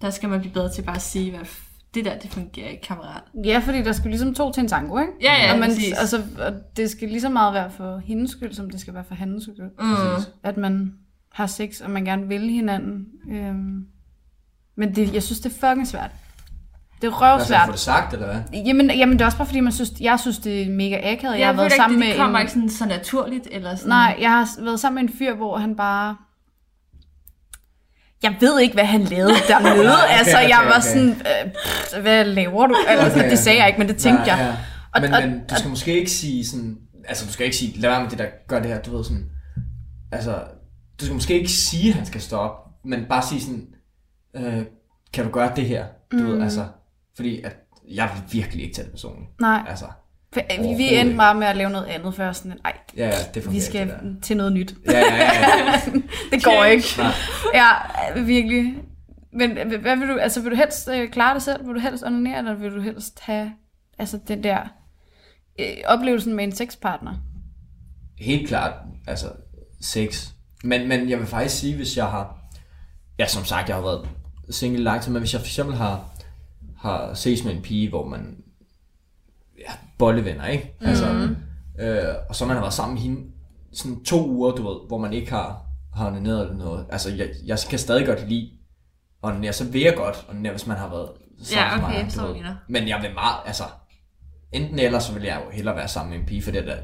Der 0.00 0.10
skal 0.10 0.28
man 0.28 0.40
blive 0.40 0.52
bedre 0.52 0.72
til 0.72 0.82
bare 0.82 0.96
at 0.96 1.02
sige, 1.02 1.30
hvad 1.30 1.46
det 1.94 2.04
der, 2.04 2.18
det 2.18 2.30
fungerer 2.30 2.68
ikke, 2.68 2.82
kammerat. 2.82 3.22
Ja, 3.44 3.58
fordi 3.64 3.82
der 3.82 3.92
skal 3.92 4.10
ligesom 4.10 4.34
to 4.34 4.52
til 4.52 4.60
en 4.60 4.68
tango, 4.68 4.98
ikke? 4.98 5.12
Ja, 5.22 5.34
ja, 5.34 5.52
og 5.52 5.58
man, 5.58 5.68
præcis. 5.68 5.98
altså, 5.98 6.22
og 6.38 6.52
det 6.76 6.90
skal 6.90 7.08
lige 7.08 7.20
så 7.20 7.28
meget 7.28 7.54
være 7.54 7.70
for 7.70 7.98
hendes 8.04 8.30
skyld, 8.30 8.52
som 8.52 8.70
det 8.70 8.80
skal 8.80 8.94
være 8.94 9.04
for 9.04 9.14
hans 9.14 9.42
skyld. 9.42 9.70
Mm. 9.80 10.24
At 10.42 10.56
man 10.56 10.94
har 11.32 11.46
sex, 11.46 11.80
og 11.80 11.90
man 11.90 12.04
gerne 12.04 12.28
vil 12.28 12.50
hinanden. 12.50 13.06
Øhm, 13.30 13.86
Men 14.76 14.94
det, 14.96 15.14
jeg 15.14 15.22
synes, 15.22 15.40
det 15.40 15.52
er 15.56 15.68
fucking 15.68 15.86
svært. 15.86 16.10
Det 17.00 17.06
er 17.06 17.12
Altså, 17.12 17.24
røvsvært. 17.24 17.66
få 17.66 17.72
det 17.72 17.80
sagt, 17.80 18.12
eller 18.12 18.26
hvad? 18.26 18.60
Jamen, 18.66 18.90
jamen, 18.90 19.12
det 19.12 19.20
er 19.20 19.26
også 19.26 19.38
bare 19.38 19.46
fordi, 19.46 19.60
man 19.60 19.72
synes, 19.72 19.92
jeg 20.00 20.20
synes, 20.20 20.38
det 20.38 20.62
er 20.62 20.70
mega 20.70 21.12
akavet. 21.12 21.38
Jeg, 21.38 21.46
har 21.46 21.52
været 21.54 21.72
sammen 21.72 21.94
ikke, 21.94 21.98
med 21.98 22.06
det, 22.06 22.14
det 22.14 22.20
kommer 22.22 22.38
en... 22.38 22.42
ikke 22.42 22.52
sådan 22.52 22.70
så 22.70 22.86
naturligt, 22.86 23.48
eller 23.50 23.74
sådan. 23.74 23.88
Nej, 23.88 24.16
jeg 24.20 24.30
har 24.30 24.62
været 24.62 24.80
sammen 24.80 25.04
med 25.04 25.12
en 25.12 25.18
fyr, 25.18 25.34
hvor 25.34 25.56
han 25.58 25.76
bare... 25.76 26.16
Jeg 28.22 28.36
ved 28.40 28.60
ikke, 28.60 28.74
hvad 28.74 28.84
han 28.84 29.00
lavede 29.00 29.34
dernede. 29.48 29.84
Nej, 29.84 29.94
okay, 30.04 30.18
altså, 30.18 30.38
jeg 30.38 30.58
okay, 30.58 30.66
var 30.68 30.78
okay. 30.78 30.88
sådan, 30.88 31.08
øh, 31.10 31.52
pff, 31.52 31.96
hvad 32.02 32.24
laver 32.24 32.66
du? 32.66 32.76
Altså, 32.88 33.18
Okay, 33.18 33.30
det 33.30 33.38
sagde 33.38 33.58
jeg 33.58 33.66
ikke, 33.66 33.78
men 33.78 33.88
det 33.88 33.96
tænkte 33.96 34.24
Nej, 34.26 34.36
jeg. 34.36 34.46
ja. 34.46 34.56
Og- 34.94 35.00
Men, 35.00 35.14
og- 35.14 35.22
men 35.22 35.40
du 35.50 35.54
skal 35.54 35.70
måske 35.70 35.98
ikke 35.98 36.10
sige 36.10 36.46
sådan... 36.46 36.76
Altså, 37.08 37.26
du 37.26 37.32
skal 37.32 37.44
ikke 37.46 37.56
sige, 37.56 37.80
lad 37.80 37.90
være 37.90 38.00
med 38.02 38.10
det 38.10 38.18
der, 38.18 38.26
gør 38.48 38.58
det 38.60 38.68
her, 38.70 38.82
du 38.82 38.96
ved 38.96 39.04
sådan... 39.04 39.30
Altså, 40.12 40.42
du 41.00 41.04
skal 41.04 41.14
måske 41.14 41.34
ikke 41.38 41.50
sige, 41.52 41.88
at 41.90 41.94
han 41.96 42.06
skal 42.06 42.20
stoppe, 42.20 42.70
men 42.88 43.04
bare 43.08 43.22
sige 43.22 43.40
sådan, 43.40 43.66
øh, 44.36 44.62
kan 45.12 45.24
du 45.24 45.30
gøre 45.30 45.52
det 45.56 45.64
her? 45.64 45.84
Du 46.12 46.16
mm. 46.16 46.26
ved, 46.26 46.42
altså, 46.42 46.66
fordi 47.16 47.42
at 47.42 47.56
jeg 47.90 48.10
vil 48.14 48.40
virkelig 48.40 48.64
ikke 48.64 48.74
tage 48.74 48.84
det 48.84 48.92
personligt. 48.92 49.30
Nej, 49.40 49.62
Altså, 49.68 49.84
vi, 50.34 50.74
vi 50.76 50.94
endte 50.94 51.16
bare 51.16 51.34
med 51.34 51.46
at 51.46 51.56
lave 51.56 51.70
noget 51.70 51.86
andet 51.86 52.14
før. 52.14 52.32
Sådan, 52.32 52.58
ej, 52.64 52.72
ja, 52.96 53.06
ja, 53.06 53.14
det 53.34 53.52
vi 53.52 53.60
skal 53.60 53.86
det 53.88 54.18
til 54.22 54.36
noget 54.36 54.52
nyt. 54.52 54.74
Ja, 54.86 54.98
ja, 54.98 55.14
ja, 55.14 55.32
ja. 55.46 55.80
Det 56.32 56.44
går 56.44 56.64
ikke. 56.64 56.86
Nej. 56.98 57.12
Ja, 57.54 58.22
virkelig. 58.22 58.74
Men 59.32 59.80
hvad 59.80 59.96
vil 59.96 60.08
du, 60.08 60.16
altså 60.16 60.42
vil 60.42 60.50
du 60.50 60.56
helst 60.56 60.88
øh, 60.88 61.10
klare 61.10 61.34
det 61.34 61.42
selv? 61.42 61.66
Vil 61.66 61.74
du 61.74 61.80
helst 61.80 62.04
onanere, 62.04 62.38
eller 62.38 62.54
vil 62.54 62.70
du 62.70 62.80
helst 62.80 63.20
have 63.20 63.52
altså 63.98 64.18
den 64.28 64.44
der 64.44 64.58
øh, 65.58 65.66
oplevelsen 65.86 66.34
med 66.34 66.44
en 66.44 66.52
sexpartner? 66.52 67.14
Helt 68.18 68.48
klart, 68.48 68.74
altså, 69.06 69.26
sex. 69.80 70.28
Men, 70.64 70.88
men 70.88 71.10
jeg 71.10 71.18
vil 71.18 71.26
faktisk 71.26 71.58
sige, 71.58 71.76
hvis 71.76 71.96
jeg 71.96 72.06
har... 72.06 72.38
Ja, 73.18 73.26
som 73.26 73.44
sagt, 73.44 73.68
jeg 73.68 73.76
har 73.76 73.82
været 73.82 74.08
single 74.50 74.82
lang 74.82 75.02
tid, 75.02 75.12
men 75.12 75.20
hvis 75.20 75.32
jeg 75.32 75.40
for 75.40 75.46
eksempel 75.46 75.76
har, 75.76 76.10
har 76.78 77.14
ses 77.14 77.44
med 77.44 77.54
en 77.54 77.62
pige, 77.62 77.88
hvor 77.88 78.08
man... 78.08 78.36
Ja, 79.60 79.72
bollevenner, 79.98 80.46
ikke? 80.46 80.76
Altså, 80.80 81.28
øh, 81.80 82.14
og 82.28 82.36
så 82.36 82.46
man 82.46 82.56
har 82.56 82.62
været 82.62 82.74
sammen 82.74 82.94
med 82.94 83.02
hende 83.02 83.32
sådan 83.72 84.04
to 84.04 84.28
uger, 84.28 84.52
du 84.52 84.68
ved, 84.68 84.76
hvor 84.88 84.98
man 84.98 85.12
ikke 85.12 85.30
har, 85.30 85.62
har 85.94 86.06
onaneret 86.06 86.40
eller 86.40 86.56
noget. 86.56 86.86
Altså, 86.90 87.10
jeg, 87.10 87.28
jeg 87.46 87.58
kan 87.70 87.78
stadig 87.78 88.06
godt 88.06 88.28
lide 88.28 88.50
onanere, 89.22 89.52
så 89.52 89.64
vil 89.64 89.80
jeg 89.80 89.94
godt 89.96 90.26
onanere, 90.30 90.52
hvis 90.52 90.66
man 90.66 90.76
har 90.76 90.88
været 90.88 91.10
sammen 91.42 91.70
Ja, 91.70 91.76
med 91.76 91.84
okay, 91.84 91.96
mig, 91.96 92.04
du 92.04 92.10
så 92.10 92.26
ved. 92.26 92.44
Men 92.68 92.88
jeg 92.88 93.02
vil 93.02 93.14
meget, 93.14 93.36
altså... 93.46 93.64
Enten 94.52 94.78
eller, 94.78 94.98
så 94.98 95.12
vil 95.12 95.22
jeg 95.22 95.42
jo 95.44 95.50
hellere 95.50 95.76
være 95.76 95.88
sammen 95.88 96.10
med 96.10 96.18
en 96.18 96.26
pige, 96.26 96.42
for 96.42 96.50
det 96.50 96.66
der... 96.66 96.76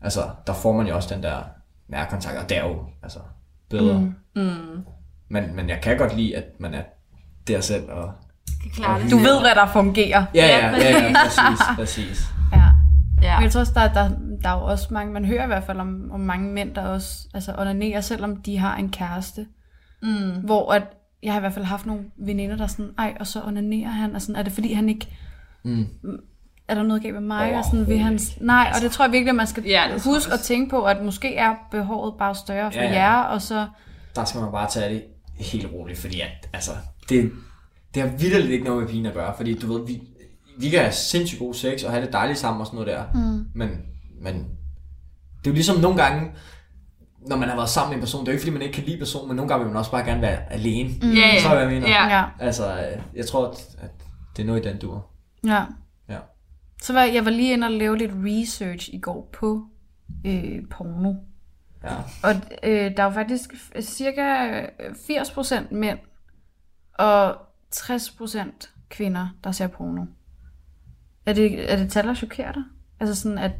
Altså, 0.00 0.30
der 0.46 0.52
får 0.52 0.72
man 0.72 0.86
jo 0.86 0.94
også 0.94 1.14
den 1.14 1.22
der 1.22 1.42
nærkontakt, 1.88 2.38
og 2.38 2.48
det 2.48 2.56
er 2.56 2.64
jo 2.64 2.86
altså, 3.02 3.18
bedre. 3.70 3.98
Mm. 4.00 4.42
Mm. 4.42 4.84
Men, 5.28 5.56
men 5.56 5.68
jeg 5.68 5.80
kan 5.82 5.98
godt 5.98 6.16
lide, 6.16 6.36
at 6.36 6.44
man 6.58 6.74
er 6.74 6.82
der 7.48 7.60
selv, 7.60 7.90
og... 7.90 8.12
kan 8.64 8.82
klare 8.84 9.00
det. 9.02 9.10
Du 9.10 9.16
ved, 9.18 9.40
hvad 9.40 9.54
der 9.54 9.66
fungerer. 9.66 10.24
Ja, 10.34 10.46
ja, 10.46 10.70
ja, 10.76 11.06
ja 11.06 11.12
præcis, 11.24 11.66
præcis. 11.76 12.24
Ja. 12.52 12.62
Ja. 13.22 13.36
Men 13.36 13.42
jeg 13.44 13.52
tror 13.52 13.60
også, 13.60 13.72
der, 13.74 13.92
der, 13.92 14.08
der 14.42 14.48
er 14.48 14.54
jo 14.58 14.64
også 14.64 14.86
mange, 14.90 15.12
man 15.12 15.24
hører 15.24 15.44
i 15.44 15.46
hvert 15.46 15.64
fald 15.64 15.78
om, 15.80 16.10
om 16.12 16.20
mange 16.20 16.52
mænd, 16.52 16.74
der 16.74 16.82
også 16.82 17.28
altså, 17.34 17.54
onanerer, 17.58 18.00
selvom 18.00 18.36
de 18.36 18.58
har 18.58 18.76
en 18.76 18.90
kæreste. 18.90 19.46
Mm. 20.02 20.30
Hvor 20.44 20.72
at, 20.72 20.82
jeg 21.22 21.32
har 21.32 21.38
i 21.38 21.40
hvert 21.40 21.52
fald 21.54 21.64
haft 21.64 21.86
nogle 21.86 22.02
veninder, 22.18 22.56
der 22.56 22.62
er 22.64 22.68
sådan, 22.68 22.90
ej, 22.98 23.14
og 23.20 23.26
så 23.26 23.42
onanerer 23.46 23.90
han, 23.90 24.14
og 24.14 24.22
sådan, 24.22 24.36
er 24.36 24.42
det 24.42 24.52
fordi 24.52 24.72
han 24.72 24.88
ikke, 24.88 25.18
Mm. 25.66 25.86
er 26.68 26.74
der 26.74 26.82
noget 26.82 27.02
galt 27.02 27.14
med 27.14 27.22
mig, 27.22 27.58
og 27.58 27.64
sådan, 27.64 27.86
vil 27.88 27.98
han, 27.98 28.18
nej, 28.40 28.72
og 28.76 28.80
det 28.82 28.90
tror 28.92 29.04
jeg 29.04 29.12
virkelig, 29.12 29.30
at 29.30 29.34
man 29.36 29.46
skal 29.46 29.64
Ja, 29.64 29.82
huske 30.04 30.32
at 30.32 30.40
tænke 30.40 30.70
på, 30.70 30.82
at 30.84 31.04
måske 31.04 31.36
er 31.36 31.54
behovet 31.70 32.14
bare 32.18 32.34
større 32.34 32.72
for 32.72 32.80
Ja, 32.80 32.86
ja. 32.92 33.02
jer, 33.02 33.16
og 33.22 33.42
så, 33.42 33.66
Der 34.16 34.24
skal 34.24 34.40
man 34.40 34.52
bare 34.52 34.70
tage 34.70 34.94
det 34.94 35.02
helt 35.40 35.66
roligt, 35.72 35.98
fordi 36.00 36.20
at, 36.20 36.48
altså, 36.52 36.70
det, 37.08 37.32
det 37.94 38.02
har 38.02 38.08
vildt 38.18 38.50
ikke 38.50 38.64
noget 38.64 38.80
med 38.80 38.88
pigen 38.88 39.06
at 39.06 39.14
gøre, 39.14 39.34
fordi 39.36 39.58
du 39.58 39.72
ved, 39.72 39.86
vi, 39.86 40.02
vi 40.58 40.68
kan 40.68 40.80
have 40.80 40.92
sindssygt 40.92 41.38
god 41.38 41.54
sex 41.54 41.84
og 41.84 41.90
have 41.90 42.04
det 42.04 42.12
dejligt 42.12 42.38
sammen 42.38 42.60
og 42.60 42.66
sådan 42.66 42.76
noget 42.80 42.92
der, 42.92 43.04
mm. 43.14 43.46
men, 43.54 43.68
men 44.22 44.34
det 45.38 45.46
er 45.46 45.50
jo 45.50 45.52
ligesom 45.52 45.76
nogle 45.80 46.02
gange, 46.02 46.30
når 47.28 47.36
man 47.36 47.48
har 47.48 47.56
været 47.56 47.68
sammen 47.68 47.90
med 47.90 47.96
en 47.96 48.00
person, 48.02 48.20
det 48.20 48.28
er 48.28 48.32
jo 48.32 48.34
ikke 48.34 48.42
fordi, 48.42 48.52
man 48.52 48.62
ikke 48.62 48.74
kan 48.74 48.84
lide 48.84 48.98
personen, 48.98 49.28
men 49.28 49.36
nogle 49.36 49.48
gange 49.48 49.64
vil 49.64 49.72
man 49.72 49.78
også 49.78 49.90
bare 49.90 50.04
gerne 50.04 50.22
være 50.22 50.52
alene. 50.52 50.88
Mm. 51.02 51.12
Ja. 51.12 51.40
Så 51.42 51.48
hvad 51.48 51.58
jeg 51.58 51.68
mener. 51.68 51.88
Ja, 51.88 52.24
Altså, 52.40 52.72
øh, 52.78 53.02
jeg 53.14 53.26
tror, 53.26 53.46
at, 53.46 53.90
det 54.36 54.42
er 54.42 54.46
noget 54.46 54.66
i 54.66 54.68
den 54.68 54.78
dur. 54.78 55.06
ja. 55.46 55.64
Ja. 56.08 56.18
Så 56.82 56.92
var 56.92 57.02
jeg 57.02 57.24
var 57.24 57.30
lige 57.30 57.52
inde 57.52 57.66
og 57.66 57.70
lave 57.70 57.98
lidt 57.98 58.12
research 58.14 58.90
i 58.92 58.98
går 58.98 59.30
på 59.32 59.62
øh, 60.26 60.62
porno. 60.70 61.14
Ja. 61.84 61.94
Og 62.22 62.34
øh, 62.62 62.96
der 62.96 63.02
er 63.02 63.04
jo 63.04 63.10
faktisk 63.10 63.54
cirka 63.80 64.60
80% 64.60 65.74
mænd 65.74 65.98
og 66.98 67.36
60% 67.76 68.86
kvinder, 68.88 69.28
der 69.44 69.52
ser 69.52 69.66
porno. 69.66 70.04
Er 71.26 71.32
det, 71.32 71.72
er 71.72 71.76
det 71.76 71.92
tal, 71.92 72.06
der 72.06 72.14
chokerer 72.14 72.52
dig? 72.52 72.62
Altså 73.00 73.14
sådan, 73.14 73.38
at... 73.38 73.52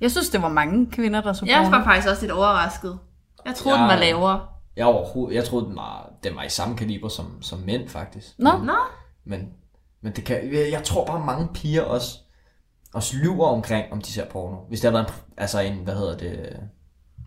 Jeg 0.00 0.10
synes, 0.10 0.30
det 0.30 0.42
var 0.42 0.48
mange 0.48 0.90
kvinder, 0.90 1.20
der 1.20 1.32
så 1.32 1.46
Jeg 1.46 1.60
porno. 1.64 1.76
var 1.78 1.84
faktisk 1.84 2.08
også 2.08 2.22
lidt 2.22 2.32
overrasket. 2.32 2.98
Jeg 3.46 3.54
troede, 3.54 3.78
Ja. 3.78 3.82
den 3.82 3.88
var 3.90 3.96
lavere. 3.96 4.46
Jeg, 4.76 4.86
overhovedet, 4.86 5.34
jeg 5.36 5.44
troede, 5.44 5.66
den 5.66 5.76
var, 5.76 6.10
den 6.24 6.36
var 6.36 6.42
i 6.42 6.48
samme 6.48 6.76
kaliber 6.76 7.08
som, 7.08 7.42
som 7.42 7.58
mænd, 7.58 7.88
faktisk. 7.88 8.26
Nå, 8.38 8.50
Nå, 8.64 8.72
Men, 9.24 9.48
men 10.00 10.12
det 10.12 10.24
kan, 10.24 10.52
jeg, 10.54 10.68
jeg 10.72 10.82
tror 10.84 11.04
bare, 11.06 11.24
mange 11.26 11.48
piger 11.54 11.82
også, 11.82 12.18
også 12.94 13.16
lyver 13.16 13.46
omkring, 13.46 13.92
om 13.92 14.00
de 14.02 14.12
ser 14.12 14.24
porno. 14.24 14.56
Hvis 14.68 14.80
der 14.80 14.90
været 14.90 15.08
en, 15.08 15.14
altså 15.36 15.60
en, 15.60 15.74
hvad 15.74 15.94
hedder 15.94 16.16
det, 16.16 16.56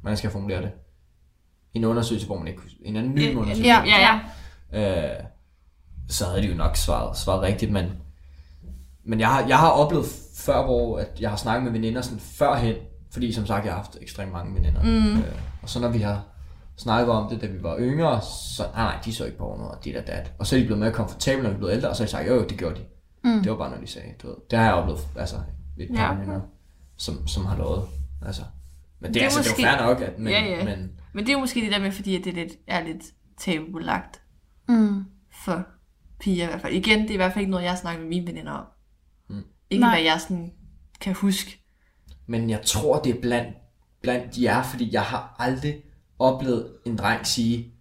hvordan 0.01 0.17
skal 0.17 0.27
jeg 0.27 0.31
formulere 0.31 0.61
det? 0.61 0.71
En 1.73 1.85
undersøgelse, 1.85 2.27
hvor 2.27 2.37
man 2.37 2.47
ikke, 2.47 2.61
en 2.81 2.95
anonym 2.95 3.37
undersøgelse. 3.37 3.63
Ja. 3.73 3.83
ja, 3.85 4.19
ja. 4.73 5.17
øh, 5.19 5.23
så 6.13 6.25
havde 6.25 6.41
de 6.41 6.47
jo 6.47 6.55
nok 6.55 6.75
svaret, 6.75 7.17
svaret 7.17 7.41
rigtigt, 7.41 7.71
men, 7.71 7.85
men 9.03 9.19
jeg, 9.19 9.27
har, 9.27 9.47
jeg 9.47 9.57
har 9.59 9.69
oplevet 9.69 10.05
før, 10.35 10.65
hvor 10.65 10.97
at 10.99 11.07
jeg 11.19 11.29
har 11.29 11.37
snakket 11.37 11.63
med 11.63 11.71
veninder 11.71 12.01
sådan 12.01 12.19
førhen, 12.19 12.75
fordi 13.11 13.33
som 13.33 13.45
sagt, 13.45 13.65
jeg 13.65 13.73
har 13.73 13.77
haft 13.79 13.97
ekstremt 14.01 14.31
mange 14.31 14.55
veninder. 14.55 14.83
Mm. 14.83 15.17
Øh, 15.19 15.35
og 15.61 15.69
så 15.69 15.79
når 15.79 15.89
vi 15.89 15.99
har 15.99 16.23
snakket 16.77 17.13
om 17.13 17.29
det, 17.29 17.41
da 17.41 17.45
vi 17.47 17.63
var 17.63 17.77
yngre, 17.79 18.21
så 18.21 18.63
nej, 18.73 18.83
nej, 18.83 18.95
de 19.05 19.13
så 19.13 19.25
ikke 19.25 19.37
porno, 19.37 19.63
og 19.63 19.85
dit 19.85 19.95
og 19.95 20.07
dat. 20.07 20.31
Og 20.39 20.47
så 20.47 20.55
er 20.55 20.59
de 20.59 20.65
blevet 20.65 20.79
mere 20.79 20.91
komfortable, 20.91 21.43
når 21.43 21.49
vi 21.49 21.53
er 21.53 21.57
blevet 21.57 21.73
ældre, 21.73 21.89
og 21.89 21.95
så 21.95 22.03
har 22.03 22.05
de 22.05 22.11
sagt, 22.11 22.27
jo, 22.27 22.33
jo, 22.35 22.45
det 22.45 22.57
gjorde 22.57 22.75
de. 22.75 22.81
Mm. 23.23 23.41
Det 23.43 23.51
var 23.51 23.57
bare 23.57 23.69
noget, 23.69 23.87
de 23.87 23.91
sagde. 23.91 24.07
Du 24.21 24.27
ved. 24.27 24.35
Det 24.51 24.59
har 24.59 24.65
jeg 24.65 24.73
oplevet, 24.73 24.99
altså, 25.17 25.35
et 25.77 25.89
par 25.95 26.03
Ja, 26.03 26.13
veninder, 26.13 26.41
som, 26.97 27.27
som 27.27 27.45
har 27.45 27.57
lovet. 27.57 27.83
Altså. 28.25 28.41
Men 28.99 29.07
det, 29.07 29.13
Det 29.13 29.13
det, 29.13 29.21
er 29.21 29.25
altså, 29.25 29.39
måske- 29.39 29.57
det 29.61 29.67
er 29.67 29.71
jo 29.71 29.77
fair 29.77 29.87
nok, 29.87 30.01
at, 30.01 30.19
men, 30.19 30.27
Ja, 30.27 30.43
ja. 30.45 30.63
men 30.65 30.91
Men 31.13 31.23
det 31.25 31.29
er 31.29 31.33
jo 31.33 31.39
måske 31.39 31.61
det 31.61 31.71
der 31.71 31.79
med, 31.79 31.91
fordi 31.91 32.15
at 32.15 32.23
det 32.25 32.33
lidt, 32.33 32.51
er 32.67 32.83
lidt 32.83 33.03
tabubelagt 33.39 34.21
mm. 34.69 35.03
for 35.43 35.63
piger 36.21 36.43
i 36.43 36.47
hvert 36.47 36.61
fald. 36.61 36.73
Igen, 36.73 36.99
det 37.01 37.09
er 37.09 37.13
i 37.13 37.17
hvert 37.17 37.33
fald 37.33 37.41
ikke 37.41 37.51
noget, 37.51 37.63
jeg 37.63 37.71
har 37.71 37.77
snakket 37.77 38.01
med 38.01 38.09
mine 38.09 38.27
veninder 38.27 38.51
om. 38.51 38.65
Mm. 39.29 39.43
Ikke 39.69 39.81
Nej. 39.81 39.95
hvad 39.95 40.03
jeg 40.03 40.21
sådan 40.21 40.51
kan 41.01 41.13
huske. 41.15 41.57
Men 42.27 42.49
jeg 42.49 42.61
tror, 42.65 42.99
det 43.01 43.15
er 43.17 43.21
blandt, 43.21 43.57
blandt 44.01 44.37
jer, 44.41 44.63
fordi 44.63 44.93
jeg 44.93 45.01
har 45.03 45.35
aldrig 45.39 45.81
oplevet 46.19 46.73
en 46.85 46.97
dreng 46.97 47.27
sige, 47.27 47.73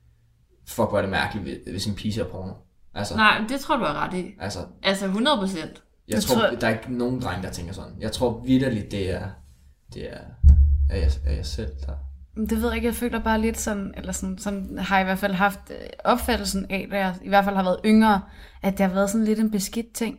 fuck, 0.67 0.89
hvor 0.89 0.97
er 0.99 1.03
det 1.03 1.11
mærkeligt, 1.11 1.45
hvis- 1.47 1.59
hvis 1.73 1.87
en 1.87 1.95
pige 1.95 2.13
ser 2.13 2.25
porno. 2.29 2.53
Altså, 2.95 3.17
Nej, 3.17 3.41
men 3.41 3.49
det 3.49 3.61
tror 3.61 3.77
du 3.77 3.85
er 3.85 3.95
ret 3.95 4.15
i. 4.15 4.27
altså 4.41 4.67
Altså 4.83 5.07
100 5.07 5.37
procent. 5.39 5.83
jeg, 6.09 6.15
Jeg 6.15 6.23
tror, 6.23 6.35
tror- 6.35 6.57
der 6.57 6.67
er 6.67 6.71
ikke 6.79 6.95
nogen 6.95 7.21
dreng, 7.21 7.43
der 7.43 7.51
tænker 7.51 7.73
sådan. 7.73 7.93
Jeg 8.01 8.13
tror 8.13 8.43
vidderligt, 8.47 8.91
det 8.91 9.11
er, 9.15 9.29
det 9.95 10.13
er, 10.13 10.19
er 10.91 10.97
jeg, 10.97 11.11
er 11.27 11.33
jeg 11.33 11.47
selv, 11.47 11.73
der... 11.87 11.93
Det 12.37 12.63
ved 12.63 12.69
jeg 12.69 12.77
ikke, 12.77 12.87
jeg 12.87 12.95
føler 12.95 13.19
bare 13.19 13.41
lidt 13.41 13.61
sådan, 13.61 13.95
eller 13.97 14.13
sådan, 14.13 14.39
sådan 14.39 14.79
har 14.79 14.97
jeg 14.97 15.05
i 15.05 15.09
hvert 15.09 15.19
fald 15.19 15.35
haft 15.35 15.61
øh, 15.71 15.77
opfattelsen 16.05 16.67
af, 16.71 16.89
da 16.91 16.99
jeg 16.99 17.15
i 17.25 17.29
hvert 17.29 17.45
fald 17.45 17.57
har 17.57 17.63
været 17.63 17.79
yngre, 17.85 18.21
at 18.63 18.79
det 18.79 18.87
har 18.87 18.95
været 18.95 19.11
sådan 19.11 19.25
lidt 19.25 19.39
en 19.39 19.51
beskidt 19.51 19.93
ting, 19.93 20.17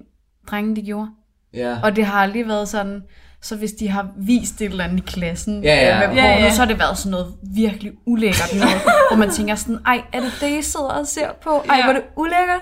drenge 0.51 0.75
de 0.75 0.81
gjorde. 0.81 1.07
Ja, 1.53 1.77
Og 1.83 1.95
det 1.95 2.05
har 2.05 2.21
aldrig 2.21 2.47
været 2.47 2.69
sådan, 2.69 3.03
så 3.41 3.55
hvis 3.55 3.71
de 3.71 3.89
har 3.89 4.07
vist 4.17 4.61
et 4.61 4.65
eller 4.71 4.83
andet 4.83 4.97
i 4.99 5.03
klassen 5.07 5.63
Ja, 5.63 5.75
ja. 5.75 6.03
øh, 6.03 6.09
med 6.09 6.15
Ja, 6.17 6.21
porno, 6.33 6.43
ja. 6.45 6.51
så 6.53 6.59
har 6.61 6.65
det 6.67 6.79
været 6.79 6.97
sådan 6.97 7.11
noget 7.11 7.33
virkelig 7.55 7.91
ulækkert 8.05 8.53
noget, 8.53 8.75
hvor 9.09 9.15
man 9.17 9.29
tænker 9.29 9.55
sådan, 9.55 9.79
ej, 9.85 10.01
er 10.13 10.19
det 10.19 10.33
det, 10.41 10.49
I 10.59 10.61
sidder 10.61 10.85
og 10.85 11.07
ser 11.07 11.29
på? 11.43 11.49
Ej, 11.69 11.75
Ja. 11.75 11.83
hvor 11.83 11.93
er 11.93 11.97
det 11.97 12.03
ulækkert. 12.17 12.61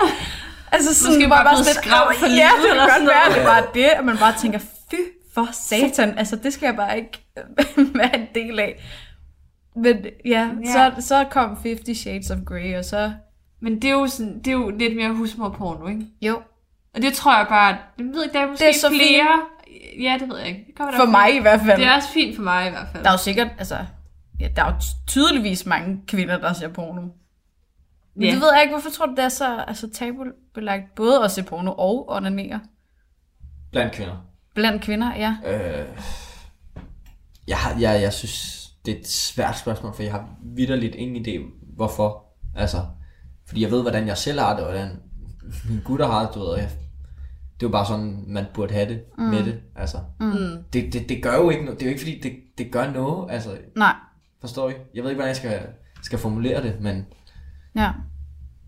Altså 0.71 0.95
sådan, 0.95 1.13
Måske 1.15 1.27
hvor 1.27 1.35
bare 1.35 1.45
blevet 1.45 1.65
sådan, 1.65 1.83
skræmt 1.83 2.17
for 2.19 2.25
"Åh, 2.25 2.29
livet 2.29 2.39
Ja, 2.39 2.49
det 2.62 2.69
kan 2.69 2.79
sådan 2.79 3.05
godt 3.05 3.07
være, 3.15 3.25
noget." 3.25 3.35
det 3.35 3.41
er 3.41 3.45
bare 3.45 3.63
det, 3.73 3.89
at 3.99 4.05
man 4.05 4.17
bare 4.17 4.33
tænker, 4.41 4.59
fy 4.91 4.95
for 5.33 5.47
satan, 5.69 6.17
altså 6.17 6.35
det 6.35 6.53
skal 6.53 6.65
jeg 6.67 6.75
bare 6.75 6.97
ikke 6.97 7.15
være 7.99 8.15
en 8.19 8.27
del 8.35 8.59
af. 8.59 8.71
Men 9.75 10.05
ja, 10.25 10.49
Ja. 10.65 10.91
Så, 10.99 11.08
så 11.08 11.25
kom 11.32 11.58
50 11.63 11.97
Shades 11.97 12.32
of 12.32 12.38
Grey, 12.45 12.77
og 12.77 12.86
så, 12.86 13.12
Men 13.60 13.82
det 13.82 13.84
er 13.89 13.91
jo, 13.93 14.08
sådan, 14.08 14.38
det 14.39 14.47
er 14.47 14.51
jo 14.51 14.69
lidt 14.69 14.95
mere 14.95 15.13
husmorporno, 15.13 15.88
ikke? 15.88 16.05
jo, 16.21 16.41
Og 16.95 17.01
det 17.01 17.13
tror 17.13 17.38
jeg 17.38 17.45
bare, 17.49 17.77
det 17.97 18.05
ved 18.05 18.23
ikke, 18.23 18.34
der 18.34 18.39
er 18.43 18.47
måske 18.47 18.63
Det 18.65 18.69
er 18.69 18.79
så 18.79 18.89
flere. 18.89 19.41
Ja, 19.99 20.17
det 20.19 20.29
ved 20.29 20.38
jeg 20.38 20.47
ikke. 20.47 20.63
Det 20.67 20.75
kommer 20.75 20.95
for 20.95 21.05
mig 21.05 21.36
i 21.36 21.39
hvert 21.39 21.60
fald. 21.65 21.77
Det 21.79 21.88
er 21.88 21.95
også 21.95 22.10
fint 22.10 22.36
for 22.36 22.43
mig 22.43 22.67
i 22.67 22.69
hvert 22.69 22.88
fald. 22.91 23.03
Der 23.03 23.10
er 23.10 23.13
jo 23.13 23.17
sikkert, 23.17 23.47
altså, 23.58 23.77
ja, 24.39 24.47
der 24.55 24.63
er 24.63 24.67
jo 24.73 24.79
tydeligvis 25.08 25.65
mange 25.65 26.01
kvinder, 26.08 26.38
der 26.38 26.53
ser 26.53 26.67
porno. 26.67 27.01
Men 27.01 27.12
Ja. 28.27 28.32
det 28.32 28.41
ved 28.41 28.51
jeg 28.53 28.62
ikke, 28.62 28.73
hvorfor 28.73 28.89
tror 28.89 29.05
du, 29.05 29.12
det 29.15 29.23
er 29.23 29.29
så 29.29 29.63
altså, 29.67 29.89
tabubelagt 29.89 30.95
både 30.95 31.23
at 31.23 31.32
se 31.32 31.43
porno 31.43 31.71
og 31.77 32.10
onanere? 32.10 32.60
blandt 33.71 33.93
kvinder. 33.93 34.15
Blandt 34.55 34.82
kvinder, 34.82 35.15
ja. 35.15 35.36
Øh, 35.45 35.88
jeg, 37.47 37.58
har, 37.58 37.79
jeg, 37.79 38.01
jeg 38.01 38.13
synes, 38.13 38.59
det 38.89 38.95
er 38.97 39.02
et 39.02 39.08
svært 39.08 39.60
spørgsmål, 39.60 39.93
for 39.93 40.04
jeg 40.04 40.12
har 40.12 40.30
vidderligt 40.43 40.95
ingen 40.95 41.25
idé, 41.25 41.41
hvorfor. 41.75 42.25
Altså, 42.56 42.78
fordi 43.45 43.62
jeg 43.62 43.71
ved, 43.71 43.82
hvordan 43.82 44.08
jeg 44.08 44.17
selv 44.17 44.39
har 44.39 44.56
det, 44.56 44.65
og 44.65 44.71
hvordan 44.71 44.99
mine 45.69 45.82
gutter 45.86 46.08
har, 46.08 46.32
du 46.32 46.39
ved, 46.39 46.58
jeg, 46.58 46.69
det 47.60 47.65
er 47.65 47.69
jo 47.69 47.69
bare 47.69 47.86
sådan, 47.86 48.23
man 48.28 48.45
burde 48.54 48.73
have 48.73 48.89
det 48.89 49.02
mm. 49.17 49.23
med 49.23 49.45
det, 49.45 49.62
altså. 49.75 49.97
Mm. 50.19 50.63
Det, 50.73 50.93
det, 50.93 51.10
det 51.10 51.23
gør 51.23 51.36
jo 51.36 51.49
ikke 51.49 51.65
noget, 51.65 51.80
det 51.80 51.86
er 51.86 51.89
jo 51.89 51.93
ikke 51.93 52.02
fordi, 52.02 52.19
det, 52.19 52.34
det 52.58 52.71
gør 52.71 52.91
noget, 52.91 53.32
altså, 53.32 53.58
Nej. 53.75 53.95
forstår 54.41 54.69
I? 54.69 54.73
Jeg 54.93 55.04
ved 55.04 55.10
ikke, 55.10 55.17
hvordan 55.17 55.28
jeg 55.28 55.36
skal, 55.36 55.62
skal 56.02 56.19
formulere 56.19 56.63
det, 56.63 56.82
men 56.82 57.06
Ja. 57.75 57.91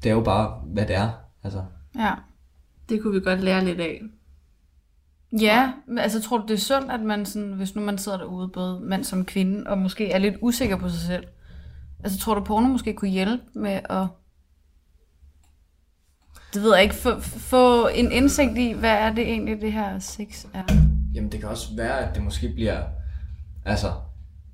det 0.03 0.10
er 0.10 0.13
jo 0.13 0.21
bare, 0.23 0.62
hvad 0.65 0.86
det 0.86 0.95
er, 0.95 1.10
altså. 1.43 1.63
Ja. 1.95 2.13
Det 2.89 3.01
kunne 3.01 3.13
vi 3.13 3.19
godt 3.19 3.39
lære 3.39 3.65
lidt 3.65 3.79
af. 3.79 4.01
Ja, 5.39 5.71
men 5.87 5.97
altså 5.97 6.21
tror 6.21 6.37
du, 6.37 6.45
det 6.47 6.53
er 6.53 6.57
sundt, 6.57 6.91
at 6.91 6.99
man 7.01 7.25
sådan, 7.25 7.51
hvis 7.53 7.75
nu 7.75 7.81
man 7.81 7.97
sidder 7.97 8.17
derude, 8.17 8.47
både 8.49 8.79
mand 8.79 9.03
som 9.03 9.25
kvinde, 9.25 9.63
og 9.67 9.77
måske 9.77 10.11
er 10.11 10.17
lidt 10.17 10.35
usikker 10.41 10.77
på 10.77 10.89
sig 10.89 10.99
selv, 10.99 11.23
altså 12.03 12.19
tror 12.19 12.35
du, 12.35 12.43
porno 12.43 12.67
måske 12.67 12.93
kunne 12.93 13.09
hjælpe 13.09 13.43
med 13.55 13.79
at, 13.89 14.07
det 16.53 16.63
ved 16.63 16.73
jeg 16.73 16.83
ikke, 16.83 16.95
få, 16.95 17.19
få 17.19 17.87
en 17.87 18.11
indsigt 18.11 18.57
i, 18.57 18.71
hvad 18.71 18.89
er 18.91 19.13
det 19.13 19.23
egentlig, 19.29 19.61
det 19.61 19.73
her 19.73 19.99
sex 19.99 20.45
er? 20.53 20.63
Jamen 21.13 21.31
det 21.31 21.39
kan 21.39 21.49
også 21.49 21.75
være, 21.75 21.99
at 21.99 22.15
det 22.15 22.23
måske 22.23 22.49
bliver, 22.53 22.83
altså, 23.65 23.91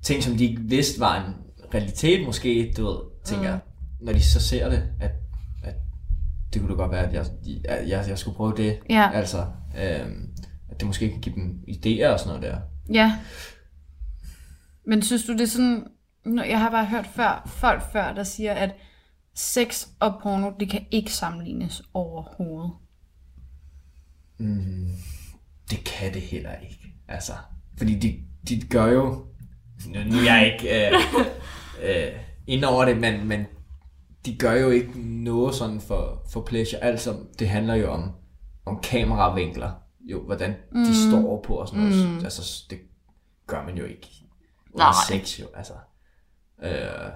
ting 0.02 0.22
som 0.22 0.36
de 0.36 0.44
ikke 0.44 0.60
vidste 0.62 1.00
var 1.00 1.24
en 1.26 1.34
realitet 1.74 2.26
måske, 2.26 2.74
du 2.76 2.86
ved, 2.86 2.98
tænker 3.24 3.48
jeg, 3.48 3.58
når 4.00 4.12
de 4.12 4.22
så 4.22 4.40
ser 4.40 4.68
det, 4.70 4.82
at, 5.00 5.10
at 5.64 5.74
det 6.52 6.60
kunne 6.60 6.70
da 6.70 6.76
godt 6.76 6.90
være, 6.90 7.06
at 7.06 7.14
jeg, 7.14 7.26
jeg, 7.88 8.04
jeg 8.08 8.18
skulle 8.18 8.36
prøve 8.36 8.54
det, 8.56 8.78
Ja. 8.90 9.10
altså, 9.14 9.46
øhm, 9.78 10.28
at 10.70 10.80
det 10.80 10.86
måske 10.86 11.10
kan 11.10 11.20
give 11.20 11.34
dem 11.34 11.64
idéer 11.68 12.08
og 12.08 12.18
sådan 12.20 12.40
noget 12.40 12.42
der. 12.42 12.60
Ja. 12.94 13.18
Men 14.86 15.02
synes 15.02 15.24
du, 15.24 15.32
det 15.32 15.40
er 15.40 15.46
sådan... 15.46 15.86
Nå, 16.24 16.42
Jeg 16.42 16.60
har 16.60 16.70
bare 16.70 16.86
hørt 16.86 17.06
før, 17.06 17.42
folk 17.46 17.82
før, 17.92 18.12
der 18.14 18.24
siger, 18.24 18.52
at 18.52 18.74
sex 19.34 19.86
og 20.00 20.20
porno, 20.22 20.50
det 20.60 20.70
kan 20.70 20.86
ikke 20.90 21.12
sammenlignes 21.12 21.82
overhovedet. 21.94 22.72
Det 25.70 25.84
kan 25.84 26.14
det 26.14 26.22
heller 26.22 26.54
ikke, 26.56 26.94
altså, 27.08 27.32
fordi 27.78 27.98
de, 27.98 28.18
de 28.48 28.60
gør 28.66 28.86
jo, 28.86 29.26
nu 29.86 30.04
nu 30.04 30.16
er 30.16 30.22
jeg 30.22 30.52
ikke 30.52 30.86
øh, 30.86 30.92
øh, 31.90 32.12
ind 32.46 32.64
over 32.64 32.84
det, 32.84 32.96
men, 33.00 33.28
men 33.28 33.46
de 34.26 34.36
gør 34.36 34.52
jo 34.52 34.70
ikke 34.70 35.00
noget 35.04 35.54
sådan 35.54 35.80
for, 35.80 36.22
for 36.30 36.42
pleasure. 36.42 36.84
Altså, 36.84 37.16
det 37.38 37.48
handler 37.48 37.74
jo 37.74 37.92
om, 37.92 38.10
om 38.66 38.80
kameravinkler. 38.82 39.70
Jo, 40.08 40.24
hvordan 40.26 40.54
mm. 40.72 40.84
de 40.84 41.08
står 41.10 41.40
på 41.46 41.54
og 41.54 41.68
sådan 41.68 41.84
noget. 41.84 42.08
Mm. 42.08 42.24
Altså, 42.24 42.64
det 42.70 42.78
gør 43.46 43.64
man 43.64 43.76
jo 43.76 43.84
ikke. 43.84 44.08
under 44.74 44.84
Nej. 44.86 45.20
Sex 45.22 45.40
jo, 45.40 45.46
altså. 45.56 45.72
Øh, 46.62 47.10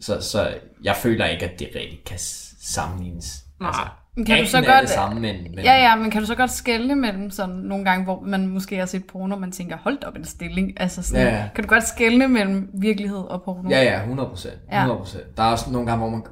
så, 0.00 0.20
så 0.20 0.54
jeg 0.84 0.96
føler 0.96 1.26
ikke, 1.26 1.44
at 1.50 1.58
det 1.58 1.68
rigtig 1.76 2.02
kan 2.06 2.18
sammenlignes. 2.60 3.44
Altså, 3.60 3.82
Men 4.16 4.24
kan 4.24 4.38
du 4.44 4.46
så 4.50 4.56
godt- 4.62 4.82
det 4.82 4.90
samme, 4.90 5.20
men, 5.20 5.42
men 5.42 5.64
Ja, 5.64 5.74
ja, 5.74 5.96
men 5.96 6.10
kan 6.10 6.20
du 6.20 6.26
så 6.26 6.34
godt 6.34 6.50
skelne 6.50 6.96
mellem 6.96 7.30
sådan 7.30 7.54
nogle 7.54 7.84
gange, 7.84 8.04
hvor 8.04 8.20
man 8.20 8.46
måske 8.46 8.76
har 8.76 8.86
set 8.86 9.06
porno, 9.06 9.34
og 9.34 9.40
man 9.40 9.52
tænker, 9.52 9.76
hold 9.76 10.04
op 10.04 10.16
en 10.16 10.24
stilling. 10.24 10.80
Altså 10.80 11.02
sådan, 11.02 11.26
Ja, 11.26 11.36
ja. 11.36 11.48
Kan 11.54 11.64
du 11.64 11.68
godt 11.68 11.88
skelne 11.88 12.28
mellem 12.28 12.70
virkelighed 12.74 13.18
og 13.18 13.42
porno? 13.42 13.70
Ja, 13.70 13.82
ja, 13.82 14.00
100 14.00 14.28
procent. 14.28 14.54
Ja. 14.72 14.78
100 14.78 14.98
procent. 15.00 15.36
Der 15.36 15.42
er 15.42 15.50
også 15.50 15.70
nogle 15.70 15.86
gange, 15.86 15.98
hvor 16.00 16.10
man... 16.10 16.22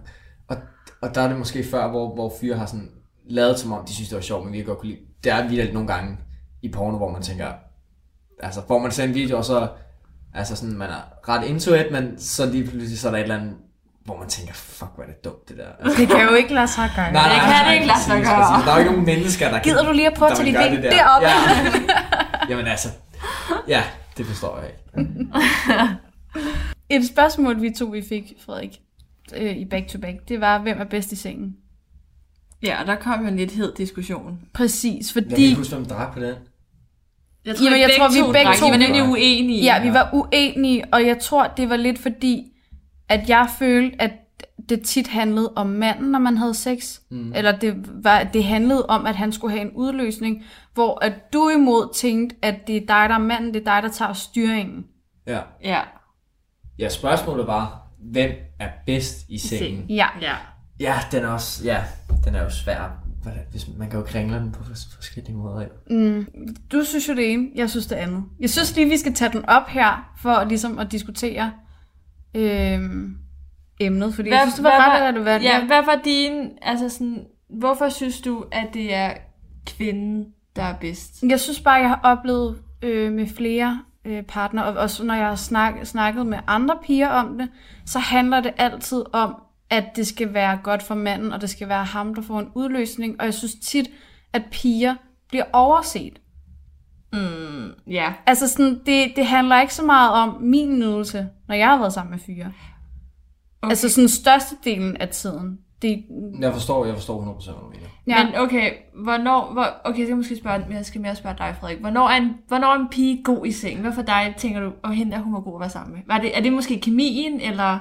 Og, 0.48 0.56
og 1.02 1.14
der 1.14 1.20
er 1.20 1.28
det 1.28 1.38
måske 1.38 1.64
før, 1.70 1.90
hvor, 1.90 2.14
hvor 2.14 2.32
fyre 2.40 2.56
har 2.56 2.66
sådan 2.66 2.90
lavet 3.28 3.58
som 3.58 3.72
om, 3.72 3.84
de 3.86 3.94
synes, 3.94 4.08
det 4.08 4.16
var 4.16 4.22
sjovt, 4.22 4.44
men 4.44 4.52
vi 4.52 4.62
godt 4.62 4.78
kunne 4.78 4.90
lide. 4.90 5.00
Der 5.24 5.34
er 5.34 5.48
virkelig 5.48 5.72
nogle 5.72 5.88
gange 5.88 6.16
i 6.62 6.68
porno, 6.68 6.96
hvor 6.96 7.10
man 7.10 7.22
tænker... 7.22 7.52
Altså, 8.42 8.60
hvor 8.60 8.78
man 8.78 8.90
ser 8.92 9.04
en 9.04 9.14
video, 9.14 9.36
og 9.36 9.44
så... 9.44 9.68
Altså 10.34 10.56
sådan, 10.56 10.74
man 10.76 10.90
er 10.90 11.28
ret 11.28 11.44
into 11.46 11.74
it, 11.74 11.86
men 11.92 12.18
så 12.18 12.46
lige 12.46 12.66
pludselig 12.68 12.98
så 12.98 13.08
er 13.08 13.12
der 13.12 13.18
et 13.18 13.22
eller 13.22 13.36
andet, 13.38 13.56
hvor 14.04 14.16
man 14.18 14.28
tænker, 14.28 14.52
fuck, 14.54 14.90
hvor 14.94 15.04
er 15.04 15.06
det 15.08 15.24
dumt, 15.24 15.48
det 15.48 15.56
der. 15.56 15.66
Altså, 15.80 16.00
Det 16.00 16.08
kan 16.08 16.20
jo 16.28 16.34
ikke 16.34 16.54
lade 16.54 16.68
sig 16.68 16.90
gøre. 16.96 17.06
Det 17.06 17.14
kan 17.14 17.66
det 17.68 17.74
ikke 17.74 17.86
lade 17.86 18.00
sig 18.00 18.22
gøre. 18.22 18.36
præcis. 18.36 18.64
Der 18.64 18.70
er 18.70 18.74
jo 18.74 18.78
ikke 18.78 18.90
nogen 18.90 19.06
mennesker, 19.06 19.50
der 19.50 19.58
Gider 19.62 19.76
kan, 19.76 19.86
du 19.86 19.92
lige 19.92 20.06
at 20.06 20.14
prøve 20.14 20.30
at 20.30 20.36
tage 20.36 20.46
dit 20.46 20.56
ben 20.56 20.72
det 20.72 20.82
der. 20.82 20.90
deroppe? 20.90 21.28
Ja. 21.28 21.94
Jamen 22.48 22.66
altså, 22.66 22.88
ja, 23.68 23.82
det 24.16 24.26
forstår 24.26 24.58
jeg 24.60 24.66
ikke. 24.68 24.80
Et 26.96 27.08
spørgsmål, 27.08 27.62
vi 27.62 27.70
to 27.70 27.84
vi 27.84 28.02
fik, 28.08 28.32
Frederik, 28.46 28.80
øh, 29.36 29.56
i 29.56 29.64
Back 29.64 29.88
to 29.88 29.98
Back, 29.98 30.28
det 30.28 30.40
var, 30.40 30.58
hvem 30.58 30.80
er 30.80 30.84
bedst 30.84 31.12
i 31.12 31.16
sengen? 31.16 31.56
Ja, 32.64 32.80
og 32.80 32.86
der 32.86 32.94
kom 32.94 33.20
jo 33.22 33.28
en 33.28 33.36
lidt 33.36 33.52
hed 33.52 33.72
diskussion. 33.74 34.38
Præcis, 34.54 35.16
Jeg 35.16 35.22
kan 35.24 35.30
fordi... 35.30 35.42
ikke 35.44 35.56
huske, 35.56 35.74
hvem 35.74 35.84
drak 35.86 36.12
på 36.14 36.20
den. 36.20 36.34
Jeg 37.44 37.56
Jamen, 37.62 37.80
jeg 37.80 37.90
tror, 37.98 38.08
vi 38.08 38.32
begge 38.32 38.52
to- 38.54 38.66
I 38.66 38.70
var 38.70 38.76
nemlig 38.76 39.02
uenige. 39.02 39.62
Ja, 39.64 39.82
vi 39.82 39.92
var 39.92 40.10
uenige, 40.12 40.84
og 40.92 41.06
jeg 41.06 41.18
tror, 41.18 41.46
det 41.46 41.70
var 41.70 41.76
lidt 41.76 41.98
fordi, 41.98 42.42
at 43.08 43.28
jeg 43.28 43.48
følte, 43.58 44.02
at 44.02 44.10
det 44.68 44.82
tit 44.82 45.08
handlede 45.08 45.52
om 45.56 45.66
manden, 45.66 46.10
når 46.10 46.18
man 46.18 46.36
havde 46.36 46.54
sex. 46.54 46.98
Mm. 47.10 47.32
Eller 47.34 47.58
det, 47.58 47.74
var, 48.04 48.22
det 48.22 48.44
handlede 48.44 48.86
om, 48.86 49.06
at 49.06 49.16
han 49.16 49.32
skulle 49.32 49.52
have 49.56 49.62
en 49.70 49.72
udløsning, 49.74 50.44
hvor 50.74 51.04
at 51.04 51.32
du 51.32 51.48
imod 51.48 51.94
tænkte, 51.94 52.36
at 52.42 52.66
det 52.66 52.76
er 52.76 52.80
dig, 52.80 52.86
der 53.08 53.14
er 53.14 53.18
manden, 53.18 53.54
det 53.54 53.60
er 53.60 53.74
dig, 53.74 53.82
der 53.82 53.88
tager 53.88 54.12
styringen. 54.12 54.84
Ja. 55.26 55.40
Ja. 55.64 55.80
Ja, 56.78 56.88
spørgsmålet 56.88 57.46
var, 57.46 57.80
hvem 58.12 58.30
er 58.60 58.68
bedst 58.86 59.16
i 59.28 59.38
sengen? 59.38 59.84
Ja. 59.88 60.06
Ja. 60.20 60.34
Ja, 60.80 60.94
den 61.12 61.24
er 61.24 61.28
også, 61.28 61.64
ja, 61.64 61.82
den 62.24 62.34
er 62.34 62.42
jo 62.42 62.50
svær. 62.50 62.98
Hvis, 63.50 63.66
man 63.78 63.90
kan 63.90 63.98
jo 63.98 64.04
kringle 64.04 64.36
den 64.36 64.52
på 64.52 64.62
fors- 64.62 64.94
forskellige 64.94 65.36
måder. 65.36 65.66
jo. 65.90 66.24
Du 66.72 66.84
synes 66.84 67.08
jo 67.08 67.14
det 67.14 67.32
ene, 67.32 67.48
jeg 67.54 67.70
synes 67.70 67.86
det 67.86 67.96
andet. 67.96 68.24
Jeg 68.40 68.50
synes 68.50 68.76
lige, 68.76 68.88
vi 68.88 68.96
skal 68.98 69.14
tage 69.14 69.32
den 69.32 69.44
op 69.48 69.68
her, 69.68 70.12
for 70.22 70.44
ligesom 70.44 70.78
at 70.78 70.92
diskutere 70.92 71.52
øhm, 72.34 73.16
emnet, 73.80 74.14
fordi 74.14 74.28
hvad, 74.28 74.38
jeg 74.38 74.44
synes, 74.46 74.54
det 74.54 74.64
var 74.64 74.70
ret 74.94 75.02
relevant. 75.14 75.44
Ja, 75.44 75.66
hvad 75.66 75.84
var 75.84 76.00
din, 76.04 76.50
altså 76.62 76.88
sådan, 76.88 77.26
hvorfor 77.50 77.88
synes 77.88 78.20
du, 78.20 78.44
at 78.52 78.66
det 78.74 78.94
er 78.94 79.12
kvinden, 79.66 80.26
der 80.56 80.62
er 80.62 80.74
bedst? 80.80 81.22
Jeg 81.22 81.40
synes 81.40 81.60
bare, 81.60 81.74
jeg 81.74 81.88
har 81.88 82.00
oplevet 82.02 82.58
øh, 82.82 83.12
med 83.12 83.26
flere 83.36 83.82
øh, 84.04 84.22
partnere, 84.22 84.64
og 84.64 84.74
også 84.74 85.04
når 85.04 85.14
jeg 85.14 85.26
har 85.26 85.34
snak, 85.34 85.74
snakket 85.84 86.26
med 86.26 86.38
andre 86.46 86.76
piger 86.86 87.08
om 87.08 87.38
det, 87.38 87.48
så 87.86 87.98
handler 87.98 88.40
det 88.40 88.52
altid 88.58 89.02
om, 89.12 89.34
at 89.70 89.84
det 89.96 90.06
skal 90.06 90.34
være 90.34 90.58
godt 90.62 90.82
for 90.82 90.94
manden, 90.94 91.32
og 91.32 91.40
det 91.40 91.50
skal 91.50 91.68
være 91.68 91.84
ham, 91.84 92.14
der 92.14 92.22
får 92.22 92.40
en 92.40 92.48
udløsning. 92.54 93.16
Og 93.20 93.24
jeg 93.24 93.34
synes 93.34 93.54
tit, 93.54 93.90
at 94.32 94.42
piger 94.50 94.94
bliver 95.28 95.44
overset. 95.52 96.20
Ja. 97.86 98.12
Altså 98.26 98.48
sådan, 98.48 98.80
det, 98.86 99.12
det 99.16 99.26
handler 99.26 99.60
ikke 99.60 99.74
så 99.74 99.84
meget 99.84 100.12
om 100.12 100.42
min 100.42 100.78
nydelse, 100.78 101.28
når 101.48 101.54
jeg 101.54 101.68
har 101.68 101.78
været 101.78 101.92
sammen 101.92 102.10
med 102.10 102.18
fyre. 102.18 102.52
Okay. 103.62 103.70
Altså 103.70 103.88
sådan 103.88 104.08
størstedelen 104.08 104.96
af 104.96 105.08
tiden. 105.08 105.58
Det, 105.82 106.04
Jeg 106.40 106.52
forstår, 106.52 106.84
jeg 106.84 106.94
forstår 106.94 107.22
100% 107.22 107.44
hvad 107.44 107.60
du 107.60 107.68
mener. 107.68 107.86
ja. 108.06 108.24
Men 108.24 108.34
okay, 108.36 108.72
hvornår, 109.04 109.52
hvor, 109.52 109.66
okay, 109.84 109.96
så 109.98 110.02
skal 110.02 110.08
jeg 110.08 110.16
måske 110.16 110.36
spørge, 110.36 110.64
men 110.68 110.76
jeg 110.76 110.86
skal 110.86 111.00
mere 111.00 111.16
spørge 111.16 111.36
dig, 111.38 111.56
Frederik. 111.60 111.78
Hvornår 111.80 112.08
er 112.08 112.16
en, 112.16 112.30
hvornår 112.48 112.68
er 112.68 112.78
en 112.78 112.88
pige 112.90 113.22
god 113.24 113.46
i 113.46 113.52
seng? 113.52 113.80
Hvad 113.80 113.92
for 113.92 114.02
dig 114.02 114.34
tænker 114.38 114.60
du, 114.60 114.72
og 114.82 114.92
hende 114.92 115.12
der, 115.12 115.18
hun 115.18 115.32
var 115.34 115.40
god 115.40 115.56
at 115.56 115.60
være 115.60 115.70
sammen 115.70 115.92
med? 115.94 116.02
Var 116.06 116.18
det, 116.18 116.36
er 116.36 116.42
det 116.42 116.52
måske 116.52 116.80
kemien, 116.80 117.40
eller 117.40 117.78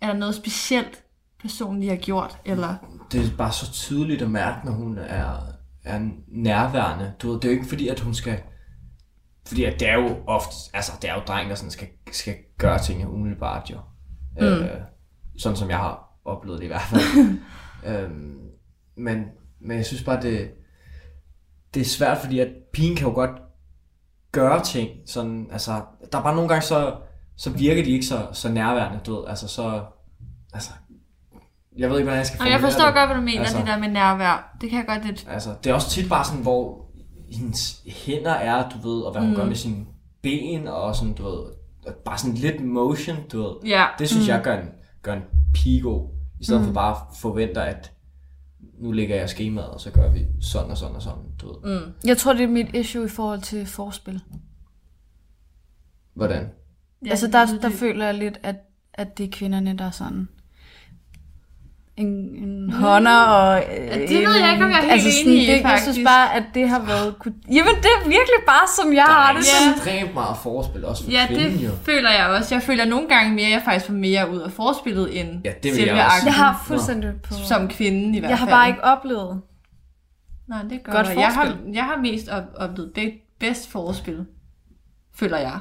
er 0.00 0.06
der 0.06 0.12
noget 0.14 0.34
specielt, 0.34 1.02
personen 1.42 1.80
lige 1.80 1.90
har 1.90 1.96
gjort? 1.96 2.38
Eller? 2.44 2.74
Det 3.12 3.20
er 3.20 3.36
bare 3.38 3.52
så 3.52 3.72
tydeligt 3.72 4.22
at 4.22 4.30
mærke, 4.30 4.66
når 4.66 4.72
hun 4.72 4.98
er, 4.98 5.36
er 5.84 6.08
nærværende. 6.28 7.12
Du 7.22 7.30
ved, 7.30 7.40
det 7.40 7.44
er 7.44 7.52
jo 7.52 7.58
ikke 7.58 7.68
fordi, 7.68 7.88
at 7.88 8.00
hun 8.00 8.14
skal... 8.14 8.40
Fordi 9.46 9.64
at 9.64 9.80
det 9.80 9.88
er 9.88 9.94
jo 9.94 10.16
ofte, 10.26 10.54
altså 10.74 10.92
det 11.02 11.10
er 11.10 11.14
jo 11.14 11.20
dreng, 11.20 11.50
der 11.50 11.54
sådan 11.54 11.70
skal, 11.70 11.88
skal 12.12 12.34
gøre 12.58 12.78
tingene 12.78 13.10
umiddelbart 13.10 13.70
jo. 13.70 13.78
Mm. 14.40 14.46
Øh, 14.46 14.80
sådan 15.38 15.56
som 15.56 15.70
jeg 15.70 15.78
har 15.78 16.10
oplevet 16.24 16.58
det 16.58 16.64
i 16.64 16.68
hvert 16.68 16.82
fald. 16.82 17.38
øhm, 17.86 18.38
men, 18.96 19.24
men 19.60 19.76
jeg 19.76 19.86
synes 19.86 20.02
bare, 20.02 20.22
det, 20.22 20.50
det 21.74 21.80
er 21.80 21.84
svært, 21.84 22.18
fordi 22.18 22.38
at 22.38 22.48
pigen 22.72 22.96
kan 22.96 23.08
jo 23.08 23.14
godt 23.14 23.30
gøre 24.32 24.64
ting. 24.64 24.90
Sådan, 25.06 25.48
altså, 25.52 25.82
der 26.12 26.18
er 26.18 26.22
bare 26.22 26.34
nogle 26.34 26.48
gange, 26.48 26.62
så, 26.62 26.96
så 27.36 27.50
virker 27.50 27.84
de 27.84 27.90
ikke 27.90 28.06
så, 28.06 28.28
så 28.32 28.48
nærværende, 28.48 29.00
du 29.06 29.14
ved. 29.14 29.28
Altså, 29.28 29.48
så... 29.48 29.84
Altså, 30.54 30.70
jeg 31.80 31.90
ved 31.90 31.96
ikke, 31.98 32.04
hvordan 32.04 32.18
jeg 32.18 32.26
skal 32.26 32.40
Og 32.40 32.46
jeg 32.46 32.52
formulere 32.52 32.72
forstår 32.72 32.86
det. 32.86 32.94
godt, 32.94 33.08
hvad 33.08 33.16
du 33.16 33.22
mener, 33.22 33.40
Altså- 33.40 33.58
det 33.58 33.66
der 33.66 33.78
med 33.78 33.88
nærvær. 33.88 34.56
Det 34.60 34.70
kan 34.70 34.78
jeg 34.78 34.86
godt 34.86 35.06
lidt... 35.06 35.26
Altså, 35.30 35.54
det 35.64 35.70
er 35.70 35.74
også 35.74 35.90
tit 35.90 36.08
bare 36.08 36.24
sådan, 36.24 36.42
hvor 36.42 36.86
hendes 37.32 37.82
hænder 37.86 38.30
er, 38.30 38.68
du 38.68 38.88
ved, 38.88 39.02
og 39.02 39.12
hvad 39.12 39.22
hun 39.22 39.30
mm. 39.30 39.36
gør 39.36 39.44
med 39.44 39.54
sine 39.54 39.86
ben, 40.22 40.68
og 40.68 40.96
sådan, 40.96 41.14
du 41.14 41.22
ved, 41.22 41.38
og 41.86 41.94
bare 42.04 42.18
sådan 42.18 42.34
lidt 42.34 42.64
motion, 42.64 43.16
du 43.32 43.42
ved. 43.42 43.54
Ja. 43.66 43.86
Det 43.98 44.08
synes 44.08 44.26
mm. 44.26 44.28
jeg 44.28 44.42
gør 44.42 44.60
en, 44.60 44.68
gør 45.02 45.12
en 45.14 45.22
pige 45.54 45.80
god, 45.80 46.08
i 46.40 46.44
stedet 46.44 46.60
mm. 46.60 46.66
for 46.66 46.74
bare 46.74 46.96
forventer, 47.20 47.62
at 47.62 47.92
nu 48.78 48.92
lægger 48.92 49.16
jeg 49.16 49.28
skemaet, 49.28 49.68
og 49.68 49.80
så 49.80 49.90
gør 49.90 50.10
vi 50.12 50.26
sådan 50.40 50.70
og 50.70 50.78
sådan 50.78 50.96
og 50.96 51.02
sådan, 51.02 51.22
du 51.40 51.46
ved. 51.46 51.80
Mm. 51.80 51.92
Jeg 52.04 52.16
tror, 52.16 52.32
det 52.32 52.42
er 52.42 52.48
mit 52.48 52.74
issue 52.74 53.04
i 53.04 53.08
forhold 53.08 53.40
til 53.40 53.66
forspil. 53.66 54.20
Hvordan? 56.14 56.50
Ja, 57.04 57.10
altså 57.10 57.26
der, 57.26 57.46
der 57.62 57.70
føler 57.70 58.04
jeg 58.04 58.14
lidt, 58.14 58.40
at, 58.42 58.56
at 58.94 59.18
det 59.18 59.26
er 59.26 59.30
kvinderne, 59.32 59.78
der 59.78 59.84
er 59.84 59.90
sådan 59.90 60.28
en, 62.00 62.08
en 62.44 62.72
hånder 62.72 63.16
og... 63.20 63.62
Ja, 63.70 63.98
det 64.00 64.26
ved 64.26 64.36
jeg 64.40 64.52
ikke, 64.52 64.64
om 64.64 64.70
jeg 64.70 64.78
er 64.88 64.94
helt 64.96 65.26
enig 65.26 65.42
i, 65.42 65.46
det, 65.46 65.52
Jeg 65.52 65.62
faktisk. 65.62 65.82
synes 65.92 66.06
bare, 66.06 66.34
at 66.34 66.42
det 66.54 66.68
har 66.68 66.78
været... 66.86 67.14
Jamen, 67.48 67.74
det 67.74 67.90
er 67.96 68.02
virkelig 68.04 68.40
bare, 68.46 68.66
som 68.82 68.92
jeg 68.94 69.02
har 69.04 69.32
det. 69.32 69.38
Ja. 69.38 69.44
Sådan. 69.44 69.72
Ekstremt 69.74 70.14
meget 70.14 70.36
forspil, 70.42 70.84
også 70.84 71.04
for 71.04 71.10
Ja, 71.10 71.26
kvinden 71.26 71.58
det 71.58 71.64
jo. 71.66 71.70
føler 71.84 72.10
jeg 72.10 72.26
også. 72.26 72.54
Jeg 72.54 72.62
føler 72.62 72.84
nogle 72.84 73.08
gange 73.08 73.34
mere, 73.34 73.46
at 73.46 73.52
jeg 73.52 73.62
faktisk 73.64 73.86
får 73.86 73.92
mere 73.94 74.30
ud 74.30 74.38
af 74.40 74.52
forspillet, 74.52 75.20
end 75.20 75.28
Ja, 75.44 75.50
det 75.62 75.64
vil 75.64 75.74
selve 75.74 75.94
jeg 75.96 76.04
også. 76.04 76.14
akten. 76.16 76.26
Jeg 76.26 76.34
har 76.34 76.62
fuldstændig 76.66 77.10
på... 77.28 77.34
Som 77.48 77.68
kvinde 77.68 78.16
i 78.16 78.20
hvert 78.20 78.28
fald. 78.28 78.30
Jeg 78.30 78.38
har 78.38 78.46
bare 78.46 78.68
ikke 78.68 78.84
oplevet 78.84 79.40
Nej, 80.48 80.62
det 80.70 80.82
gør 80.84 80.92
Godt 80.92 81.08
jeg. 81.08 81.16
Jeg 81.16 81.28
har, 81.28 81.56
jeg 81.72 81.84
har 81.84 81.96
mest 81.96 82.28
op- 82.28 82.42
oplevet 82.56 82.92
be- 82.94 83.12
bedst 83.40 83.70
forspil, 83.70 84.24
føler 85.14 85.38
jeg. 85.38 85.58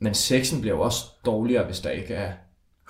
Men 0.00 0.14
sexen 0.14 0.60
bliver 0.60 0.76
jo 0.76 0.82
også 0.82 1.04
dårligere, 1.26 1.64
hvis 1.64 1.80
der 1.80 1.90
ikke 1.90 2.14
er 2.14 2.32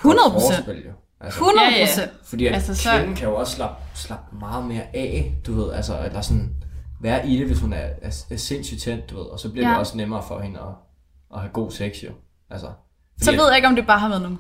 100 0.01 0.21
forspil, 0.33 0.83
jo. 0.87 0.91
Altså, 1.25 1.41
100 1.41 1.67
Ja, 1.67 1.79
ja. 1.79 1.85
procent. 1.87 2.11
Fordi 2.25 2.47
at 2.47 2.55
Altså, 2.55 2.75
så- 2.75 2.91
kvinden 2.91 3.17
kan 3.17 3.29
jo 3.29 3.35
også 3.37 3.57
slappe, 3.57 3.77
slappe 3.95 4.37
meget 4.37 4.65
mere 4.67 4.83
af, 4.95 5.35
du 5.47 5.53
ved, 5.55 5.73
altså, 5.73 6.05
eller 6.05 6.21
sådan 6.21 6.55
være 7.01 7.29
i 7.29 7.39
det, 7.39 7.47
hvis 7.47 7.61
hun 7.61 7.73
er, 7.73 7.89
er, 8.03 8.25
er 8.31 8.37
sindssygt 8.37 8.83
tændt, 8.83 9.11
du 9.11 9.17
ved, 9.17 9.25
og 9.25 9.41
så 9.41 9.51
bliver 9.51 9.65
ja. 9.67 9.69
Ja. 9.69 9.73
det 9.75 9.81
også 9.81 9.97
nemmere 9.97 10.23
for 10.29 10.41
hende 10.41 10.61
at, 10.61 10.67
at 11.35 11.41
have 11.41 11.53
god 11.53 11.71
sex, 11.71 11.93
jo. 12.05 12.11
Altså, 12.51 12.67
Så 13.23 13.31
ved 13.31 13.47
jeg 13.49 13.57
ikke, 13.57 13.69
om 13.69 13.77
det 13.77 13.87
bare 13.87 13.99
har 13.99 14.09
været 14.09 14.23
nogle 14.23 14.39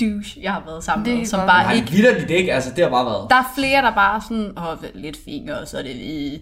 douche, 0.00 0.42
jeg 0.42 0.52
har 0.52 0.62
været 0.66 0.84
sammen 0.84 1.06
Det 1.06 1.18
med, 1.18 1.26
som 1.26 1.38
godt 1.40 1.48
bare 1.48 1.62
Nej, 1.64 1.74
ikke... 1.74 1.90
vildt 1.90 2.28
det 2.28 2.30
ikke, 2.34 2.54
altså 2.54 2.70
det 2.76 2.84
har 2.84 2.90
bare 2.90 3.04
været. 3.06 3.30
Der 3.30 3.36
er 3.36 3.52
flere, 3.54 3.82
der 3.82 3.94
bare 3.94 4.20
sådan, 4.20 4.58
åh, 4.58 4.76
lidt 4.94 5.16
fingre, 5.24 5.58
og 5.60 5.68
så 5.68 5.78
er 5.78 5.82
det 5.82 5.96
lige... 5.96 6.40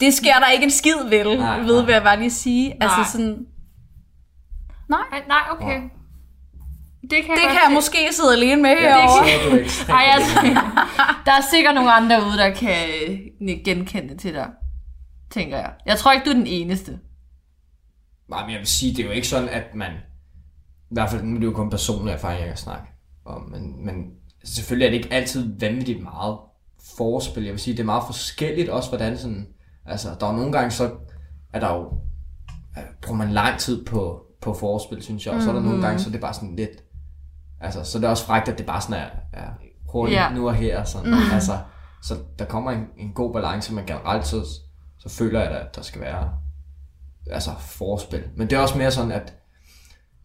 Det 0.00 0.14
sker 0.14 0.34
der 0.38 0.50
ikke 0.50 0.64
en 0.64 0.70
skid 0.70 1.08
vel, 1.08 1.26
Nej, 1.26 1.36
nej, 1.36 1.58
ved 1.58 1.76
nej. 1.76 1.84
hvad 1.84 1.94
jeg 1.94 2.02
bare 2.02 2.18
lige 2.18 2.30
sige. 2.30 2.68
Nej. 2.68 2.76
Nej. 2.80 2.88
Altså 2.98 3.12
sådan, 3.12 3.46
Nej, 4.88 5.22
nej, 5.28 5.38
okay. 5.50 5.80
Det 7.02 7.10
kan 7.10 7.28
jeg 7.28 7.36
det 7.36 7.48
kan 7.50 7.60
jeg 7.66 7.72
måske 7.74 7.96
sidde 8.12 8.32
alene 8.32 8.62
med 8.62 8.70
Ja, 8.70 8.76
herovre. 8.76 9.60
er. 9.60 9.94
Ej, 9.94 10.04
altså, 10.12 10.40
der 11.26 11.32
er 11.32 11.42
sikkert 11.50 11.74
nogle 11.74 11.92
andre 11.92 12.16
derude, 12.16 12.36
der 12.38 12.50
kan 12.50 12.76
øh, 13.40 13.58
genkende 13.64 14.16
til 14.16 14.34
dig, 14.34 14.48
tænker 15.30 15.56
jeg. 15.56 15.72
Jeg 15.86 15.98
tror 15.98 16.12
ikke, 16.12 16.24
du 16.24 16.30
er 16.30 16.34
den 16.34 16.46
eneste. 16.46 16.98
Nej, 18.28 18.42
men 18.42 18.50
jeg 18.50 18.58
vil 18.58 18.66
sige, 18.66 18.94
det 18.96 19.02
er 19.02 19.06
jo 19.06 19.12
ikke 19.12 19.28
sådan, 19.28 19.48
at 19.48 19.74
man... 19.74 19.90
I 20.90 20.94
hvert 20.94 21.10
fald, 21.10 21.22
nu 21.22 21.34
er 21.36 21.40
det 21.40 21.46
jo 21.46 21.52
kun 21.52 21.70
personlige 21.70 22.14
erfaringer, 22.14 22.40
jeg 22.44 22.48
kan 22.48 22.56
snakke 22.56 22.84
om, 23.24 23.42
men, 23.50 23.84
men 23.86 23.94
selvfølgelig 24.44 24.86
er 24.86 24.90
det 24.90 24.96
ikke 24.96 25.12
altid 25.14 25.58
vanvittigt 25.60 26.02
meget 26.02 26.38
forspil. 26.98 27.42
Jeg 27.44 27.52
vil 27.52 27.60
sige, 27.60 27.74
det 27.74 27.80
er 27.80 27.84
meget 27.84 28.02
forskelligt 28.06 28.68
også, 28.68 28.88
hvordan 28.88 29.18
sådan... 29.18 29.46
Altså, 29.86 30.08
der 30.20 30.26
er 30.26 30.32
nogle 30.32 30.52
gange, 30.52 30.70
så 30.70 30.90
er 31.52 31.60
der 31.60 31.72
jo... 31.74 31.84
øh, 32.78 32.84
Bruger 33.02 33.18
man 33.18 33.30
lang 33.32 33.58
tid 33.58 33.84
på, 33.84 34.22
på 34.40 34.54
forspil, 34.54 35.02
synes 35.02 35.26
jeg, 35.26 35.34
og 35.34 35.42
så 35.42 35.50
er 35.50 35.54
der 35.54 35.62
nogle 35.62 35.82
gange, 35.86 35.98
så 35.98 36.08
er 36.08 36.12
det 36.12 36.20
bare 36.20 36.34
sådan 36.34 36.56
lidt... 36.56 36.70
Altså, 37.62 37.84
så 37.84 37.98
er 37.98 38.00
det 38.00 38.10
også 38.10 38.26
frækt, 38.26 38.48
at 38.48 38.58
det 38.58 38.66
bare 38.66 38.80
sådan 38.80 39.02
er, 39.02 39.08
er 39.32 39.48
hurtigt 39.92 40.20
ja. 40.20 40.30
nu 40.30 40.48
og 40.48 40.54
her. 40.54 40.84
Sådan. 40.84 41.10
Mm. 41.10 41.32
Altså, 41.32 41.58
så 42.02 42.14
der 42.38 42.44
kommer 42.44 42.70
en, 42.70 42.86
en 42.96 43.12
god 43.12 43.32
balance, 43.32 43.74
men 43.74 43.86
generelt 43.86 44.26
så, 44.26 44.44
så 44.98 45.08
føler 45.08 45.40
jeg, 45.40 45.50
at 45.50 45.76
der 45.76 45.82
skal 45.82 46.00
være 46.00 46.32
altså 47.30 47.50
forspil. 47.58 48.22
Men 48.36 48.50
det 48.50 48.56
er 48.56 48.60
også 48.60 48.78
mere 48.78 48.90
sådan, 48.90 49.12
at 49.12 49.34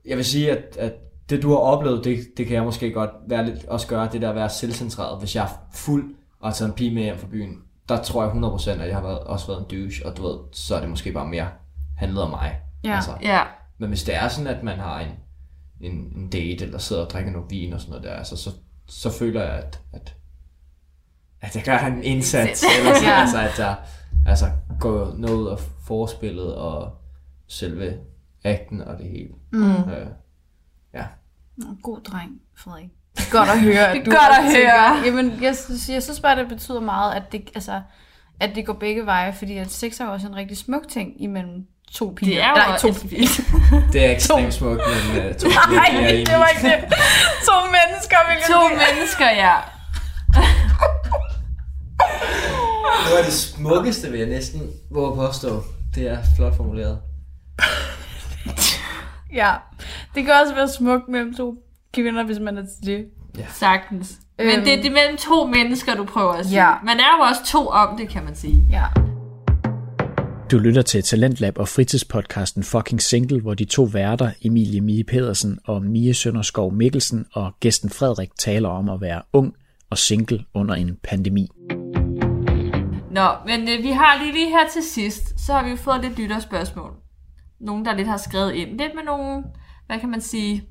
jeg 0.06 0.18
vil 0.18 0.26
sige, 0.26 0.52
at, 0.52 0.78
at 0.78 0.94
det 1.30 1.44
du 1.44 1.50
har 1.50 1.58
oplevet, 1.58 2.04
det, 2.04 2.20
det 2.38 2.46
kan 2.46 2.56
jeg 2.56 2.64
måske 2.64 2.92
godt 2.92 3.10
være 3.28 3.46
lidt, 3.46 3.66
også 3.66 3.88
gøre, 3.88 4.10
det 4.12 4.22
der 4.22 4.30
at 4.30 4.36
være 4.36 4.50
selvcentreret. 4.50 5.20
Hvis 5.20 5.36
jeg 5.36 5.44
er 5.44 5.62
fuld 5.74 6.16
og 6.40 6.50
har 6.50 6.54
taget 6.54 6.70
en 6.70 6.76
pige 6.76 6.94
med 6.94 7.04
hjem 7.04 7.18
fra 7.18 7.28
byen, 7.28 7.58
der 7.90 8.04
tror 8.04 8.24
jeg 8.24 8.32
100% 8.32 8.70
at 8.70 8.88
jeg 8.88 8.96
har 8.96 9.04
været, 9.04 9.20
også 9.20 9.48
været 9.48 9.60
en 9.60 9.80
douche, 9.80 10.06
og 10.06 10.18
du 10.18 10.28
ved, 10.28 10.40
så 10.52 10.76
er 10.76 10.80
det 10.80 10.90
måske 10.90 11.12
bare 11.12 11.28
mere 11.28 11.48
handlet 11.98 12.24
om 12.24 12.30
mig. 12.30 12.60
Ja. 12.84 12.96
Altså, 12.96 13.12
Ja, 13.22 13.42
men 13.78 13.90
hvis 13.90 14.04
det 14.04 14.16
er 14.16 14.28
sådan, 14.28 14.48
at 14.48 14.64
man 14.64 14.80
har 14.80 15.00
en, 15.00 15.12
en, 15.82 15.94
en 16.16 16.30
date, 16.30 16.66
eller 16.66 16.78
sidder 16.78 17.06
og 17.06 17.10
drikker 17.10 17.32
noget 17.32 17.52
vin 17.52 17.74
og 17.74 17.80
sådan 17.82 17.90
noget 17.92 18.04
der, 18.04 18.14
altså, 18.14 18.38
så, 18.38 18.50
så 18.88 19.12
føler 19.12 19.42
jeg, 19.44 19.52
at, 19.54 19.82
at, 19.94 20.16
at 21.42 21.56
jeg 21.56 21.64
gør 21.64 21.78
en 21.78 22.04
indsats, 22.04 22.64
eller 22.80 22.94
sådan, 22.96 23.10
Ja. 23.14 23.22
altså, 23.22 23.38
at 23.40 23.60
jeg 23.60 23.76
altså, 24.28 24.46
går 24.80 25.14
noget 25.18 25.36
ud 25.36 25.48
af 25.48 25.60
forspillet 25.88 26.56
og 26.56 26.92
selve 27.48 27.98
akten 28.46 28.82
og 28.82 28.98
det 28.98 29.06
hele. 29.10 29.30
Mm. 29.52 29.72
Øh, 29.72 30.08
ja. 30.94 31.06
God 31.82 32.02
dreng, 32.02 32.42
Frederik. 32.56 32.90
Det 33.18 33.28
er 33.28 33.32
godt 33.32 33.50
at 33.50 33.62
høre. 33.62 33.94
Det 33.94 34.02
er 34.02 34.06
godt 34.06 34.38
at 34.40 34.58
høre. 34.58 35.06
Jamen, 35.06 35.44
jeg, 35.44 35.56
synes- 35.58 35.90
jeg 35.90 36.04
synes 36.04 36.20
bare, 36.20 36.40
det 36.40 36.48
betyder 36.48 36.80
meget, 36.80 37.14
at 37.16 37.32
det, 37.32 37.50
altså, 37.56 37.82
at 38.40 38.56
det 38.56 38.66
går 38.66 38.74
begge 38.74 39.06
veje, 39.06 39.34
fordi 39.34 39.58
at 39.58 39.72
sex 39.72 40.00
er 40.00 40.06
jo 40.06 40.12
også 40.12 40.28
en 40.28 40.36
rigtig 40.36 40.58
smuk 40.58 40.88
ting 40.88 41.22
imellem 41.22 41.68
to 41.92 42.14
piger. 42.16 42.34
det 42.36 42.44
er 42.44 42.50
jo 42.50 42.56
Nej, 42.56 42.78
to 42.80 42.94
piger. 43.10 43.28
Det 43.94 44.06
er 44.06 44.12
ekstremt 44.12 44.54
smukt, 44.54 44.82
men 44.88 45.26
uh, 45.26 45.36
to 45.36 45.48
Nej, 45.48 45.90
piger 45.90 46.02
er 46.02 46.26
det 46.26 46.34
var 46.34 46.48
ikke 46.48 46.62
det. 46.68 46.94
To 47.50 47.56
mennesker, 47.78 48.18
vil 48.28 48.36
jeg 48.40 48.48
To 48.48 48.68
sige. 48.68 48.80
mennesker, 48.96 49.30
ja. 49.30 49.54
Noget 53.06 53.18
af 53.18 53.24
det 53.26 53.34
smukkeste, 53.34 54.10
vil 54.12 54.20
jeg 54.20 54.30
næsten 54.30 54.62
våge 54.92 55.08
at 55.12 55.16
påstå. 55.28 55.64
Det 55.96 56.08
er 56.12 56.18
flot 56.38 56.56
formuleret. 56.58 57.00
Ja, 59.34 59.54
det 60.16 60.26
kan 60.26 60.34
også 60.42 60.56
være 60.56 60.68
smukt 60.70 61.08
mellem 61.10 61.36
to 61.36 61.54
kvinder, 61.94 62.24
hvis 62.24 62.40
man 62.40 62.58
er 62.58 62.62
til 62.84 62.92
det. 62.94 63.06
Sagtens. 63.54 64.12
Men 64.38 64.48
Øhm. 64.48 64.66
det, 64.66 64.78
det 64.78 64.86
er 64.86 64.92
mellem 64.92 65.18
to 65.18 65.46
mennesker, 65.46 65.96
du 65.96 66.06
prøver 66.06 66.34
at 66.34 66.46
sige. 66.46 66.66
Ja. 66.68 66.74
Man 66.84 66.98
er 67.00 67.18
jo 67.18 67.24
også 67.24 67.42
to 67.46 67.68
om 67.68 67.98
det, 67.98 68.10
kan 68.10 68.24
man 68.26 68.36
sige. 68.36 68.64
Ja. 68.72 68.84
Du 70.52 70.58
lytter 70.58 70.82
til 70.82 71.04
Talentlab 71.04 71.58
og 71.58 71.68
fritidspodcasten 71.68 72.64
Fucking 72.64 73.02
Single, 73.02 73.42
hvor 73.42 73.54
de 73.54 73.66
to 73.66 73.84
værter, 73.84 74.32
Emilie 74.42 74.82
Mie 74.82 75.04
Pedersen 75.04 75.60
og 75.66 75.84
Mie 75.84 76.14
Sønderskov 76.14 76.74
Mikkelsen 76.74 77.26
og 77.34 77.54
gæsten 77.60 77.90
Frederik 77.90 78.30
taler 78.40 78.70
om 78.70 78.90
at 78.90 79.02
være 79.02 79.22
ung 79.34 79.54
og 79.90 79.98
single 79.98 80.46
under 80.54 80.76
en 80.76 80.98
pandemi. 81.04 81.48
Nå, 83.12 83.28
men 83.46 83.62
øh, 83.62 83.84
vi 83.84 83.92
har 83.92 84.24
lige 84.24 84.34
lige 84.34 84.50
her 84.50 84.68
til 84.74 84.84
sidst, 84.84 85.40
så 85.46 85.54
har 85.54 85.64
vi 85.64 85.70
jo 85.70 85.76
fået 85.76 86.02
lidt 86.02 86.20
lytterspørgsmål. 86.20 86.92
Nogen, 87.60 87.86
der 87.86 87.96
lidt 87.96 88.08
har 88.08 88.18
skrevet 88.18 88.54
ind. 88.54 88.70
Lidt 88.70 88.96
med 88.96 89.04
nogle, 89.04 89.44
hvad 89.88 90.00
kan 90.00 90.10
man 90.10 90.22
sige, 90.22 90.64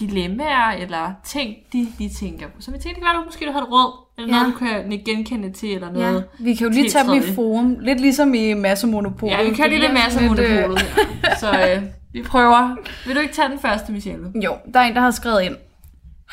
dilemmaer 0.00 0.70
eller 0.70 1.12
ting, 1.24 1.54
de, 1.72 1.86
de 1.98 2.08
tænker 2.08 2.46
på. 2.46 2.60
Så 2.60 2.70
vi 2.70 2.78
tænkte, 2.78 2.88
det 2.88 2.96
kan 2.96 3.04
være, 3.04 3.20
du 3.20 3.24
måske 3.24 3.46
du 3.46 3.52
har 3.52 3.64
råd, 3.64 4.03
eller 4.18 4.36
Ja. 4.36 4.42
noget, 4.42 4.54
du 4.54 4.58
kan 4.58 5.02
genkende 5.04 5.52
til, 5.52 5.74
eller 5.74 5.92
noget. 5.92 6.14
ja. 6.14 6.44
Vi 6.44 6.54
kan 6.54 6.66
jo 6.66 6.72
lige 6.72 6.90
tage 6.90 7.04
dem 7.04 7.14
i 7.22 7.34
forum. 7.34 7.76
Lidt 7.80 8.00
ligesom 8.00 8.34
i 8.34 8.54
massemonopolet. 8.54 9.32
Ja, 9.32 9.48
vi 9.48 9.54
kan 9.54 9.68
lige 9.68 9.80
lidt 9.80 9.92
masse 9.92 10.20
Lidt, 10.20 10.38
øh, 10.38 10.50
monopolet 10.50 10.82
her. 10.82 11.36
Så 11.40 11.74
øh, 11.76 11.82
vi 12.12 12.22
prøver. 12.22 12.76
Vil 13.06 13.16
du 13.16 13.20
ikke 13.20 13.34
tage 13.34 13.48
den 13.48 13.58
første, 13.58 13.92
Michelle? 13.92 14.32
Jo, 14.44 14.56
der 14.74 14.80
er 14.80 14.84
en, 14.84 14.94
der 14.94 15.00
har 15.00 15.10
skrevet 15.10 15.42
ind. 15.42 15.56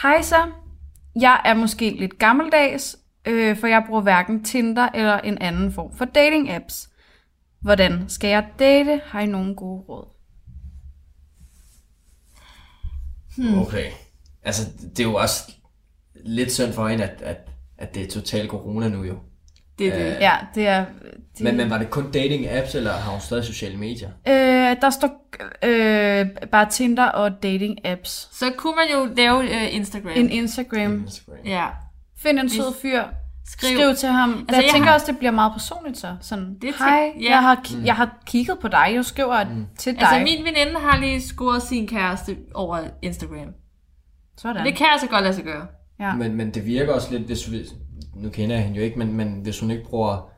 Hej 0.01 0.21
så, 0.21 0.35
jeg 1.21 1.41
er 1.45 1.53
måske 1.53 1.89
lidt 1.99 2.19
gammeldags, 2.19 2.97
øh, 3.27 3.57
for 3.57 3.67
jeg 3.67 3.83
bruger 3.87 4.01
hverken 4.01 4.43
Tinder 4.43 4.89
eller 4.93 5.17
en 5.19 5.37
anden 5.37 5.73
form 5.73 5.95
for 5.97 6.05
dating-apps. 6.05 6.87
Hvordan 7.61 8.05
skal 8.07 8.29
jeg 8.29 8.45
date? 8.59 9.01
Har 9.05 9.19
I 9.19 9.25
nogen 9.25 9.55
gode 9.55 9.81
råd? 9.89 10.07
Okay. 13.67 13.85
Altså, 14.43 14.69
det 14.81 14.99
er 14.99 15.03
jo 15.03 15.15
også 15.15 15.51
lidt 16.25 16.51
synd 16.51 16.73
for 16.73 16.87
hende, 16.87 17.03
at, 17.03 17.21
at, 17.21 17.37
at 17.81 17.95
det 17.95 18.03
er 18.03 18.07
total 18.11 18.47
corona 18.47 18.87
nu 18.89 19.03
jo. 19.03 19.15
Det 19.79 19.87
er 19.87 19.97
det. 19.97 20.17
Ja, 20.19 20.33
det 20.55 20.67
er... 20.67 20.85
Det, 21.37 21.41
Men, 21.43 21.57
men 21.57 21.69
var 21.69 21.77
det 21.77 21.89
kun 21.89 22.11
dating 22.11 22.47
apps, 22.49 22.75
eller 22.75 22.93
har 22.93 23.11
hun 23.11 23.21
stadig 23.21 23.43
sociale 23.43 23.77
medier? 23.77 24.09
øh, 24.27 24.81
der 24.81 24.89
står 24.89 25.09
øh, 25.63 26.25
bare 26.51 26.69
Tinder 26.69 27.05
og 27.05 27.31
dating-apps. 27.45 28.37
Så 28.39 28.51
kunne 28.57 28.73
man 28.75 28.85
jo 28.93 29.13
lave 29.15 29.43
øh, 29.43 29.75
Instagram. 29.75 30.11
En 30.15 30.29
Instagram. 30.29 30.93
Instagram. 31.01 31.37
ja. 31.45 31.65
Find 32.17 32.39
en 32.39 32.49
sød 32.49 32.73
fyr. 32.81 33.03
Skriv. 33.45 33.67
Skriv, 33.69 33.77
Skriv 33.77 33.95
til 33.95 34.09
ham. 34.09 34.29
Altså, 34.31 34.55
jeg, 34.55 34.63
jeg 34.63 34.71
tænker 34.71 34.87
har- 34.87 34.93
også, 34.93 35.05
det 35.11 35.17
bliver 35.17 35.31
meget 35.31 35.51
personligt 35.53 35.97
så. 35.97 36.15
Sådan, 36.21 36.57
Det 36.61 36.73
hej, 36.79 37.11
ja. 37.21 37.29
jeg, 37.29 37.39
har, 37.41 37.55
ki- 37.67 37.85
jeg 37.85 37.95
har 37.95 38.17
kigget 38.25 38.59
på 38.59 38.67
dig. 38.67 38.91
Jeg 38.93 39.05
skriver 39.05 39.43
mm. 39.43 39.65
til 39.77 39.93
dig. 39.95 40.01
Altså, 40.01 40.19
min 40.35 40.45
veninde 40.45 40.79
har 40.79 40.99
lige 40.99 41.21
scoret 41.21 41.61
sin 41.63 41.87
kæreste 41.87 42.37
over 42.53 42.79
Instagram. 43.01 43.47
Sådan. 44.37 44.65
Det 44.65 44.75
kan 44.75 44.87
altså 44.91 45.07
godt 45.07 45.23
lade 45.23 45.33
sig 45.33 45.43
gøre. 45.43 45.67
Ja. 46.01 46.15
Men, 46.15 46.35
men 46.35 46.53
det 46.53 46.65
virker 46.65 46.93
også 46.93 47.11
lidt, 47.11 47.23
hvis, 47.23 47.45
hvis 47.45 47.73
nu 48.15 48.29
kender 48.29 48.55
jeg 48.55 48.65
hende 48.65 48.77
jo 48.77 48.83
ikke, 48.83 48.99
men, 48.99 49.13
men 49.13 49.33
hvis 49.33 49.59
hun 49.59 49.71
ikke 49.71 49.83
bruger 49.83 50.31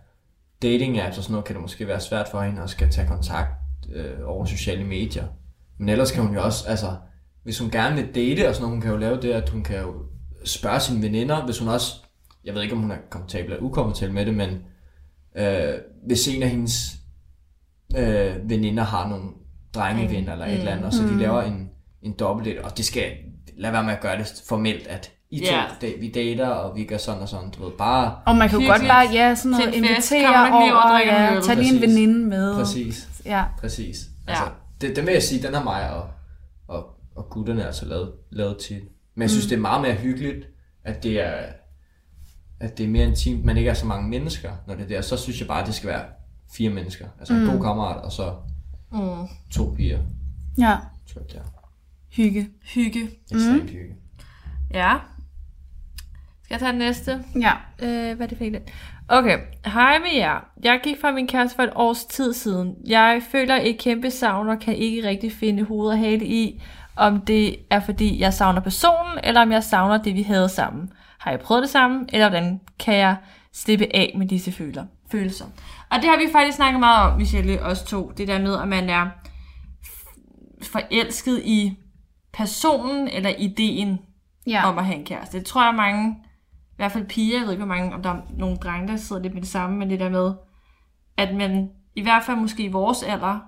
dating 0.62 1.00
apps 1.00 1.18
og 1.18 1.24
sådan 1.24 1.32
noget, 1.32 1.46
kan 1.46 1.56
det 1.56 1.62
måske 1.62 1.88
være 1.88 2.00
svært 2.00 2.28
for 2.32 2.42
hende 2.42 2.62
at 2.62 2.70
skal 2.70 2.90
tage 2.90 3.08
kontakt 3.08 3.52
øh, 3.94 4.20
over 4.26 4.46
sociale 4.46 4.84
medier. 4.84 5.28
Men 5.80 5.90
ellers 5.90 6.12
kan 6.12 6.24
hun 6.24 6.36
jo 6.36 6.44
også, 6.44 6.68
altså, 6.68 6.96
hvis 7.44 7.60
hun 7.60 7.72
gerne 7.72 7.96
vil 7.96 8.16
date 8.16 8.50
og 8.50 8.56
sådan 8.56 8.62
noget, 8.62 8.76
hun 8.76 8.82
kan 8.82 8.92
jo 8.92 8.98
lave 8.98 9.22
det, 9.22 9.32
at 9.32 9.50
hun 9.50 9.64
kan 9.64 9.80
jo 9.80 9.94
spørge 10.46 10.80
sine 10.80 11.02
veninder, 11.02 11.46
hvis 11.46 11.60
hun 11.60 11.68
også, 11.68 11.94
jeg 12.44 12.54
ved 12.54 12.62
ikke 12.62 12.76
om 12.76 12.82
hun 12.82 12.92
er 12.92 12.98
komfortabel 13.10 13.52
eller 13.52 13.64
ukomfortabel 13.64 14.14
med 14.14 14.26
det, 14.26 14.34
men 14.34 14.50
øh, 15.36 15.74
hvis 16.06 16.28
en 16.28 16.44
af 16.44 16.50
hendes 16.50 16.96
øh, 17.98 18.50
veninder 18.50 18.84
har 18.84 19.10
nogle 19.10 19.30
drengevenner 19.74 20.34
eller 20.34 20.46
et 20.46 20.54
eller 20.54 20.72
andet, 20.72 20.86
og 20.86 20.94
så 20.94 21.04
de 21.04 21.20
laver 21.20 21.42
en, 21.42 21.70
en 22.02 22.14
dobbelt 22.14 22.60
og 22.60 22.78
det 22.78 22.86
skal, 22.86 23.12
lad 23.58 23.72
være 23.72 23.84
med 23.84 23.94
at 23.94 24.02
gøre 24.02 24.18
det 24.18 24.44
formelt, 24.48 24.88
at 24.88 25.12
I 25.34 25.40
to, 25.40 25.46
Ja. 25.46 25.64
da, 25.82 25.92
vi 26.00 26.12
dater, 26.12 26.48
og 26.48 26.76
vi 26.76 26.84
gør 26.86 26.98
sådan 26.98 27.22
og 27.22 27.30
sådan, 27.30 27.50
du 27.50 27.64
ved, 27.64 27.72
bare 27.78 28.16
Og 28.26 28.36
man 28.36 28.50
kan 28.50 28.60
jo 28.62 28.68
godt 28.68 28.82
bare, 28.82 29.10
ja, 29.14 29.36
sådan 29.36 29.52
noget, 29.52 29.74
invitere 29.74 30.52
over 30.52 30.74
og 30.74 31.02
ja, 31.06 31.36
øl. 31.36 31.42
tag 31.44 31.56
lige 31.58 31.76
en 31.76 31.82
veninde 31.82 32.20
med. 32.26 32.56
præcis, 32.56 33.10
Ja. 33.26 33.44
præcis. 33.60 33.98
Ja. 34.28 34.32
Altså, 34.32 34.44
det, 34.82 34.96
den 34.96 35.06
vil 35.06 35.14
jeg 35.14 35.24
sige, 35.24 35.44
den 35.48 35.54
har 35.54 35.64
mig 35.64 35.94
og, 35.94 36.08
og, 36.68 36.86
og 37.16 37.30
gutterne 37.30 37.66
altså 37.66 37.86
lavet, 37.86 38.12
lavet 38.32 38.58
til. 38.58 38.82
Men 39.16 39.22
jeg 39.22 39.30
synes, 39.30 39.46
mm. 39.46 39.50
det 39.50 39.56
er 39.56 39.62
meget 39.62 39.82
mere 39.82 39.94
hyggeligt, 39.94 40.46
at 40.84 41.04
det 41.04 41.22
er, 41.22 41.34
at 42.60 42.78
det 42.78 42.84
er 42.84 42.88
mere 42.90 43.08
intimt, 43.08 43.46
men 43.46 43.58
ikke 43.58 43.70
er 43.70 43.74
så 43.74 43.86
mange 43.86 44.10
mennesker, 44.10 44.52
når 44.68 44.76
det 44.76 44.84
er 44.84 44.88
der. 44.88 45.02
Så 45.02 45.18
synes 45.18 45.40
jeg 45.40 45.48
bare, 45.48 45.62
at 45.62 45.68
det 45.68 45.76
skal 45.76 45.90
være 45.90 46.04
fire 46.58 46.70
mennesker. 46.70 47.06
Altså 47.20 47.34
en 47.34 47.46
god 47.46 47.62
kammerat, 47.62 47.98
og 48.04 48.12
så 48.12 48.34
Mm. 48.92 49.28
to 49.52 49.74
piger. 49.78 50.00
ja, 50.58 50.78
Tror 51.14 51.22
jeg, 51.22 51.30
det 51.32 51.36
er 51.38 51.44
hygge. 52.10 52.50
Hygge. 52.74 53.10
ekstremt 53.32 53.70
hygge. 53.70 53.96
Ja. 54.74 54.94
Jeg 56.54 56.60
tage 56.60 56.72
den 56.72 56.80
næste? 56.80 57.24
Ja. 57.42 57.52
Øh, 57.82 58.16
hvad 58.16 58.26
er 58.26 58.30
det 58.30 58.38
for 58.38 58.46
en? 58.46 58.56
Okay, 59.08 59.38
hej 59.66 60.00
med 60.00 60.16
jer. 60.16 60.40
Jeg 60.64 60.80
gik 60.84 61.02
fra 61.02 61.12
min 61.12 61.28
kæreste 61.28 61.56
for 61.56 61.64
et 61.64 61.70
års 61.76 62.06
tid 62.06 62.34
siden. 62.34 62.76
Jeg 62.88 63.22
føler 63.32 63.56
et 63.64 63.78
kæmpe 63.80 64.12
savn 64.12 64.50
og 64.50 64.60
kan 64.60 64.76
ikke 64.76 65.08
rigtig 65.08 65.32
finde 65.32 65.64
hoved 65.64 65.90
og 65.90 65.98
hale 65.98 66.26
i, 66.26 66.62
om 66.96 67.22
det 67.22 67.56
er 67.70 67.80
fordi 67.80 68.20
jeg 68.20 68.34
savner 68.34 68.62
personen, 68.62 69.20
eller 69.24 69.42
om 69.42 69.52
jeg 69.52 69.64
savner 69.64 69.98
det, 69.98 70.16
vi 70.16 70.22
havde 70.22 70.50
sammen. 70.50 70.94
Har 71.20 71.32
jeg 71.32 71.40
prøvet 71.40 71.62
det 71.62 71.70
sammen, 71.70 72.10
eller 72.14 72.30
hvordan 72.30 72.60
kan 72.80 72.96
jeg 72.96 73.16
slippe 73.54 73.88
af 73.96 74.14
med 74.18 74.28
disse 74.28 74.52
føler, 74.52 74.86
følelser? 75.12 75.46
Og 75.90 75.98
det 76.02 76.10
har 76.10 76.18
vi 76.18 76.32
faktisk 76.32 76.56
snakket 76.56 76.80
meget 76.80 77.12
om, 77.12 77.18
Michelle, 77.18 77.62
os 77.62 77.84
to. 77.84 78.12
Det 78.18 78.28
der 78.28 78.40
med, 78.40 78.60
at 78.62 78.68
man 78.68 78.90
er 78.90 79.08
forelsket 80.64 81.42
i 81.46 81.78
personen 82.34 83.08
eller 83.08 83.30
ideen 83.38 84.00
Ja. 84.48 84.70
om 84.70 84.78
at 84.78 84.86
have 84.86 84.98
en 84.98 85.06
kæreste. 85.06 85.38
Det 85.38 85.46
tror 85.46 85.66
jeg 85.66 85.76
mange, 85.76 86.16
i 86.74 86.76
hvert 86.76 86.92
fald 86.92 87.06
piger, 87.06 87.38
jeg 87.38 87.46
ved 87.46 87.52
ikke, 87.54 87.66
hvor 87.66 87.76
mange, 87.76 87.94
om 87.96 88.04
der 88.04 88.10
er 88.10 88.22
nogle 88.38 88.58
drenge, 88.58 88.88
der 88.88 88.96
sidder 88.98 89.22
lidt 89.22 89.34
med 89.34 89.42
det 89.42 89.50
samme, 89.50 89.78
men 89.78 89.90
det 89.90 90.00
der 90.00 90.10
med, 90.10 90.34
at 91.18 91.36
man, 91.36 91.70
i 91.96 92.02
hvert 92.02 92.24
fald 92.24 92.38
måske 92.38 92.64
i 92.64 92.68
vores 92.72 93.04
alder, 93.04 93.40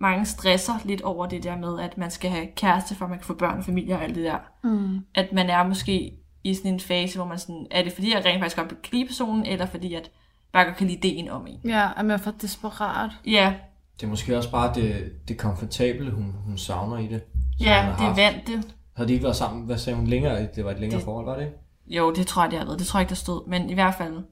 mange 0.00 0.24
stresser 0.26 0.72
lidt 0.84 1.02
over 1.02 1.26
det 1.26 1.42
der 1.42 1.56
med, 1.56 1.80
at 1.80 1.98
man 1.98 2.10
skal 2.10 2.30
have 2.30 2.46
kæreste, 2.56 2.94
for 2.94 3.04
at 3.04 3.10
man 3.10 3.18
kan 3.18 3.26
få 3.26 3.34
børn 3.34 3.58
og 3.58 3.64
familie 3.64 3.94
og 3.94 4.02
alt 4.02 4.14
det 4.14 4.24
der. 4.24 4.38
Mm. 4.64 5.00
At 5.14 5.32
man 5.32 5.50
er 5.50 5.62
måske 5.68 6.12
i 6.44 6.54
sådan 6.54 6.72
en 6.72 6.80
fase, 6.80 7.18
hvor 7.18 7.26
man 7.26 7.38
sådan, 7.38 7.66
er 7.70 7.82
det 7.84 7.92
fordi, 7.92 8.14
jeg 8.14 8.24
rent 8.24 8.40
faktisk 8.40 8.56
godt 8.56 8.68
kan 8.68 8.78
lide 8.92 9.06
personen, 9.06 9.46
eller 9.46 9.66
fordi, 9.66 9.94
at 9.94 10.10
bare 10.52 10.64
godt 10.64 10.76
kan 10.76 10.86
lide 10.86 10.98
ideen 11.08 11.28
om 11.30 11.46
en. 11.46 11.60
Ja, 11.70 11.88
at 11.96 12.04
man 12.04 12.10
er 12.10 12.16
for 12.22 12.30
desperat. 12.30 13.10
Ja, 13.26 13.54
Det 14.00 14.06
er 14.06 14.10
måske 14.10 14.36
også 14.36 14.50
bare 14.50 14.74
det, 14.74 15.12
det 15.28 15.38
komfortable, 15.38 16.10
hun, 16.10 16.34
hun 16.46 16.58
savner 16.58 16.98
i 16.98 17.06
det. 17.06 17.22
ja, 17.60 17.64
det 17.64 17.70
er 17.70 17.82
haft. 18.06 18.16
vant 18.18 18.46
det. 18.46 18.74
Havde 18.96 19.08
de 19.08 19.12
ikke 19.12 19.22
været 19.24 19.36
sammen? 19.36 19.66
Hvad 19.66 19.78
sagde 19.78 19.96
hun 19.98 20.06
længere? 20.06 20.48
Det 20.56 20.64
var 20.64 20.70
et 20.70 20.80
længere 20.80 20.98
Det- 20.98 21.04
forhold, 21.04 21.26
var 21.26 21.34
det 21.36 21.42
ikke? 21.44 21.56
Jo, 21.86 22.12
det 22.12 22.26
tror 22.26 22.42
jeg, 22.42 22.50
det 22.50 22.58
har 22.58 22.66
været. 22.66 22.78
Det 22.78 22.86
tror 22.86 22.98
jeg 22.98 23.02
ikke, 23.02 23.10
der 23.10 23.14
stod. 23.14 23.48
Men 23.48 23.70
i 23.70 23.74
hvert 23.74 23.94
fald. 23.94 24.24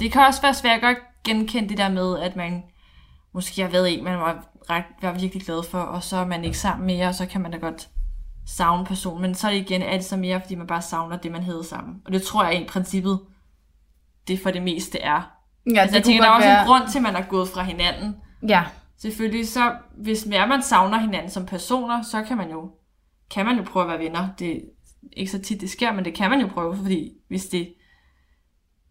Det 0.00 0.12
kan 0.12 0.26
også 0.26 0.42
være 0.42 0.54
svært 0.54 0.76
at 0.76 0.82
godt 0.82 0.98
genkende 1.24 1.68
det 1.68 1.78
der 1.78 1.88
med, 1.88 2.18
at 2.18 2.36
man 2.36 2.62
måske 3.34 3.62
har 3.62 3.68
været 3.68 3.98
en, 3.98 4.04
man 4.04 4.18
var, 4.18 4.46
ret, 4.70 4.84
var 5.02 5.12
virkelig 5.12 5.42
glad 5.42 5.62
for, 5.70 5.78
og 5.78 6.02
så 6.02 6.16
er 6.16 6.26
man 6.26 6.44
ikke 6.44 6.58
sammen 6.58 6.86
mere, 6.86 7.08
og 7.08 7.14
så 7.14 7.26
kan 7.26 7.40
man 7.40 7.50
da 7.50 7.56
godt 7.56 7.88
savne 8.46 8.84
personen. 8.84 9.22
Men 9.22 9.34
så 9.34 9.46
er 9.46 9.52
det 9.52 9.58
igen, 9.58 9.80
det 9.80 10.04
så 10.04 10.16
mere, 10.16 10.40
fordi 10.40 10.54
man 10.54 10.66
bare 10.66 10.82
savner 10.82 11.16
det, 11.16 11.32
man 11.32 11.42
havde 11.42 11.64
sammen. 11.64 12.02
Og 12.06 12.12
det 12.12 12.22
tror 12.22 12.44
jeg 12.44 12.62
i 12.62 12.66
princippet, 12.66 13.20
det 14.28 14.40
for 14.42 14.50
det 14.50 14.62
meste 14.62 14.98
er. 15.00 15.30
Ja, 15.74 15.80
altså, 15.80 15.96
jeg 15.96 16.04
tænker, 16.04 16.22
der 16.22 16.30
er 16.30 16.34
også 16.34 16.48
en 16.48 16.66
grund 16.66 16.88
til, 16.88 16.98
at 16.98 17.02
man 17.02 17.16
er 17.16 17.22
gået 17.22 17.48
fra 17.48 17.62
hinanden. 17.62 18.16
Ja, 18.48 18.64
Selvfølgelig, 18.98 19.48
så 19.48 19.76
hvis 19.96 20.26
mere 20.26 20.46
man 20.46 20.62
savner 20.62 20.98
hinanden 20.98 21.30
som 21.30 21.46
personer, 21.46 22.02
så 22.02 22.22
kan 22.22 22.36
man 22.36 22.50
jo, 22.50 22.70
kan 23.30 23.46
man 23.46 23.56
jo 23.56 23.62
prøve 23.62 23.82
at 23.82 23.88
være 23.88 23.98
venner. 23.98 24.28
Det 24.38 24.62
ikke 25.12 25.30
så 25.30 25.38
tit, 25.38 25.60
det 25.60 25.70
sker, 25.70 25.92
men 25.92 26.04
det 26.04 26.14
kan 26.14 26.30
man 26.30 26.40
jo 26.40 26.46
prøve, 26.46 26.76
fordi 26.76 27.12
hvis 27.28 27.46
det... 27.46 27.74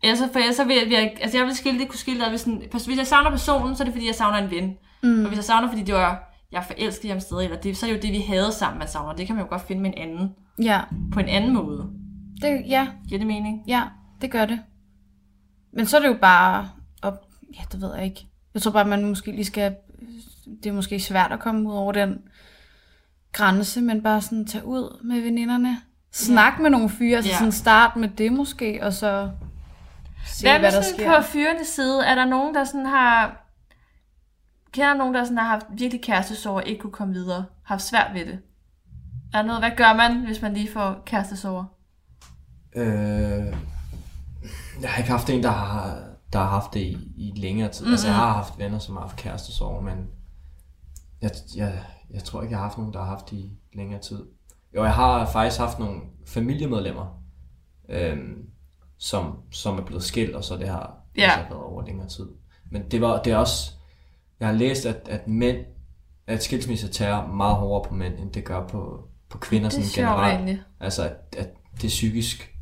Ellers, 0.04 0.20
for 0.32 0.40
ellers 0.40 0.56
så 0.56 0.64
vil 0.64 0.76
jeg, 0.76 0.92
jeg, 0.92 1.18
altså 1.22 1.38
jeg 1.38 1.46
vil 1.46 1.56
skille 1.56 1.80
det, 1.80 1.88
kunne 1.88 2.00
skille 2.00 2.22
det, 2.22 2.30
hvis, 2.30 2.44
en, 2.44 2.64
hvis 2.72 2.98
jeg 2.98 3.08
savner 3.08 3.30
personen, 3.30 3.76
så 3.76 3.84
er 3.84 3.86
det 3.86 3.94
fordi, 3.94 4.08
jeg 4.08 4.16
savner 4.16 4.38
en 4.38 4.52
ven. 4.52 4.78
Mm. 5.04 5.22
Og 5.22 5.28
hvis 5.28 5.38
jeg 5.38 5.44
savner, 5.44 5.70
fordi 5.70 5.84
det 5.84 5.96
var, 5.96 6.34
jeg 6.52 6.64
forelsket 6.68 7.06
i 7.06 7.08
ham 7.08 7.20
stadig, 7.20 7.44
eller 7.44 7.60
det, 7.60 7.78
så 7.78 7.86
er 7.86 7.90
det 7.90 7.98
jo 7.98 8.02
det, 8.02 8.12
vi 8.12 8.22
havde 8.22 8.52
sammen, 8.52 8.80
man 8.80 8.88
savner. 8.88 9.14
Det 9.16 9.28
kan 9.28 9.36
man 9.36 9.46
jo 9.46 9.50
godt 9.50 9.68
finde 9.68 9.82
med 9.82 9.90
en 9.90 9.98
anden, 9.98 10.30
ja. 10.62 10.82
på 11.14 11.20
en 11.20 11.28
anden 11.28 11.54
måde. 11.54 11.90
Det, 12.42 12.64
ja, 12.68 12.88
Giver 13.08 13.20
det 13.20 13.28
mening? 13.28 13.64
ja, 13.68 13.84
det 14.22 14.32
gør 14.32 14.46
det. 14.46 14.60
Men 15.74 15.86
så 15.86 15.98
er 15.98 16.02
det 16.02 16.08
jo 16.08 16.18
bare, 16.22 16.70
op, 17.02 17.26
ja, 17.58 17.62
det 17.72 17.82
ved 17.82 17.96
jeg 17.96 18.06
ikke. 18.06 18.28
Jeg 18.54 18.62
tror 18.62 18.72
bare, 18.72 18.86
man 18.86 19.06
måske 19.06 19.32
lige 19.32 19.46
skal, 19.46 19.76
det 20.64 20.70
er 20.70 20.74
måske 20.74 21.00
svært 21.00 21.32
at 21.32 21.40
komme 21.40 21.70
ud 21.70 21.76
over 21.76 21.92
den 21.92 22.20
grænse, 23.32 23.82
men 23.82 24.04
bare 24.04 24.22
sådan 24.22 24.46
tage 24.46 24.66
ud 24.66 25.04
med 25.04 25.22
veninderne. 25.22 25.78
Snak 26.18 26.54
ja. 26.58 26.62
med 26.62 26.70
nogle 26.70 26.90
fyre, 26.90 27.16
altså 27.18 27.32
Ja. 27.32 27.38
sådan 27.38 27.52
start 27.52 27.96
med 27.96 28.10
det 28.10 28.34
måske, 28.34 28.80
og 28.84 28.94
så 28.94 29.32
se, 30.26 30.44
Hvad, 30.44 30.52
hvad, 30.52 30.60
hvad 30.60 30.72
der 30.72 30.82
sådan 30.82 31.00
sker. 31.00 31.18
på 31.22 31.24
fyrenes 31.28 31.68
side? 31.68 32.06
Er 32.06 32.16
der 32.16 32.26
nogen, 32.26 32.56
der 32.56 32.64
sådan 32.64 32.86
har... 32.86 33.44
Kender 34.72 34.94
nogen, 34.94 35.14
der 35.14 35.24
sådan 35.24 35.38
har 35.38 35.48
haft 35.48 35.66
virkelig 35.72 36.02
kærestesorg 36.04 36.56
og 36.56 36.66
ikke 36.66 36.82
kunne 36.82 36.92
komme 36.92 37.14
videre? 37.14 37.46
Haft 37.64 37.82
svært 37.82 38.14
ved 38.14 38.26
det? 38.26 38.40
Er 39.34 39.38
der 39.38 39.48
noget, 39.48 39.62
hvad 39.62 39.72
gør 39.78 39.94
man, 39.94 40.26
hvis 40.26 40.42
man 40.42 40.54
lige 40.54 40.72
får 40.72 41.02
kærestesorg? 41.06 41.66
Øh, 42.76 43.54
jeg 44.82 44.90
har 44.90 44.98
ikke 44.98 45.12
haft 45.12 45.30
en, 45.30 45.44
der 45.44 45.50
har, 45.52 46.00
der 46.34 46.40
har 46.40 46.50
haft 46.50 46.74
det 46.74 46.80
i, 46.80 46.98
i 47.18 47.34
længere 47.36 47.70
tid. 47.72 47.82
Mm-hmm. 47.86 47.94
Altså, 47.94 48.08
jeg 48.08 48.16
har 48.16 48.34
haft 48.34 48.58
venner, 48.60 48.80
som 48.80 48.96
har 48.96 49.02
haft 49.02 49.16
kærestesorg, 49.18 49.84
men 49.84 50.08
jeg, 51.22 51.32
jeg, 51.56 51.80
jeg 52.12 52.24
tror 52.24 52.42
ikke, 52.42 52.52
jeg 52.52 52.60
har 52.60 52.66
haft 52.66 52.78
nogen, 52.78 52.94
der 52.94 53.00
har 53.00 53.08
haft 53.10 53.30
det 53.30 53.38
i 53.38 53.52
længere 53.74 54.02
tid. 54.02 54.24
Jo, 54.76 54.84
jeg 54.84 54.94
har 54.94 55.26
faktisk 55.26 55.60
haft 55.60 55.80
nogle 55.80 56.02
familiemedlemmer, 56.28 57.24
øhm, 57.90 58.46
som, 58.98 59.38
som 59.52 59.78
er 59.78 59.84
blevet 59.84 60.04
skilt, 60.04 60.36
og 60.36 60.44
så 60.44 60.58
det 60.58 60.68
har 60.70 60.94
Ja. 61.18 61.24
altså 61.24 61.40
været 61.50 61.64
over 61.64 61.86
længere 61.86 62.08
tid. 62.08 62.28
Men 62.72 62.82
det, 62.92 63.02
var, 63.02 63.22
det 63.22 63.34
er 63.34 63.38
også... 63.38 63.72
Jeg 64.40 64.48
har 64.48 64.56
læst, 64.56 64.86
at, 64.86 65.08
at 65.10 65.28
mænd... 65.28 65.58
At 66.28 66.44
skilsmisse 66.44 66.88
tager 66.88 67.28
meget 67.28 67.56
hårdere 67.56 67.90
på 67.90 67.96
mænd, 67.96 68.20
end 68.20 68.32
det 68.32 68.46
gør 68.46 68.68
på, 68.68 69.08
på 69.30 69.38
kvinder 69.38 69.70
Det 69.70 69.80
er 69.80 69.84
sådan 69.84 70.06
generelt. 70.08 70.34
egentlig. 70.36 70.62
Altså, 70.80 71.04
at, 71.04 71.36
at 71.38 71.50
det 71.82 71.88
psykisk 71.88 72.56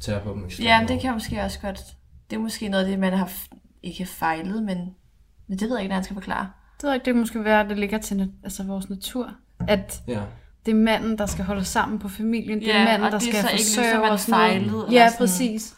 tager 0.00 0.20
på 0.22 0.30
dem 0.32 0.48
Ja, 0.48 0.80
men 0.80 0.88
det 0.88 1.00
kan 1.00 1.06
jeg 1.06 1.14
måske 1.14 1.42
også 1.42 1.60
godt... 1.60 1.80
Det 2.30 2.36
er 2.36 2.40
måske 2.40 2.68
noget 2.68 2.84
af 2.84 2.90
det, 2.90 2.98
man 2.98 3.12
har 3.12 3.30
ikke 3.82 4.06
fejlet, 4.06 4.62
men, 4.62 4.78
men 5.46 5.58
det 5.58 5.60
ved 5.68 5.76
jeg 5.76 5.82
ikke, 5.82 5.88
hvordan 5.88 5.90
jeg 5.96 6.04
skal 6.04 6.14
forklare. 6.14 6.50
Det 6.76 6.82
ved 6.82 6.90
jeg 6.90 6.94
ikke, 6.96 7.04
det 7.04 7.14
kan 7.14 7.20
måske 7.20 7.44
være, 7.44 7.60
at 7.60 7.70
det 7.70 7.78
ligger 7.78 7.98
til 7.98 8.32
altså 8.44 8.64
vores 8.64 8.90
natur. 8.90 9.30
At 9.68 10.02
Ja. 10.08 10.22
Det 10.66 10.72
er 10.72 10.76
manden, 10.76 11.18
der 11.18 11.26
skal 11.26 11.44
holde 11.44 11.64
sammen 11.64 11.98
på 11.98 12.08
familien. 12.08 12.60
Det 12.60 12.74
er 12.74 12.78
Ja, 12.78 12.84
manden, 12.84 13.06
og 13.06 13.12
der 13.12 13.18
det 13.18 13.28
er 13.28 13.32
skal 13.32 13.42
så 13.42 13.48
ikke 13.50 13.64
forsørge 13.64 13.86
ligesom, 13.86 14.00
man 14.00 14.10
og 14.10 14.20
sådan 14.20 14.40
noget. 14.40 14.50
fejlede, 14.52 14.86
eller 14.86 15.00
Ja, 15.00 15.08
sådan- 15.08 15.18
præcis. 15.18 15.74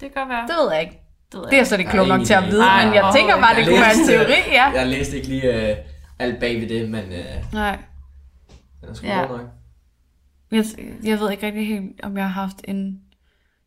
kan 0.00 0.10
godt 0.14 0.28
være. 0.28 0.42
Det 0.46 0.54
ved 0.62 0.72
jeg 0.72 0.80
ikke. 0.80 1.00
Det, 1.32 1.38
ved 1.40 1.44
Det 1.46 1.52
er 1.52 1.56
jeg 1.56 1.66
så 1.66 1.76
det 1.76 1.82
Jeg 1.84 1.90
klog 1.92 2.04
er 2.04 2.16
nok 2.16 2.26
til 2.26 2.34
at 2.34 2.42
vide, 2.44 2.60
det. 2.62 2.84
men 2.84 2.94
jeg 2.94 3.02
Ej, 3.02 3.12
tænker 3.16 3.34
bare, 3.40 3.54
det 3.54 3.60
Jeg 3.60 3.68
kunne 3.68 3.80
være 3.80 3.94
en 4.00 4.06
teori, 4.08 4.40
ja. 4.52 4.70
Jeg 4.70 4.86
læste 4.86 5.16
ikke 5.16 5.28
lige 5.28 5.48
uh, 5.72 5.78
alt 6.18 6.40
bag 6.40 6.60
ved 6.60 6.68
det, 6.68 6.90
men 6.90 7.04
uh, 7.04 7.52
Nej. 7.54 7.78
den 8.80 8.88
er 8.90 8.94
sgu 8.94 9.06
Ja. 9.06 9.20
ja. 9.20 9.26
nok. 9.26 9.40
Jeg, 10.52 10.64
jeg 11.04 11.20
ved 11.20 11.30
ikke 11.30 11.46
rigtig 11.46 11.66
helt, 11.66 12.00
om 12.02 12.16
jeg 12.16 12.24
har 12.30 12.40
haft 12.42 12.56
en... 12.64 13.00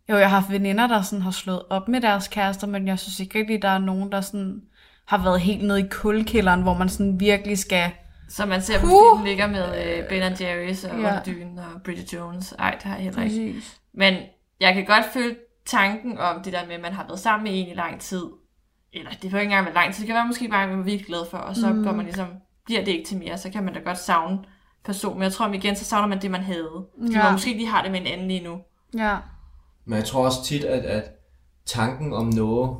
Jo, 0.09 0.15
jeg 0.17 0.29
har 0.29 0.39
haft 0.39 0.51
veninder, 0.51 0.87
der 0.87 1.01
sådan 1.01 1.21
har 1.21 1.31
slået 1.31 1.61
op 1.69 1.87
med 1.87 2.01
deres 2.01 2.27
kærester, 2.27 2.67
men 2.67 2.87
jeg 2.87 2.99
synes 2.99 3.19
ikke 3.19 3.39
rigtig, 3.39 3.61
der 3.61 3.69
er 3.69 3.77
nogen, 3.79 4.11
der 4.11 4.21
sådan 4.21 4.61
har 5.05 5.23
været 5.23 5.39
helt 5.41 5.63
nede 5.67 5.79
i 5.79 5.85
kulkælderen, 5.91 6.61
hvor 6.61 6.73
man 6.73 6.89
sådan 6.89 7.19
virkelig 7.19 7.57
skal... 7.57 7.91
Så 8.29 8.45
man 8.45 8.61
ser 8.61 8.79
på 8.79 8.85
Puh. 8.85 9.17
film 9.17 9.25
ligger 9.25 9.47
med 9.47 9.97
øh, 9.99 10.09
Ben 10.09 10.33
Jerry's 10.33 10.93
og 10.93 10.99
Ja. 10.99 11.19
Dyn 11.25 11.57
og 11.57 11.81
Bridget 11.83 12.13
Jones. 12.13 12.51
Ej, 12.59 12.71
det 12.71 12.83
har 12.83 12.95
jeg 12.95 13.03
heller 13.03 13.23
ikke. 13.23 13.53
Præcis. 13.53 13.77
Men 13.93 14.15
jeg 14.59 14.73
kan 14.73 14.85
godt 14.85 15.05
føle 15.13 15.35
tanken 15.65 16.17
om 16.17 16.43
det 16.43 16.53
der 16.53 16.65
med, 16.65 16.75
at 16.75 16.81
man 16.81 16.93
har 16.93 17.03
været 17.07 17.19
sammen 17.19 17.43
med 17.43 17.61
en 17.61 17.67
i 17.67 17.73
lang 17.73 18.01
tid. 18.01 18.25
Eller 18.93 19.11
det 19.11 19.21
behøver 19.21 19.41
ikke 19.41 19.51
engang 19.51 19.65
være 19.65 19.75
lang 19.75 19.93
tid. 19.93 20.01
Det 20.01 20.07
kan 20.07 20.15
være 20.15 20.27
måske 20.27 20.47
bare, 20.47 20.63
at 20.63 20.69
man 20.69 20.79
er 20.79 20.83
virkelig 20.83 21.05
glad 21.05 21.29
for, 21.31 21.37
og 21.37 21.55
så 21.55 21.73
mm. 21.73 21.83
går 21.83 21.91
man 21.91 22.05
ligesom, 22.05 22.27
bliver 22.65 22.83
det 22.83 22.91
ikke 22.91 23.05
til 23.05 23.17
mere, 23.17 23.37
så 23.37 23.49
kan 23.49 23.63
man 23.63 23.73
da 23.73 23.79
godt 23.79 23.97
savne 23.97 24.39
personen. 24.85 25.17
Men 25.17 25.23
jeg 25.23 25.33
tror, 25.33 25.45
at 25.45 25.55
igen, 25.55 25.75
så 25.75 25.85
savner 25.85 26.07
man 26.07 26.21
det, 26.21 26.31
man 26.31 26.41
havde. 26.41 26.85
Ja. 27.11 27.23
man 27.23 27.31
måske 27.31 27.47
ikke 27.47 27.59
lige 27.59 27.71
har 27.71 27.81
det 27.81 27.91
med 27.91 28.01
en 28.01 28.07
anden 28.07 28.27
lige 28.27 28.43
nu. 28.43 28.57
Ja. 28.97 29.17
Men 29.85 29.97
jeg 29.97 30.05
tror 30.05 30.25
også 30.25 30.43
tit, 30.43 30.63
at, 30.63 30.85
at 30.85 31.11
tanken 31.65 32.13
om 32.13 32.25
noget 32.25 32.77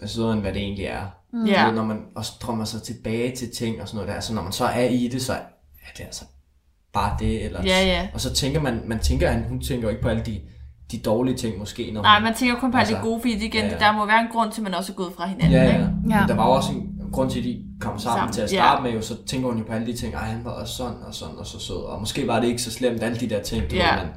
er 0.00 0.06
sådan, 0.06 0.40
hvad 0.40 0.52
det 0.52 0.62
egentlig 0.62 0.84
er. 0.84 1.06
Mm. 1.40 1.46
Ja. 1.46 1.66
ved, 1.66 1.74
Når 1.74 1.84
man 1.84 1.98
også 2.16 2.32
drømmer 2.42 2.64
sig 2.64 2.82
tilbage 2.82 3.36
til 3.36 3.54
ting 3.54 3.82
og 3.82 3.88
sådan 3.88 3.96
noget 4.04 4.14
der, 4.14 4.20
så 4.20 4.34
når 4.34 4.42
man 4.42 4.52
så 4.52 4.64
er 4.64 4.84
i 4.88 5.08
det, 5.08 5.22
så 5.22 5.32
er 5.32 5.92
det 5.98 6.04
altså 6.04 6.24
bare 6.92 7.16
det. 7.18 7.44
Eller, 7.44 7.62
Ja, 7.62 7.84
ja. 7.84 8.08
Og 8.14 8.20
så 8.20 8.34
tænker 8.34 8.60
man, 8.60 8.80
man 8.86 8.98
tænker, 8.98 9.30
at 9.30 9.38
hun 9.48 9.60
tænker 9.60 9.82
jo 9.82 9.88
ikke 9.88 10.02
på 10.02 10.08
alle 10.08 10.22
de, 10.26 10.40
de 10.90 10.98
dårlige 10.98 11.36
ting 11.36 11.58
måske. 11.58 11.90
Når 11.92 12.02
Nej, 12.02 12.14
hun, 12.18 12.24
man 12.24 12.34
tænker 12.34 12.56
kun 12.60 12.72
på 12.72 12.78
Altså, 12.78 12.96
gode, 13.02 13.20
fordi 13.20 13.34
det 13.34 13.42
igen, 13.42 13.64
ja, 13.64 13.72
ja. 13.72 13.78
der 13.78 13.92
må 13.92 14.06
være 14.06 14.20
en 14.20 14.28
grund 14.32 14.52
til, 14.52 14.60
at 14.60 14.62
man 14.64 14.74
også 14.74 14.92
er 14.92 14.96
gået 14.96 15.12
fra 15.16 15.26
hinanden. 15.26 15.52
Ja, 15.52 15.62
ja. 15.62 15.72
Ikke? 15.72 15.84
Ja. 15.84 16.20
Men 16.20 16.28
der 16.28 16.34
var 16.34 16.46
jo 16.46 16.52
også 16.52 16.72
en 16.72 16.92
grund 17.12 17.30
til, 17.30 17.38
at 17.38 17.44
de 17.44 17.64
kom 17.80 17.98
sammen, 17.98 18.18
Sammen, 18.18 18.32
til 18.32 18.40
at 18.42 18.52
ja. 18.52 18.56
starte 18.56 18.82
med, 18.82 18.90
jo, 18.92 19.00
så 19.02 19.24
tænker 19.26 19.48
hun 19.48 19.58
jo 19.58 19.64
på 19.64 19.72
alle 19.72 19.86
de 19.86 19.92
ting, 19.96 20.14
ej, 20.14 20.24
han 20.24 20.44
var 20.44 20.50
også 20.50 20.74
sådan 20.74 20.96
og 21.06 21.14
sådan 21.14 21.36
og 21.38 21.46
så 21.46 21.58
sød, 21.60 21.76
og 21.76 22.00
måske 22.00 22.26
var 22.26 22.40
det 22.40 22.48
ikke 22.48 22.62
så 22.62 22.70
slemt, 22.70 23.02
alle 23.02 23.20
de 23.20 23.28
der 23.28 23.42
ting, 23.42 23.70
du 23.70 23.76
Ja. 23.76 23.94
ved, 23.96 24.04
men, 24.04 24.12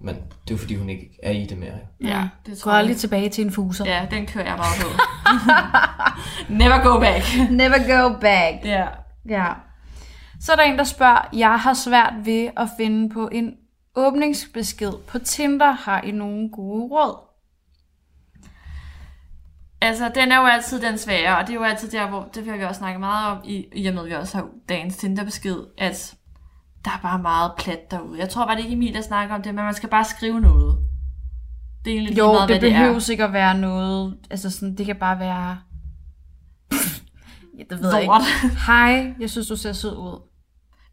men 0.00 0.14
det 0.14 0.22
er 0.22 0.50
jo 0.50 0.56
fordi, 0.56 0.74
hun 0.76 0.88
ikke 0.88 1.18
er 1.22 1.30
i 1.30 1.46
det 1.46 1.58
mere. 1.58 1.72
jo. 2.00 2.08
Ja, 2.08 2.20
det 2.20 2.30
det 2.46 2.54
Gå 2.54 2.58
tror 2.58 2.70
jeg. 2.72 2.78
aldrig 2.78 2.96
tilbage 2.96 3.28
til 3.28 3.44
en 3.44 3.52
fuser. 3.52 3.84
Ja, 3.84 4.06
den 4.10 4.26
kører 4.26 4.44
jeg 4.44 4.56
meget 4.56 4.82
på. 4.82 4.88
Never 6.60 6.84
go 6.92 7.00
back. 7.00 7.24
Never 7.50 7.78
go 8.08 8.18
back. 8.20 8.64
Ja. 8.64 8.86
Ja. 9.28 9.46
Så 10.40 10.52
er 10.52 10.56
der 10.56 10.62
en, 10.62 10.78
der 10.78 10.84
spørger, 10.84 11.28
jeg 11.32 11.60
har 11.60 11.74
svært 11.74 12.14
ved 12.24 12.50
at 12.56 12.68
finde 12.78 13.10
på 13.14 13.28
en 13.32 13.54
åbningsbesked 13.96 14.92
på 15.08 15.18
Tinder. 15.18 15.70
Har 15.72 16.00
I 16.02 16.10
nogen 16.10 16.50
gode 16.50 16.82
råd? 16.90 17.28
Altså, 19.80 20.10
den 20.14 20.32
er 20.32 20.40
jo 20.40 20.46
altid 20.46 20.80
den 20.80 20.98
svære, 20.98 21.36
og 21.38 21.42
det 21.46 21.50
er 21.50 21.54
jo 21.54 21.62
altid 21.64 21.90
der, 21.90 22.08
hvor, 22.08 22.28
det 22.34 22.46
har 22.46 22.56
vi 22.56 22.62
også 22.64 22.78
snakket 22.78 23.00
meget 23.00 23.26
om, 23.32 23.38
i, 23.44 23.66
i 23.74 23.86
og 23.86 23.94
med, 23.94 24.02
at 24.02 24.08
vi 24.08 24.14
også 24.14 24.36
har 24.36 24.48
dagens 24.68 24.96
Tinder-besked, 24.96 25.56
at 25.78 26.14
der 26.88 26.94
er 26.94 27.02
bare 27.02 27.18
meget 27.18 27.52
plat 27.58 27.90
derude. 27.90 28.18
Jeg 28.18 28.28
tror 28.28 28.46
bare, 28.46 28.56
det 28.56 28.60
er 28.60 28.64
ikke 28.64 28.76
Emil, 28.76 28.94
der 28.94 29.00
snakker 29.02 29.34
om 29.34 29.42
det, 29.42 29.54
men 29.54 29.64
man 29.64 29.74
skal 29.74 29.88
bare 29.88 30.04
skrive 30.04 30.40
noget. 30.40 30.78
Det 31.84 31.90
er 31.92 31.94
egentlig 31.96 32.18
Jo, 32.18 32.26
meget, 32.32 32.48
det 32.48 32.58
hvad 32.58 32.70
det 32.70 32.76
behøver 32.76 33.10
ikke 33.10 33.24
at 33.24 33.32
være 33.32 33.58
noget, 33.58 34.16
altså 34.30 34.50
sådan, 34.50 34.74
det 34.76 34.86
kan 34.86 34.96
bare 34.96 35.18
være, 35.18 35.58
ja, 37.58 37.62
det 37.70 37.82
ved 37.82 37.94
jeg 37.94 38.06
Lort. 38.06 38.22
ikke. 38.44 38.56
Hej, 38.66 39.14
jeg 39.20 39.30
synes, 39.30 39.48
du 39.48 39.56
ser 39.56 39.72
sød 39.72 39.96
ud. 39.96 40.22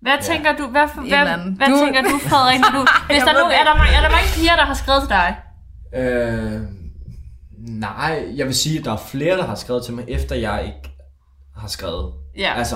Hvad 0.01 0.13
tænker 0.21 0.55
du, 0.55 0.67
hvad, 0.67 0.87
hvad, 0.95 1.55
hvad 1.55 1.67
Du- 1.67 1.85
tænker 1.85 2.01
du, 2.01 2.17
Frederik, 2.29 2.59
når 2.59 2.79
du, 2.79 2.85
hvis 3.07 3.17
Jeg 3.17 3.25
der 3.27 3.33
nu, 3.33 3.45
er 3.59 3.63
der, 3.63 3.75
mange, 3.77 3.93
er 3.97 4.01
der 4.01 4.09
mange 4.09 4.27
piger, 4.35 4.55
der 4.55 4.65
har 4.65 4.73
skrevet 4.73 5.01
til 5.01 5.09
dig, 5.09 5.35
Øh, 5.97 6.61
nej, 7.57 8.33
jeg 8.35 8.45
vil 8.45 8.55
sige, 8.55 8.79
at 8.79 8.85
der 8.85 8.91
er 8.93 8.97
flere, 8.97 9.37
der 9.37 9.45
har 9.45 9.55
skrevet 9.55 9.83
til 9.85 9.93
mig, 9.93 10.05
efter 10.07 10.35
jeg 10.35 10.63
ikke 10.65 10.95
har 11.57 11.67
skrevet. 11.67 12.13
Ja. 12.37 12.53
Altså, 12.53 12.75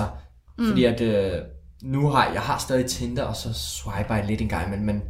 mm. 0.58 0.66
fordi 0.68 0.84
at 0.84 1.00
øh, 1.00 1.32
nu 1.82 2.08
har 2.08 2.32
jeg 2.32 2.40
har 2.42 2.58
stadig 2.58 2.86
Tinder, 2.86 3.22
og 3.22 3.36
så 3.36 3.52
swiper 3.52 4.14
jeg 4.14 4.26
lidt 4.26 4.40
en 4.40 4.48
gang, 4.48 4.70
men, 4.70 4.86
men 4.86 5.02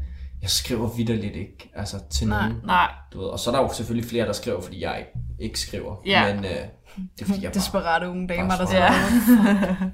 jeg 0.43 0.51
skriver 0.51 0.89
vidderligt 0.89 1.37
ikke 1.37 1.71
altså, 1.75 1.97
til 2.11 2.29
Nej. 2.29 2.49
nogen. 2.49 2.63
Nej. 2.65 2.91
Du 3.13 3.19
ved. 3.19 3.27
Og 3.27 3.39
så 3.39 3.51
er 3.51 3.55
der 3.55 3.63
jo 3.63 3.73
selvfølgelig 3.73 4.11
flere, 4.11 4.27
der 4.27 4.33
skriver, 4.33 4.61
fordi 4.61 4.83
jeg 4.83 4.99
ikke, 4.99 5.11
ikke 5.39 5.61
skriver. 5.61 5.97
Ja. 6.07 6.35
Men 6.35 6.45
øh, 6.45 6.51
det 6.51 7.23
er 7.23 7.25
fordi, 7.25 7.43
jeg 7.43 7.53
bare... 7.53 7.55
Desperate 7.55 8.09
unge 8.09 8.29
damer, 8.29 8.51
der 8.51 8.57
Bare 8.57 8.67
siger. 8.67 9.91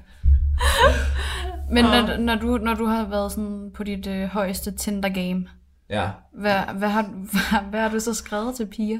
Men 1.73 1.85
når, 1.85 2.17
når, 2.17 2.35
du, 2.35 2.57
når 2.57 2.73
du 2.73 2.85
har 2.85 3.05
været 3.05 3.31
sådan 3.31 3.71
på 3.75 3.83
dit 3.83 4.07
øh, 4.07 4.27
højeste 4.27 4.71
Tinder-game, 4.71 5.45
Ja. 5.89 6.09
hvad, 6.33 6.59
hvad, 6.77 6.89
har, 6.89 7.01
hvad, 7.01 7.59
hvad 7.69 7.79
har 7.79 7.89
du 7.89 7.99
så 7.99 8.13
skrevet 8.13 8.55
til 8.55 8.65
piger? 8.65 8.99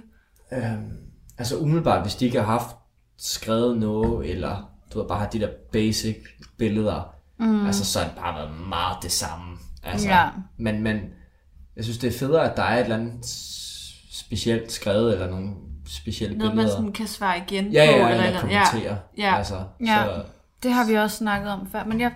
Øhm, 0.54 0.98
altså 1.38 1.58
umiddelbart, 1.58 2.02
hvis 2.02 2.16
de 2.16 2.26
ikke 2.26 2.40
har 2.40 2.46
haft 2.46 2.76
skrevet 3.18 3.78
noget, 3.78 4.30
eller 4.32 4.72
du 4.94 5.00
ved, 5.00 5.08
bare 5.08 5.20
har 5.20 5.28
de 5.28 5.40
der 5.40 5.50
basic 5.72 6.18
billeder, 6.58 7.14
mm. 7.40 7.66
altså 7.68 7.86
så 7.86 8.00
har 8.00 8.08
det 8.08 8.16
bare 8.18 8.36
været 8.36 8.68
meget 8.68 8.98
det 9.02 9.12
samme. 9.12 9.58
Altså, 9.84 10.08
Ja. 10.08 10.30
men, 10.58 10.84
men 10.84 11.00
jeg 11.76 11.84
synes, 11.84 11.98
det 11.98 12.16
er 12.16 12.20
federe, 12.20 12.52
at 12.52 12.58
der 12.58 12.64
er 12.64 12.76
et 12.78 12.84
eller 12.84 12.96
andet 12.96 13.26
specielt 14.12 14.72
skrevet, 14.72 15.14
eller 15.14 15.30
nogle 15.30 15.50
specielle 15.88 16.38
Noget, 16.38 16.56
man 16.56 16.58
billeder. 16.64 16.78
sådan 16.78 16.92
kan 16.92 17.08
svare 17.08 17.38
igen 17.38 17.72
ja, 17.72 17.86
på. 17.86 17.92
ja, 17.92 17.94
eller, 17.96 18.08
eller, 18.08 18.24
eller 18.28 18.40
kommentere. 18.40 18.98
Ja. 19.18 19.36
Altså, 19.38 19.64
Ja. 19.86 20.04
Så, 20.06 20.24
Det 20.64 20.72
har 20.74 20.86
vi 20.88 20.94
også 20.96 21.18
snakket 21.18 21.52
om 21.52 21.72
før, 21.72 21.84
men 21.84 22.00
jeg, 22.02 22.12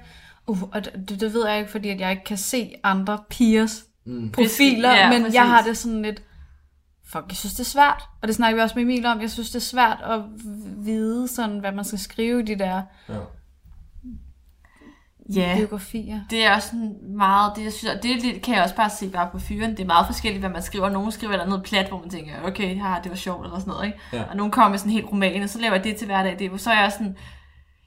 uh, 0.47 0.61
og 0.63 0.85
det, 0.85 1.19
det 1.19 1.33
ved 1.33 1.47
jeg 1.47 1.59
ikke, 1.59 1.71
fordi 1.71 1.89
at 1.89 1.99
jeg 1.99 2.11
ikke 2.11 2.23
kan 2.23 2.37
se 2.37 2.73
andre 2.83 3.19
pigers 3.29 3.83
mm, 4.05 4.31
profiler, 4.31 4.91
Ja, 4.93 5.09
men 5.09 5.21
præcis. 5.21 5.35
jeg 5.35 5.47
har 5.49 5.61
det 5.63 5.77
sådan 5.77 6.01
lidt, 6.01 6.23
fuck, 7.05 7.25
jeg 7.29 7.35
synes 7.37 7.53
det 7.53 7.59
er 7.59 7.63
svært, 7.69 8.03
og 8.21 8.27
det 8.27 8.35
snakker 8.35 8.55
vi 8.57 8.61
også 8.61 8.75
med 8.75 8.83
Emil 8.83 9.05
om, 9.05 9.21
jeg 9.21 9.31
synes 9.31 9.49
det 9.49 9.55
er 9.55 9.59
svært 9.59 9.97
at 10.03 10.21
vide 10.85 11.27
sådan, 11.27 11.59
hvad 11.59 11.71
man 11.71 11.85
skal 11.85 11.99
skrive 11.99 12.39
i 12.41 12.45
de 12.45 12.59
der 12.59 12.81
ja. 13.09 13.13
Ja. 15.35 15.55
biografier. 15.57 16.19
Det 16.29 16.45
er 16.45 16.55
også 16.55 16.67
sådan 16.67 16.95
meget, 17.17 17.51
det, 17.55 17.63
jeg 17.63 17.73
synes, 17.73 17.95
og 17.95 18.03
det 18.03 18.41
kan 18.41 18.55
jeg 18.55 18.63
også 18.63 18.75
bare 18.75 18.89
se 18.89 19.09
bare 19.09 19.29
på 19.31 19.39
fyren. 19.39 19.71
Det 19.71 19.79
er 19.79 19.85
meget 19.85 20.05
forskelligt, 20.05 20.41
hvad 20.41 20.49
man 20.49 20.61
skriver. 20.61 20.89
Nogle 20.89 21.11
skriver 21.11 21.33
eller 21.33 21.45
noget 21.45 21.63
plat, 21.63 21.87
hvor 21.87 21.99
man 21.99 22.09
tænker, 22.09 22.33
okay, 22.45 22.75
her, 22.75 23.01
det 23.01 23.09
var 23.09 23.15
sjovt, 23.17 23.45
eller 23.45 23.59
sådan 23.59 23.71
noget, 23.73 23.85
ikke? 23.85 23.99
Ja. 24.13 24.23
Og 24.29 24.35
nogle 24.35 24.51
kommer 24.51 24.69
med 24.69 24.77
sådan 24.77 24.91
helt 24.91 25.05
roman, 25.11 25.43
og 25.43 25.49
så 25.49 25.59
laver 25.61 25.75
jeg 25.75 25.83
det 25.83 25.95
til 25.95 26.05
hverdag. 26.05 26.39
Det, 26.39 26.61
så 26.61 26.71
er 26.71 26.81
jeg 26.81 26.91
sådan, 26.91 27.15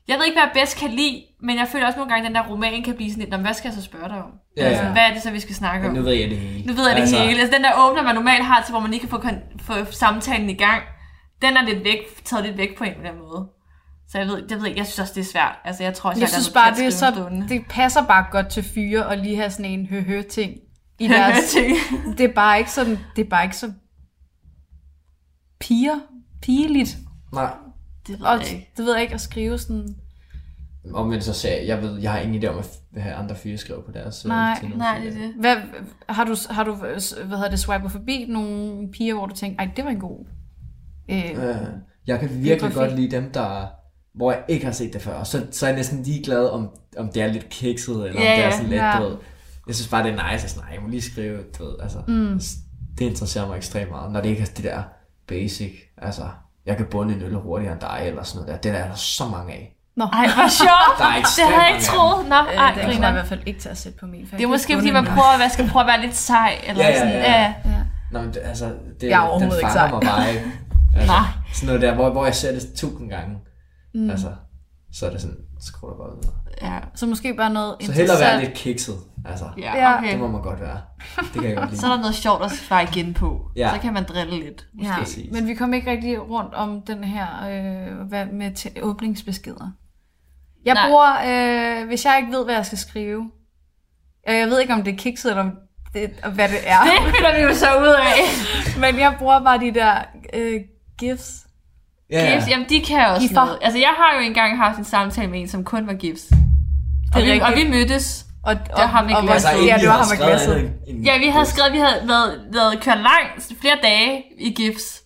jeg 0.09 0.17
ved 0.19 0.25
ikke, 0.25 0.35
hvad 0.39 0.43
jeg 0.43 0.53
bedst 0.55 0.79
kan 0.81 0.91
lide, 0.91 1.23
men 1.43 1.57
jeg 1.59 1.69
føler 1.69 1.87
også 1.87 1.99
nogle 1.99 2.13
gange, 2.13 2.27
at 2.27 2.29
den 2.29 2.35
der 2.35 2.49
roman 2.51 2.83
kan 2.83 2.95
blive 2.95 3.11
sådan 3.11 3.21
lidt, 3.21 3.31
"Nå, 3.31 3.37
men 3.37 3.45
hvad 3.47 3.55
skal 3.55 3.69
jeg 3.69 3.75
så 3.75 3.83
spørge 3.83 4.09
dig 4.09 4.23
om? 4.23 4.31
Ja, 4.57 4.63
altså, 4.63 4.83
ja. 4.85 4.93
hvad 4.93 5.03
er 5.03 5.13
det 5.13 5.23
så, 5.23 5.31
vi 5.31 5.41
skal 5.41 5.55
snakke 5.55 5.87
om? 5.87 5.93
Men 5.93 6.03
nu 6.03 6.09
ved 6.09 6.15
jeg 6.17 6.31
det 6.31 6.39
hele. 6.39 6.67
Nu 6.67 6.73
ved 6.73 6.87
jeg 6.87 6.97
det 6.97 7.01
altså, 7.01 7.19
hele. 7.19 7.41
Altså 7.41 7.57
den 7.57 7.65
der 7.65 7.73
åbner, 7.85 8.03
man 8.03 8.15
normalt 8.15 8.45
har 8.45 8.63
til, 8.63 8.73
hvor 8.73 8.81
man 8.81 8.91
lige 8.91 9.01
kan 9.01 9.09
få, 9.09 9.23
få 9.61 9.93
samtalen 9.93 10.51
i 10.51 10.55
gang, 10.55 10.83
den 11.43 11.57
er 11.57 11.63
lidt 11.63 11.85
væk, 11.85 11.99
taget 12.25 12.45
lidt 12.45 12.59
væk 12.59 12.79
på 12.79 12.85
en 12.85 12.91
eller 12.91 13.09
anden 13.09 13.23
måde. 13.23 13.49
Så 14.15 14.19
jeg 14.19 14.29
ved, 14.29 14.43
jeg 14.51 14.59
ved 14.59 14.67
ikke, 14.67 14.79
jeg 14.79 14.87
synes 14.87 14.99
også, 14.99 15.13
det 15.15 15.21
er 15.21 15.25
svært. 15.25 15.57
Altså 15.65 15.83
jeg 15.83 15.95
tror 15.95 16.11
også, 16.11 16.21
Jeg 16.21 16.29
kan 16.29 16.41
synes 16.41 16.55
bare, 16.55 16.75
det, 16.75 16.87
er 16.87 16.91
så, 16.91 17.45
det 17.49 17.63
passer 17.71 18.07
bare 18.07 18.27
godt 18.31 18.49
til 18.49 18.63
fyre 18.63 19.13
at 19.13 19.19
lige 19.19 19.37
have 19.37 19.51
sådan 19.51 19.71
en 19.71 19.87
høhø-ting 19.87 20.57
i 20.99 21.09
deres... 21.17 21.51
Ting. 21.53 21.77
det 22.19 22.31
er 22.31 22.35
bare 22.35 22.59
ikke 22.59 22.71
sådan, 22.71 22.99
det 23.17 23.25
er 23.25 23.29
bare 23.29 23.45
ikke 23.45 23.57
så 23.57 23.73
piger, 25.61 25.99
pigeligt. 26.43 26.97
Nej. 27.33 27.53
det 28.07 28.21
ved 28.21 28.27
Og 28.27 28.39
jeg 28.39 28.53
ikke. 28.53 28.71
det 28.77 28.85
ved 28.85 28.93
jeg 28.93 29.03
ikke, 29.03 29.15
at 29.15 29.21
skrive 29.21 29.59
sådan... 29.59 29.89
Omvendt 30.93 31.25
så 31.25 31.33
sagde 31.33 31.57
jeg, 31.57 31.67
jeg 31.67 31.83
ved, 31.83 32.01
jeg 32.01 32.13
har 32.13 32.19
ingen 32.19 32.45
idé 32.45 32.47
om 32.47 32.65
have 32.97 33.15
andre 33.15 33.37
fyre 33.37 33.57
skrive 33.59 33.83
på 33.83 33.93
deres 33.93 34.25
øh, 34.25 34.29
Nej. 34.29 34.59
Nej, 34.77 34.99
det 34.99 35.09
er 35.09 35.13
det. 35.13 35.33
Hvad, 35.41 35.57
har 36.09 36.25
du, 36.25 36.37
har 36.51 36.65
du 36.65 36.75
hvad 36.75 36.99
hedder 37.25 37.51
det, 37.51 37.59
swipet 37.59 37.93
forbi 37.93 38.27
nogle 38.29 38.89
piger, 38.93 39.15
hvor 39.15 39.27
du 39.27 39.35
tænker, 39.35 39.59
ej, 39.65 39.71
det 39.77 39.85
var 39.85 39.91
en 39.91 40.01
god... 40.01 40.27
Øh, 41.09 41.31
Øh, 41.31 41.57
jeg 42.07 42.21
kan 42.21 42.43
virkelig 42.43 42.75
godt 42.75 42.97
lide 42.97 43.11
dem, 43.11 43.33
der 43.33 43.67
hvor 44.15 44.33
jeg 44.33 44.41
ikke 44.49 44.65
har 44.65 44.73
set 44.73 44.93
det 44.93 45.03
før. 45.03 45.13
Og 45.15 45.27
så, 45.27 45.47
så 45.51 45.67
er 45.67 45.71
jeg 45.71 45.77
næsten 45.77 46.03
ligeglad, 46.03 46.49
om, 46.51 46.69
om 46.99 47.09
det 47.09 47.23
er 47.23 47.27
lidt 47.27 47.49
kikset, 47.49 47.95
eller 48.09 48.23
Ja, 48.23 48.31
om 48.33 48.37
det 48.37 48.45
er 48.45 48.51
sådan 48.51 48.67
lidt, 48.71 48.83
du 48.99 49.03
ved. 49.03 49.17
Jeg 49.67 49.75
synes 49.75 49.89
bare, 49.89 50.03
det 50.03 50.13
er 50.19 50.33
nice 50.33 50.45
at 50.45 50.51
sådan, 50.51 50.69
"Ej, 50.69 50.75
jeg 50.75 50.83
må 50.83 50.89
lige 50.89 51.03
skrive, 51.03 51.39
du 51.59 51.65
ved, 51.65 51.75
altså. 51.83 51.99
Mm. 52.09 52.41
Det 52.99 53.05
interesserer 53.05 53.47
mig 53.47 53.57
ekstremt 53.57 53.91
meget, 53.91 54.13
når 54.13 54.21
det 54.21 54.29
ikke 54.29 54.43
er 54.43 54.47
det 54.47 54.65
der 54.65 54.83
basic, 55.29 55.73
altså, 55.99 56.23
jeg 56.67 56.77
kan 56.77 56.87
bunde 56.87 57.15
en 57.15 57.23
øl 57.23 57.35
hurtigere 57.35 57.73
end 57.73 57.81
dig, 57.81 58.01
eller 58.07 58.23
sådan 58.23 58.47
noget 58.47 58.65
der. 58.65 58.71
Det 58.71 58.81
er 58.81 58.89
der 58.89 58.95
så 58.95 59.25
mange 59.29 59.53
af. 59.53 59.71
Nå, 59.97 60.05
Ej, 60.05 60.27
hvor 60.35 60.49
sjovt. 60.65 60.99
Der 60.99 61.05
er 61.05 61.21
det 61.37 61.45
havde 61.45 61.63
jeg 61.67 61.75
ikke 61.75 61.85
troet. 61.85 62.29
Nå, 62.29 62.35
øh, 62.37 62.55
ej, 62.57 62.73
det 62.75 62.83
kommer 62.83 63.01
jeg 63.01 63.11
i 63.11 63.13
hvert 63.13 63.27
fald 63.27 63.41
ikke 63.47 63.61
til 63.61 63.69
at 63.69 63.79
sætte 63.79 63.99
på 63.99 64.07
min. 64.07 64.29
Det 64.31 64.43
er 64.43 64.47
måske, 64.49 64.75
fordi 64.75 64.91
man 64.91 65.05
prøver, 65.05 65.33
at 65.35 65.41
man 65.41 65.51
skal 65.51 65.69
prøve 65.69 65.81
at 65.83 65.87
være 65.87 66.01
lidt 66.07 66.17
sej. 66.17 66.59
Eller 66.69 66.85
Ja, 66.85 66.91
ja, 66.91 66.99
sådan. 66.99 67.13
ja. 67.15 67.33
ja. 67.43 67.55
Ja. 67.65 67.81
Nå, 68.13 68.21
men 68.21 68.29
det, 68.35 68.41
altså, 68.45 68.65
det, 69.01 69.09
Jeg 69.09 69.17
er 69.17 69.21
den 69.21 69.29
overhovedet 69.31 69.59
ikke 69.59 69.71
fanger 69.73 69.89
sej. 69.89 69.91
mig 69.91 70.01
bare 70.01 70.29
ikke. 70.35 70.45
Altså, 70.97 71.13
Nej. 71.13 71.27
Sådan 71.55 71.67
noget 71.67 71.83
der, 71.83 71.95
hvor, 71.95 72.11
hvor 72.11 72.25
jeg 72.25 72.35
ser 72.35 72.53
det 72.53 72.63
tusind 72.77 73.11
gange. 73.11 73.37
Mm. 73.95 74.11
Altså, 74.11 74.33
så 74.93 75.07
er 75.07 75.11
det 75.11 75.21
sådan, 75.21 75.37
skru 75.61 75.89
der 75.89 75.97
bare 75.97 76.11
videre. 76.11 76.35
ja. 76.75 76.81
Så 76.95 77.07
måske 77.07 77.35
bare 77.35 77.51
noget 77.53 77.77
Så 77.81 77.93
hellere 77.93 78.21
være 78.21 78.41
lidt 78.45 78.55
kikset, 78.55 78.95
altså. 79.25 79.45
Ja, 79.59 79.77
Ja. 79.77 79.99
okay. 79.99 80.11
Det 80.11 80.19
må 80.21 80.29
man 80.29 80.43
godt 80.43 80.61
være. 80.61 80.81
Det 81.17 81.33
kan 81.33 81.45
jeg 81.45 81.57
godt 81.57 81.69
lide. 81.71 81.81
Så 81.81 81.87
er 81.87 81.91
der 81.91 81.99
noget 81.99 82.15
sjovt 82.15 82.45
at 82.45 82.51
svare 82.51 82.83
igen 82.83 83.15
på. 83.15 83.51
Ja. 83.57 83.71
Så 83.75 83.81
kan 83.81 83.93
man 83.95 84.05
drille 84.05 84.45
lidt. 84.45 84.67
Ja, 84.83 84.95
Præcis. 84.99 85.33
men 85.33 85.47
vi 85.47 85.55
kom 85.55 85.75
ikke 85.75 85.91
rigtig 85.91 86.29
rundt 86.31 86.55
om 86.55 86.83
den 86.83 87.05
her 87.05 87.27
øh, 87.47 87.99
hvad 88.09 88.27
med 88.27 88.51
t- 88.59 88.81
åbningsbeskeder. 88.83 89.71
Jeg 90.65 90.75
Nej. 90.75 90.89
bruger, 90.89 91.13
øh, 91.81 91.87
hvis 91.87 92.05
jeg 92.05 92.19
ikke 92.21 92.33
ved, 92.37 92.45
hvad 92.45 92.55
jeg 92.55 92.67
skal 92.67 92.79
skrive, 92.79 93.31
øh, 94.29 94.35
jeg 94.35 94.49
ved 94.49 94.61
ikke, 94.61 94.73
om 94.75 94.83
det 94.85 94.93
er 94.93 94.97
kikset, 94.99 95.31
eller 95.31 95.43
om 95.43 95.53
det, 95.95 96.11
og 96.23 96.31
hvad 96.31 96.49
det 96.49 96.59
er, 96.71 96.81
Det 97.07 97.15
finder 97.17 97.37
vi 97.37 97.43
jo 97.43 97.55
så 97.55 97.67
ud 97.81 97.87
af. 97.99 98.15
men 98.93 99.01
jeg 99.01 99.15
bruger 99.19 99.45
bare 99.45 99.61
de 99.61 99.75
der 99.75 99.95
øh, 100.35 100.61
gifs. 100.99 101.47
Ja, 102.11 102.35
Gifs, 102.35 102.49
jamen 102.49 102.67
de 102.69 102.81
kan 102.81 103.07
også 103.07 103.21
Giffer. 103.29 103.45
noget. 103.45 103.59
Altså 103.63 103.79
jeg 103.79 103.95
har 103.97 104.19
jo 104.19 104.27
engang 104.27 104.57
haft 104.59 104.79
en 104.79 104.85
samtale 104.85 105.31
med 105.31 105.41
en, 105.41 105.49
som 105.49 105.65
kun 105.65 105.87
var 105.87 105.95
gifs. 105.95 106.23
Og 107.15 107.23
vi, 107.23 107.41
og 107.41 107.53
vi 107.57 107.69
mødtes. 107.71 108.27
Og, 108.43 108.55
Det 108.55 108.63
var 108.77 108.87
ham 108.87 109.05
med 109.07 109.15
og, 109.15 109.19
og, 109.21 109.27
glasset. 109.27 109.67
ja, 109.67 109.77
det 109.81 109.89
var 109.89 109.95
ham 109.97 110.07
med 110.11 110.17
glasset. 110.27 110.71
Ja, 111.05 111.19
vi 111.19 111.27
havde 111.27 111.47
skrevet, 111.47 111.73
vi 111.73 111.79
havde 111.79 112.09
været, 112.09 112.41
været 112.53 112.81
kørt 112.81 112.99
langt, 112.99 113.53
flere 113.61 113.77
dage 113.83 114.23
i 114.39 114.53
gifs. 114.53 115.01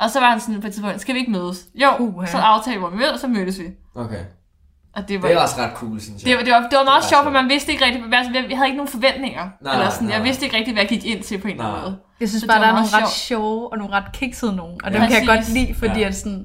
Og 0.00 0.10
så 0.10 0.20
var 0.20 0.30
han 0.30 0.40
sådan 0.40 0.60
på 0.60 0.66
et 0.66 0.72
tidspunkt, 0.72 1.00
skal 1.00 1.14
vi 1.14 1.20
ikke 1.20 1.32
mødes? 1.32 1.64
Jo, 1.74 1.88
Uha. 1.98 2.26
så 2.26 2.36
aftalte 2.38 2.76
vi, 2.76 2.80
hvor 2.80 2.90
vi 2.90 2.96
mødes, 2.96 3.12
og 3.12 3.18
så 3.18 3.28
mødtes 3.28 3.58
vi. 3.58 3.64
Okay. 3.94 4.20
Og 4.96 5.08
det 5.08 5.22
var, 5.22 5.28
Det 5.28 5.36
er 5.36 5.40
også 5.40 5.56
ret 5.58 5.72
cool, 5.74 6.00
synes 6.00 6.22
jeg. 6.22 6.28
det, 6.30 6.36
var, 6.38 6.44
det, 6.44 6.52
var, 6.52 6.60
det 6.68 6.78
var 6.78 6.84
meget 6.84 7.02
Det 7.02 7.06
er 7.06 7.10
sjovt, 7.14 7.24
for 7.24 7.30
man 7.30 7.48
vidste 7.48 7.72
ikke 7.72 7.84
rigtigt, 7.84 8.04
altså, 8.14 8.32
vi 8.48 8.54
havde 8.54 8.66
ikke 8.68 8.76
nogen 8.76 8.90
forventninger. 8.90 9.48
Nej, 9.62 9.72
eller 9.74 9.90
sådan, 9.90 10.08
nej. 10.08 10.16
jeg 10.16 10.24
vidste 10.24 10.44
ikke 10.44 10.56
rigtigt, 10.56 10.74
hvad 10.74 10.82
jeg 10.82 10.88
gik 10.88 11.04
ind 11.06 11.22
til 11.22 11.38
på 11.40 11.48
en 11.48 11.54
eller 11.54 11.64
anden 11.64 11.82
måde. 11.82 11.96
Jeg 12.20 12.28
synes 12.28 12.40
Så 12.42 12.46
bare, 12.46 12.56
det 12.56 12.62
der 12.62 12.68
er 12.68 12.72
var 12.72 12.80
nogle 12.92 13.04
ret 13.06 13.10
sjove 13.12 13.72
og 13.72 13.78
nogle 13.78 13.92
ret 13.94 14.12
kiksede 14.12 14.56
nogen. 14.56 14.80
Og 14.84 14.92
Ja. 14.92 14.98
dem 14.98 15.08
kan 15.08 15.18
jeg 15.18 15.26
godt 15.26 15.48
lide, 15.52 15.74
fordi 15.74 16.00
Ja. 16.00 16.06
at 16.06 16.16
sådan... 16.16 16.44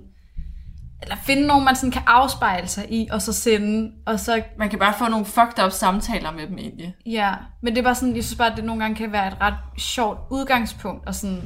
Eller 1.02 1.16
finde 1.24 1.48
nogen, 1.48 1.66
man 1.66 1.76
sådan 1.76 1.92
kan 1.92 2.02
afspejle 2.08 2.68
sig 2.68 2.86
i, 2.94 3.08
og 3.12 3.22
så 3.22 3.34
sende, 3.34 3.92
og 4.08 4.20
så 4.20 4.42
Man 4.60 4.70
kan 4.70 4.80
bare 4.80 4.94
få 4.94 5.08
nogle 5.08 5.26
fucked 5.26 5.66
up 5.66 5.72
samtaler 5.72 6.32
med 6.32 6.48
dem 6.48 6.58
egentlig. 6.58 6.94
Ja, 7.06 7.34
men 7.64 7.74
det 7.74 7.80
er 7.80 7.84
bare 7.84 7.96
sådan, 7.96 8.16
jeg 8.16 8.24
synes 8.24 8.38
bare, 8.38 8.52
at 8.52 8.58
det 8.58 8.66
nogle 8.66 8.82
gange 8.82 8.96
kan 8.96 9.12
være 9.12 9.28
et 9.28 9.38
ret 9.42 9.54
sjovt 9.78 10.20
udgangspunkt, 10.32 11.08
og 11.08 11.16
sådan 11.16 11.42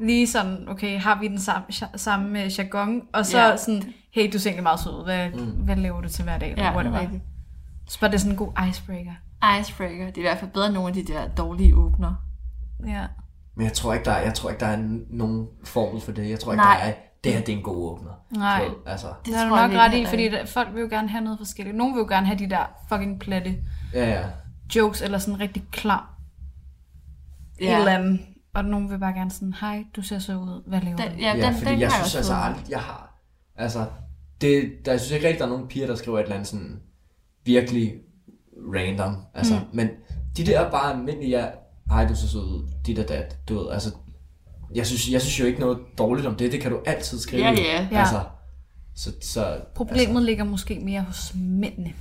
lige 0.00 0.26
sådan, 0.26 0.66
okay, 0.68 1.00
har 1.00 1.18
vi 1.20 1.28
den 1.28 1.40
samme, 1.40 1.64
samme 1.96 2.42
øh, 2.44 2.58
jargon, 2.58 3.00
og 3.14 3.26
så 3.26 3.38
ja. 3.38 3.56
sådan, 3.56 3.82
hey, 4.22 4.32
du 4.32 4.38
ser 4.38 4.50
egentlig 4.50 4.62
meget 4.62 4.80
sød 4.80 4.92
ud, 4.98 5.04
hvad, 5.04 5.30
mm. 5.30 5.50
hvad 5.50 5.76
laver 5.76 6.00
du 6.00 6.08
til 6.08 6.24
hver 6.24 6.38
dag, 6.38 6.50
eller 6.50 6.64
Ja, 6.64 6.74
whatever. 6.74 7.00
rigtigt. 7.00 7.22
Så 7.88 8.00
bare 8.00 8.10
det 8.10 8.14
er 8.14 8.18
sådan 8.18 8.32
en 8.32 8.38
god 8.38 8.52
icebreaker. 8.68 9.12
Icebreaker, 9.60 10.06
det 10.06 10.14
er 10.16 10.18
i 10.18 10.22
hvert 10.22 10.38
fald 10.38 10.50
bedre 10.50 10.66
end 10.66 10.74
nogle 10.74 10.88
af 10.88 10.94
de 10.94 11.04
der 11.04 11.28
dårlige 11.28 11.74
åbner. 11.76 12.14
Ja. 12.86 13.06
Men 13.54 13.64
jeg 13.64 13.72
tror 13.72 13.92
ikke, 13.94 14.04
der 14.04 14.10
er, 14.12 14.22
jeg 14.22 14.34
tror 14.34 14.50
ikke, 14.50 14.60
der 14.60 14.66
er 14.66 14.78
nogen 15.10 15.46
formel 15.64 16.00
for 16.00 16.12
det. 16.12 16.30
Jeg 16.30 16.40
tror 16.40 16.52
ikke, 16.52 16.64
Nej. 16.64 16.76
der 16.80 16.84
er, 16.88 16.94
det 17.24 17.32
her 17.32 17.40
det 17.40 17.52
er 17.52 17.56
en 17.56 17.62
god 17.62 17.92
åbner. 17.92 18.10
Nej. 18.30 18.62
Ved, 18.64 18.70
Altså, 18.86 19.06
Det 19.06 19.26
Det 19.26 19.36
har 19.36 19.44
du 19.44 19.50
nok 19.56 19.70
ret 19.80 19.94
i, 19.94 20.06
fordi 20.06 20.28
der, 20.28 20.46
folk 20.46 20.74
vil 20.74 20.80
jo 20.80 20.88
gerne 20.90 21.08
have 21.08 21.24
noget 21.24 21.38
forskelligt. 21.38 21.76
Nogle 21.76 21.94
vil 21.94 22.00
jo 22.00 22.06
gerne 22.08 22.26
have 22.26 22.38
de 22.38 22.50
der 22.50 22.64
fucking 22.88 23.20
platte 23.20 23.56
ja, 23.94 24.10
ja. 24.10 24.24
jokes, 24.76 25.02
eller 25.02 25.18
sådan 25.18 25.40
rigtig 25.40 25.64
klam 25.72 26.00
ikke. 27.58 27.72
ja. 27.72 27.76
et 27.76 27.80
eller 27.80 27.98
andet. 27.98 28.20
Og 28.54 28.64
nogen 28.64 28.90
vil 28.90 28.98
bare 28.98 29.12
gerne 29.12 29.30
sådan, 29.30 29.54
hej, 29.60 29.84
du 29.96 30.02
ser 30.02 30.18
så 30.18 30.32
ud, 30.36 30.62
hvad 30.66 30.80
laver 30.80 30.96
den, 30.96 31.06
du? 31.12 31.18
ja, 31.18 31.28
den, 31.32 31.38
ja, 31.40 31.46
den, 31.46 31.54
fordi 31.54 31.70
den 31.70 31.80
jeg 31.80 31.92
synes 31.92 32.14
jeg 32.14 32.18
altså 32.18 32.34
aldrig, 32.34 32.70
jeg 32.70 32.80
har... 32.80 33.14
Altså, 33.56 33.86
det, 34.40 34.72
der, 34.84 34.92
jeg 34.92 35.00
synes 35.00 35.12
ikke 35.12 35.26
rigtig, 35.26 35.38
der 35.38 35.44
er 35.46 35.50
nogen 35.50 35.68
piger, 35.68 35.86
der 35.86 35.94
skriver 35.94 36.18
et 36.18 36.22
eller 36.22 36.34
andet 36.34 36.48
sådan 36.48 36.80
virkelig 37.44 37.94
random. 38.74 39.16
Altså, 39.34 39.54
mm. 39.54 39.76
men 39.76 39.88
de 40.36 40.46
der 40.46 40.60
er 40.60 40.70
bare 40.70 40.92
almindelige, 40.92 41.38
ja, 41.38 41.46
hej, 41.90 42.08
du 42.08 42.16
ser 42.16 42.26
så 42.26 42.38
ud, 42.38 42.68
dit 42.86 42.98
og 42.98 43.08
dat, 43.08 43.38
du 43.48 43.58
ved, 43.58 43.70
altså, 43.72 43.90
jeg 44.74 44.86
synes, 44.86 45.10
jeg 45.10 45.20
synes 45.20 45.40
jo 45.40 45.44
ikke 45.44 45.60
noget 45.60 45.78
dårligt 45.98 46.26
om 46.26 46.34
det, 46.34 46.52
det 46.52 46.60
kan 46.60 46.70
du 46.70 46.80
altid 46.86 47.18
skrive. 47.18 47.42
Ja, 47.42 47.52
ja. 47.52 47.88
Ja. 47.90 47.98
Altså, 47.98 48.24
så, 48.94 49.12
så, 49.20 49.60
Problemet 49.74 50.08
altså. 50.08 50.20
ligger 50.20 50.44
måske 50.44 50.80
mere 50.80 51.00
hos 51.00 51.34
mændene. 51.34 51.92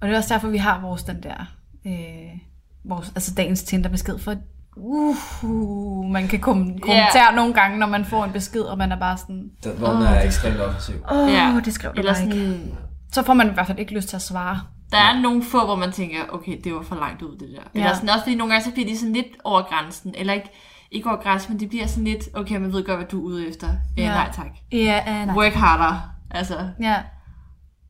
Og 0.00 0.08
det 0.08 0.14
er 0.14 0.18
også 0.18 0.34
derfor, 0.34 0.48
vi 0.48 0.56
har 0.56 0.80
vores 0.80 1.02
den 1.02 1.22
der, 1.22 1.56
øh, 1.86 2.38
vores, 2.84 3.12
altså 3.14 3.34
dagens 3.34 3.62
Tinder-besked, 3.62 4.18
for 4.18 4.36
uh, 4.76 6.10
man 6.10 6.28
kan 6.28 6.40
kom- 6.40 6.78
kommentere 6.78 7.22
yeah. 7.26 7.34
nogle 7.36 7.54
gange, 7.54 7.78
når 7.78 7.86
man 7.86 8.04
får 8.04 8.24
en 8.24 8.32
besked, 8.32 8.60
og 8.62 8.78
man 8.78 8.92
er 8.92 8.98
bare 8.98 9.16
sådan, 9.18 9.50
Den, 9.64 9.72
hvor 9.78 9.88
den 9.88 10.02
er 10.02 10.22
ekstremt 10.24 10.60
offensiv. 10.60 10.94
åh, 11.12 11.18
oh, 11.18 11.32
Ja. 11.32 11.60
det 11.64 11.72
skrev 11.72 11.92
du 11.94 11.98
Eller 11.98 12.20
ikke. 12.22 12.32
sådan, 12.32 12.74
Så 13.12 13.22
får 13.22 13.34
man 13.34 13.50
i 13.50 13.52
hvert 13.52 13.66
fald 13.66 13.78
ikke 13.78 13.94
lyst 13.94 14.08
til 14.08 14.16
at 14.16 14.22
svare. 14.22 14.60
der 14.92 14.98
er 14.98 15.20
nogle 15.20 15.42
få, 15.42 15.64
hvor 15.64 15.74
man 15.76 15.92
tænker, 15.92 16.16
okay, 16.32 16.60
det 16.64 16.74
var 16.74 16.82
for 16.82 16.94
langt 16.96 17.22
ud, 17.22 17.32
det 17.38 17.48
der. 17.56 17.62
Eller 17.74 17.88
Ja. 17.88 17.94
sådan, 17.94 18.08
også 18.08 18.20
fordi 18.22 18.34
nogle 18.34 18.52
gange, 18.52 18.64
så 18.64 18.70
bliver 18.72 18.88
de 18.88 18.98
sådan 18.98 19.12
lidt 19.12 19.26
over 19.44 19.62
grænsen. 19.62 20.14
Eller 20.18 20.32
ikke, 20.32 20.50
ikke 20.90 21.08
over 21.10 21.22
græs, 21.22 21.48
men 21.48 21.60
det 21.60 21.68
bliver 21.68 21.86
sådan 21.86 22.04
lidt, 22.04 22.22
okay, 22.34 22.56
man 22.56 22.72
ved 22.72 22.84
godt, 22.86 22.98
hvad 22.98 23.06
du 23.06 23.20
er 23.20 23.24
ude 23.24 23.48
efter. 23.48 23.68
Ja. 23.96 24.02
Ja. 24.02 24.08
nej 24.08 24.30
tak. 24.34 24.46
Ja, 24.72 25.00
uh, 25.08 25.26
nej. 25.26 25.36
Work 25.36 25.52
harder. 25.52 26.00
Altså, 26.30 26.68
Ja. 26.80 26.96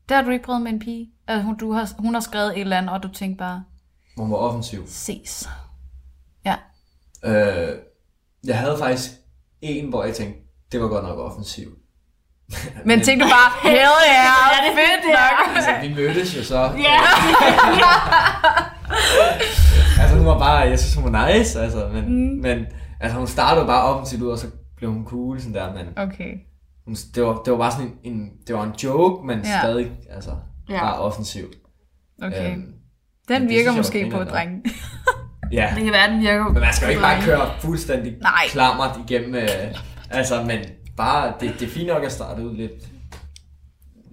Der 0.09 0.15
har 0.15 0.21
du 0.23 0.29
ikke 0.29 0.45
prøvet 0.45 0.61
med 0.61 0.71
en 0.71 0.79
pige. 0.79 1.07
Altså, 1.27 1.43
hun, 1.45 1.57
du 1.57 1.71
har, 1.73 1.89
hun 1.99 2.13
har 2.13 2.21
skrevet 2.21 2.47
et 2.55 2.61
eller 2.61 2.77
andet, 2.77 2.91
og 2.91 3.03
du 3.03 3.07
tænkte 3.07 3.37
bare, 3.37 3.63
Hun 4.17 4.31
var 4.31 4.37
offensiv. 4.37 4.83
ses. 4.87 5.49
Ja. 6.45 6.55
Øh, 7.25 7.75
jeg 8.47 8.59
havde 8.59 8.77
faktisk 8.79 9.11
en, 9.61 9.89
hvor 9.89 10.03
jeg 10.03 10.13
tænkte, 10.15 10.39
det 10.71 10.81
var 10.81 10.87
godt 10.87 11.03
nok 11.05 11.19
offensiv. 11.19 11.67
Men 12.85 13.01
tænkte 13.01 13.25
du 13.25 13.29
bare, 13.29 13.71
hell 13.71 13.77
yeah, 14.09 14.25
Ja, 14.51 14.57
det 14.63 14.71
er 14.71 14.75
fedt 14.75 15.05
nok. 15.05 15.55
Altså, 15.55 15.71
vi 15.81 15.93
mødtes 16.03 16.37
jo 16.37 16.43
så. 16.43 16.59
ja. 16.59 16.99
Altså, 20.01 20.17
hun 20.17 20.25
var 20.25 20.39
bare, 20.39 20.57
jeg 20.57 20.79
synes, 20.79 20.95
hun 20.95 21.13
var 21.13 21.27
nice, 21.27 21.59
altså, 21.61 21.89
men, 21.93 22.03
mm. 22.05 22.41
men 22.41 22.65
altså, 22.99 23.17
hun 23.17 23.27
startede 23.27 23.65
bare 23.65 23.83
offensivt 23.83 24.21
ud, 24.21 24.29
og 24.29 24.37
så 24.39 24.47
blev 24.77 24.91
hun 24.91 25.05
cool, 25.05 25.39
sådan 25.39 25.53
der, 25.53 25.73
men 25.73 25.85
Okay. 25.97 26.33
hun, 26.85 26.95
det, 27.15 27.23
var, 27.23 27.41
det 27.45 27.51
var 27.51 27.57
bare 27.59 27.71
sådan 27.71 27.91
en, 28.03 28.13
en, 28.13 28.29
det 28.47 28.55
var 28.55 28.63
en 28.63 28.73
joke, 28.83 29.27
men 29.27 29.39
Ja. 29.39 29.59
stadig, 29.59 29.91
altså, 30.09 30.31
Ja. 30.69 30.79
bare 30.79 30.99
offensiv. 30.99 31.45
Okay. 32.23 32.51
Øhm, 32.51 32.73
Den 33.27 33.41
det 33.41 33.49
virker 33.49 33.71
synes 33.71 33.77
måske 33.87 34.09
på 34.11 34.23
drengen. 34.23 34.65
Ja, 35.51 35.71
Det 35.75 35.83
kan 35.83 35.93
være, 35.93 36.11
den 36.11 36.21
virker. 36.21 36.43
men 36.43 36.53
man 36.61 36.73
skal 36.73 36.85
jo 36.85 36.89
ikke 36.89 37.01
bare 37.01 37.21
køre 37.21 37.51
fuldstændig 37.59 38.13
Nej. 38.21 38.31
klammert 38.49 38.99
igennem, 39.09 39.35
øh, 39.35 39.49
altså, 40.09 40.43
men 40.43 40.59
bare, 40.97 41.33
det, 41.39 41.55
det 41.59 41.67
er 41.67 41.71
fint 41.71 41.87
nok 41.87 42.03
at 42.03 42.11
starte 42.11 42.45
ud 42.47 42.55
lidt 42.57 42.71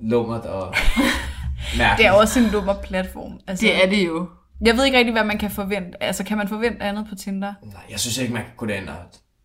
lummert 0.02 0.40
og 0.46 0.74
mærkeligt. 1.78 1.98
Det 1.98 2.06
er 2.06 2.12
også 2.12 2.40
en 2.40 2.46
lummer 2.46 2.74
platform. 2.74 3.40
Altså, 3.46 3.66
Det 3.66 3.84
er 3.84 3.88
det 3.90 4.06
jo. 4.06 4.28
Jeg 4.64 4.76
ved 4.76 4.84
ikke 4.84 4.98
rigtig, 4.98 5.12
hvad 5.12 5.24
man 5.24 5.38
kan 5.38 5.50
forvente. 5.50 6.02
Altså, 6.02 6.24
kan 6.24 6.36
man 6.38 6.48
forvente 6.48 6.82
andet 6.82 7.06
på 7.08 7.14
Tinder? 7.14 7.54
Nej, 7.64 7.82
jeg 7.90 8.00
synes 8.00 8.18
ikke, 8.18 8.32
man 8.32 8.42
kan 8.42 8.52
gå 8.56 8.66
derind 8.66 8.88
og 8.88 8.94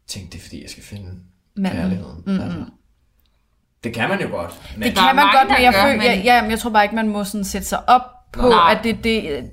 tænke, 0.08 0.32
det 0.32 0.38
er 0.38 0.42
fordi, 0.42 0.62
jeg 0.62 0.70
skal 0.70 0.84
finde 0.84 1.12
Manden. 1.58 1.80
kærligheden. 1.82 2.24
Mm-hmm. 2.26 2.42
Altså, 2.44 2.60
det 3.84 3.94
kan 3.94 4.10
man 4.10 4.22
jo 4.22 4.28
godt. 4.30 4.62
Men 4.78 4.84
Det 4.84 4.98
kan 4.98 5.16
man 5.16 5.26
godt, 5.34 5.48
men 5.58 5.64
jeg, 5.64 5.74
gør, 5.74 5.82
føler, 5.82 5.96
men- 5.98 6.04
ja, 6.26 6.36
ja, 6.36 6.44
jeg 6.50 6.60
tror 6.60 6.70
bare 6.70 6.84
ikke, 6.84 6.96
man 6.96 7.08
må 7.10 7.24
sådan 7.24 7.44
sætte 7.46 7.68
sig 7.68 7.90
op 7.90 8.02
på, 8.34 8.50
Nej. 8.50 8.72
at 8.78 8.84
det, 8.84 9.04
det, 9.04 9.50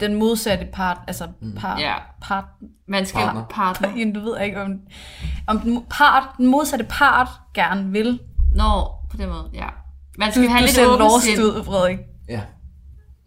den 0.00 0.14
modsatte 0.14 0.66
part, 0.72 0.98
altså 1.06 1.28
par, 1.56 1.78
Ja. 1.80 1.94
part, 2.22 2.44
Man 2.88 3.06
skal 3.06 3.20
Partner. 3.20 3.44
partner. 3.50 3.88
Jamen, 3.98 4.14
du 4.14 4.20
ved 4.20 4.40
ikke, 4.40 4.60
om, 4.62 4.80
om 5.46 5.60
den, 5.60 5.84
part, 5.90 6.24
den 6.38 6.46
modsatte 6.46 6.84
part 6.84 7.28
gerne 7.54 7.92
vil. 7.92 8.20
Nå, 8.54 8.70
på 9.10 9.16
den 9.16 9.28
måde, 9.28 9.50
ja. 9.54 9.66
Man 10.18 10.28
Du, 10.28 10.32
skal 10.32 10.48
have 10.48 10.60
du 10.60 10.66
lidt 10.66 11.02
åbent 11.02 11.22
sind. 11.22 11.42
ud, 11.42 11.64
Frederik. 11.64 11.98
Ja. 12.28 12.40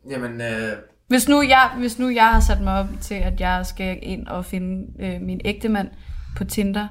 Jamen, 0.10 0.42
øh, 0.42 0.72
Hvis 1.08 1.30
nu, 1.30 1.42
jeg, 1.42 1.70
hvis 1.78 2.00
nu 2.00 2.10
jeg 2.10 2.28
har 2.30 2.40
sat 2.40 2.62
mig 2.62 2.80
op 2.80 2.88
til, 3.02 3.16
at 3.16 3.42
jeg 3.42 3.66
skal 3.66 4.00
ind 4.02 4.28
og 4.28 4.46
finde 4.46 4.88
øh, 5.06 5.22
min 5.22 5.42
ægte 5.46 5.70
mand 5.70 5.88
på 6.38 6.44
Tinder, 6.44 6.88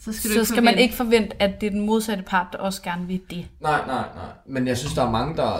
Så 0.00 0.12
skal, 0.12 0.28
du 0.30 0.34
så 0.34 0.40
ikke 0.40 0.46
skal 0.48 0.62
man 0.62 0.78
ikke 0.78 0.94
forvente, 0.94 1.42
at 1.42 1.60
det 1.60 1.66
er 1.66 1.70
den 1.70 1.86
modsatte 1.86 2.22
part, 2.24 2.46
der 2.52 2.58
også 2.58 2.82
gerne 2.82 3.06
vil 3.06 3.20
det. 3.30 3.48
nej, 3.60 3.80
nej, 3.86 4.04
nej. 4.14 4.24
Men 4.48 4.66
jeg 4.66 4.78
synes, 4.78 4.94
der 4.94 5.02
er 5.06 5.10
mange, 5.10 5.36
der, 5.36 5.56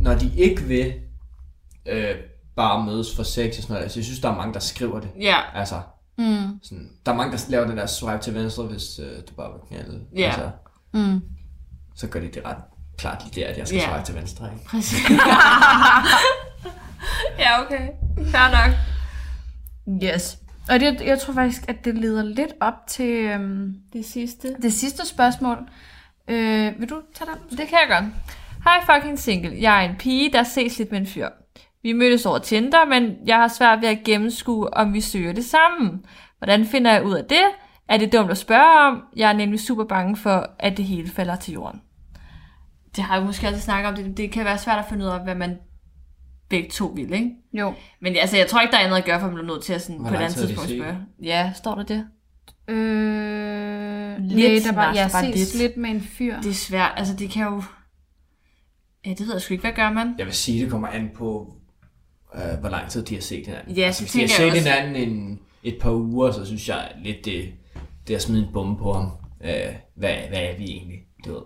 når 0.00 0.14
de 0.14 0.30
ikke 0.36 0.62
vil 0.62 0.92
øh, 1.88 2.14
bare 2.56 2.84
mødes 2.84 3.16
for 3.16 3.22
sex 3.22 3.46
og 3.56 3.62
sådan 3.62 3.72
noget, 3.72 3.82
altså, 3.82 3.98
jeg 3.98 4.04
synes, 4.04 4.20
der 4.20 4.30
er 4.30 4.34
mange, 4.36 4.54
der 4.54 4.60
skriver 4.60 5.00
det. 5.00 5.10
Ja, 5.20 5.36
Altså, 5.54 5.80
Mm. 6.18 6.60
sådan, 6.62 6.88
der 7.06 7.12
er 7.12 7.16
mange, 7.16 7.32
der 7.32 7.44
laver 7.48 7.66
den 7.66 7.76
der 7.76 7.86
swipe 7.86 8.18
til 8.22 8.34
venstre, 8.34 8.64
hvis 8.64 8.98
øh, 8.98 9.18
du 9.28 9.34
bare 9.36 9.50
vil 9.52 9.60
knalde. 9.68 10.00
Ja. 10.16 10.24
Altså, 10.26 10.50
Mm. 10.94 11.20
så 11.94 12.06
gør 12.06 12.20
de 12.20 12.26
det 12.26 12.42
ret 12.46 12.56
klart 12.98 13.24
lige 13.24 13.40
der, 13.44 13.48
at 13.50 13.58
jeg 13.58 13.66
skal 13.66 13.78
Ja. 13.80 13.88
swipe 13.92 14.04
til 14.06 14.14
venstre. 14.14 14.52
Ikke? 14.52 14.64
præcis. 14.66 14.98
ja, 17.38 17.60
okay. 17.64 17.88
Fair 18.30 18.50
nok. 18.66 18.76
Yes. 20.02 20.38
Og 20.70 20.80
det, 20.80 21.00
jeg 21.00 21.18
tror 21.20 21.34
faktisk, 21.34 21.62
at 21.68 21.84
det 21.84 21.94
leder 21.98 22.22
lidt 22.22 22.52
op 22.60 22.74
til 22.88 23.06
øhm, 23.14 23.74
Det 23.92 24.04
sidste. 24.04 24.56
det 24.62 24.72
sidste 24.72 25.06
spørgsmål. 25.08 25.58
Øh, 26.28 26.72
vil 26.80 26.90
du 26.90 27.00
tage 27.14 27.30
den? 27.30 27.58
Det 27.58 27.68
kan 27.68 27.78
jeg 27.88 28.00
godt. 28.00 28.04
Hej 28.64 28.80
fucking 28.94 29.18
single. 29.18 29.56
Jeg 29.60 29.84
er 29.84 29.88
en 29.90 29.96
pige, 29.96 30.32
der 30.32 30.42
ses 30.42 30.78
lidt 30.78 30.90
med 30.90 31.00
en 31.00 31.06
fyr. 31.06 31.28
Vi 31.86 31.92
mødtes 31.92 32.26
over 32.26 32.38
Tinder, 32.38 32.84
men 32.84 33.16
jeg 33.26 33.36
har 33.36 33.48
svært 33.48 33.80
ved 33.80 33.88
at 33.88 33.98
gennemskue, 34.04 34.74
om 34.74 34.94
vi 34.94 35.00
søger 35.00 35.32
det 35.32 35.44
sammen. 35.44 36.04
Hvordan 36.38 36.64
finder 36.64 36.92
jeg 36.92 37.04
ud 37.04 37.14
af 37.14 37.24
det? 37.24 37.44
Er 37.88 37.96
det 37.96 38.12
dumt 38.12 38.30
at 38.30 38.38
spørge 38.38 38.88
om? 38.88 39.02
Jeg 39.16 39.28
er 39.28 39.32
nemlig 39.32 39.60
super 39.60 39.84
bange 39.84 40.16
for, 40.16 40.50
at 40.58 40.76
det 40.76 40.84
hele 40.84 41.08
falder 41.08 41.36
til 41.36 41.54
jorden. 41.54 41.80
Det 42.96 43.04
har 43.04 43.16
jeg 43.16 43.26
måske 43.26 43.48
også 43.48 43.60
snakket 43.60 43.88
om. 43.88 43.94
Det, 43.96 44.16
det 44.16 44.30
kan 44.30 44.44
være 44.44 44.58
svært 44.58 44.78
at 44.78 44.84
finde 44.88 45.04
ud 45.04 45.10
af, 45.10 45.24
hvad 45.24 45.34
man 45.34 45.58
begge 46.48 46.68
to 46.70 46.86
vil, 46.86 47.12
ikke? 47.12 47.30
Jo. 47.52 47.74
Men 48.00 48.16
altså, 48.16 48.36
jeg 48.36 48.46
tror 48.46 48.60
ikke, 48.60 48.72
der 48.72 48.78
er 48.78 48.84
andet 48.84 48.96
at 48.96 49.04
gøre, 49.04 49.20
for 49.20 49.26
man 49.26 49.34
bliver 49.34 49.54
nødt 49.54 49.64
til 49.64 49.72
at 49.72 49.82
sådan, 49.82 50.00
Hvor 50.00 50.08
på 50.08 50.14
et 50.14 50.18
andet 50.18 50.34
tidspunkt 50.36 50.70
spørge. 50.70 50.98
Ja, 51.22 51.52
står 51.54 51.74
der 51.74 51.82
det? 51.82 52.06
Øh, 52.68 54.18
Lidt, 54.18 54.40
lidt, 54.40 54.64
der 54.64 54.72
var, 54.72 54.94
jeg 54.94 55.08
bare 55.12 55.24
ses 55.24 55.34
lidt. 55.34 55.54
lidt. 55.54 55.62
lidt 55.62 55.76
med 55.76 55.90
en 55.90 56.00
fyr. 56.00 56.40
Det 56.40 56.50
er 56.50 56.54
svært. 56.54 56.92
Altså, 56.96 57.14
det 57.14 57.30
kan 57.30 57.44
jo... 57.44 57.62
Ja, 59.06 59.10
det 59.10 59.20
ved 59.20 59.32
jeg 59.32 59.42
sgu 59.42 59.54
ikke. 59.54 59.62
Hvad 59.62 59.72
gør 59.72 59.90
man? 59.90 60.14
Jeg 60.18 60.26
vil 60.26 60.34
sige, 60.34 60.62
det 60.62 60.70
kommer 60.70 60.88
an 60.88 61.10
på, 61.14 61.56
øh, 62.36 62.58
hvor 62.60 62.68
lang 62.68 62.88
tid 62.88 63.02
de 63.04 63.14
har 63.14 63.22
set 63.22 63.46
hinanden. 63.46 63.74
Ja, 63.76 63.82
altså, 63.82 64.04
det 64.04 64.12
hvis 64.12 64.12
de 64.12 64.20
har 64.20 64.50
set 64.50 64.50
også. 64.60 64.70
hinanden 64.70 65.08
en, 65.08 65.38
et 65.62 65.78
par 65.80 65.90
uger, 65.90 66.30
så 66.30 66.44
synes 66.44 66.68
jeg 66.68 66.88
lidt, 67.04 67.24
det, 67.24 67.44
det 68.06 68.12
er 68.14 68.16
at 68.16 68.22
smide 68.22 68.42
en 68.42 68.48
bombe 68.52 68.82
på 68.82 68.92
ham. 68.92 69.10
Øh, 69.44 69.50
hvad, 69.96 70.10
hvad 70.28 70.38
er 70.38 70.56
vi 70.58 70.64
egentlig, 70.64 70.98
du 71.26 71.32
ved, 71.32 71.40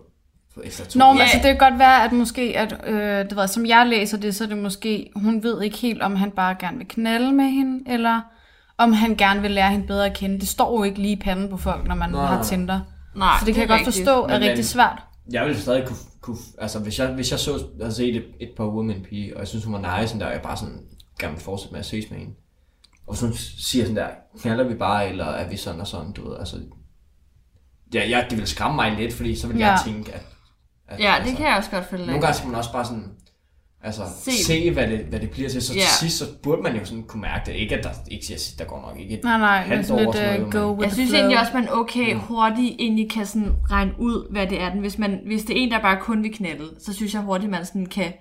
for 0.54 0.60
efter 0.64 0.84
to 0.84 0.98
Nå, 0.98 1.06
men 1.08 1.16
Ja. 1.16 1.22
altså, 1.22 1.36
det 1.36 1.44
kan 1.44 1.58
godt 1.58 1.78
være, 1.78 2.04
at 2.04 2.12
måske, 2.12 2.52
at, 2.58 2.76
øh, 2.86 3.24
det 3.24 3.36
ved, 3.36 3.48
som 3.48 3.66
jeg 3.66 3.86
læser 3.86 4.18
det, 4.18 4.34
så 4.34 4.44
er 4.44 4.48
det 4.48 4.58
måske, 4.58 5.10
hun 5.16 5.42
ved 5.42 5.62
ikke 5.62 5.76
helt, 5.78 6.02
om 6.02 6.16
han 6.16 6.30
bare 6.30 6.56
gerne 6.60 6.76
vil 6.78 6.88
knalde 6.88 7.32
med 7.32 7.44
hende, 7.44 7.90
eller 7.92 8.20
om 8.78 8.92
han 8.92 9.14
gerne 9.16 9.42
vil 9.42 9.50
lære 9.50 9.70
hende 9.70 9.86
bedre 9.86 10.06
at 10.06 10.16
kende. 10.16 10.40
Det 10.40 10.48
står 10.48 10.78
jo 10.78 10.82
ikke 10.84 10.98
lige 10.98 11.12
i 11.12 11.20
panden 11.20 11.48
på 11.48 11.56
folk, 11.56 11.86
når 11.86 11.94
man 11.94 12.10
Nej, 12.10 12.26
har. 12.26 12.42
Tinder. 12.42 12.80
Nej, 13.16 13.28
Så 13.40 13.46
det 13.46 13.54
kan 13.54 13.60
jeg 13.60 13.68
godt 13.68 13.84
forstå 13.84 14.22
er 14.24 14.38
Men- 14.38 14.48
rigtig 14.48 14.64
svært. 14.64 15.02
Jeg 15.32 15.46
ville 15.46 15.60
stadig 15.60 15.86
kunne, 15.86 15.98
kunne 16.20 16.36
altså 16.58 16.78
hvis 16.78 16.98
jeg, 16.98 17.08
hvis 17.14 17.30
jeg 17.30 17.38
så, 17.38 17.66
havde 17.80 17.94
set 17.94 18.16
et, 18.16 18.24
et 18.40 18.50
par 18.56 18.64
uger 18.64 18.82
med 18.82 18.96
en 18.96 19.02
pige, 19.02 19.34
og 19.34 19.40
jeg 19.40 19.48
synes, 19.48 19.64
hun 19.64 19.74
var 19.74 20.00
nice, 20.00 20.18
der, 20.18 20.26
og 20.26 20.32
jeg 20.32 20.42
bare 20.42 20.56
sådan, 20.56 20.86
gerne 21.20 21.34
vil 21.34 21.42
fortsætte 21.42 21.72
med 21.72 21.80
at 21.80 21.86
ses 21.86 22.10
med 22.10 22.18
hende. 22.18 22.34
Og 23.06 23.16
så 23.16 23.32
siger 23.58 23.84
sådan 23.84 23.96
der, 23.96 24.08
knaller 24.40 24.64
vi 24.64 24.74
bare, 24.74 25.08
eller 25.08 25.24
er 25.24 25.48
vi 25.48 25.56
sådan 25.56 25.80
og 25.80 25.86
sådan, 25.86 26.12
du 26.12 26.28
ved, 26.30 26.38
altså. 26.38 26.56
Ja, 27.94 28.08
ja 28.08 28.24
det 28.24 28.30
ville 28.32 28.46
skræmme 28.46 28.76
mig 28.76 28.92
lidt, 28.92 29.12
fordi 29.14 29.36
så 29.36 29.46
ville 29.46 29.66
Ja. 29.66 29.70
jeg 29.70 29.80
tænke, 29.84 30.12
at, 30.12 30.26
at 30.88 31.00
Ja, 31.00 31.14
det 31.24 31.36
kan 31.36 31.46
jeg 31.46 31.56
også 31.56 31.70
godt 31.70 31.84
følge 31.84 32.06
Nogle 32.06 32.20
gange 32.20 32.34
skal 32.36 32.48
man 32.48 32.58
også 32.58 32.72
bare 32.72 32.84
sådan, 32.84 33.12
altså, 33.82 34.02
Se. 34.24 34.44
se, 34.44 34.70
hvad, 34.70 34.86
det, 34.88 34.98
hvad 34.98 35.20
det 35.20 35.30
bliver 35.30 35.48
til. 35.48 35.62
Så 35.62 35.74
Ja. 35.74 35.80
til 35.80 35.88
sidst, 36.00 36.18
så 36.18 36.24
burde 36.42 36.62
man 36.62 36.76
jo 36.76 36.84
sådan 36.84 37.02
kunne 37.02 37.22
mærke 37.22 37.50
det. 37.50 37.56
Ikke 37.56 37.76
at 37.76 37.84
der, 37.84 37.90
ikke 38.10 38.26
siger, 38.26 38.36
at 38.54 38.58
der 38.58 38.64
går 38.64 38.80
nok 38.88 39.00
ikke 39.00 39.14
et 39.14 39.24
Nej, 39.24 39.38
nej, 39.38 39.56
halvt 39.58 39.76
lidt 39.78 39.86
sådan 39.86 40.06
uh, 40.08 40.14
noget, 40.14 40.52
go 40.52 40.58
men- 40.68 40.70
with 40.78 40.82
Jeg 40.86 40.92
synes 40.92 41.12
egentlig 41.12 41.40
også, 41.40 41.52
man 41.54 41.68
okay 41.72 42.14
hurtigt 42.14 42.76
egentlig 42.78 43.10
kan 43.10 43.26
sådan 43.26 43.52
regne 43.70 43.92
ud, 43.98 44.32
hvad 44.32 44.46
det 44.46 44.60
er. 44.60 44.70
Den. 44.70 44.80
Hvis, 44.80 44.98
man, 44.98 45.20
hvis 45.26 45.42
det 45.44 45.58
er 45.58 45.62
en, 45.62 45.70
der 45.70 45.80
bare 45.80 45.98
kun 46.00 46.22
vil 46.22 46.32
knalde, 46.34 46.64
så 46.80 46.92
synes 46.92 47.14
jeg 47.14 47.22
hurtigt, 47.22 47.50
man 47.50 47.64
sådan 47.66 47.86
kan 47.86 48.12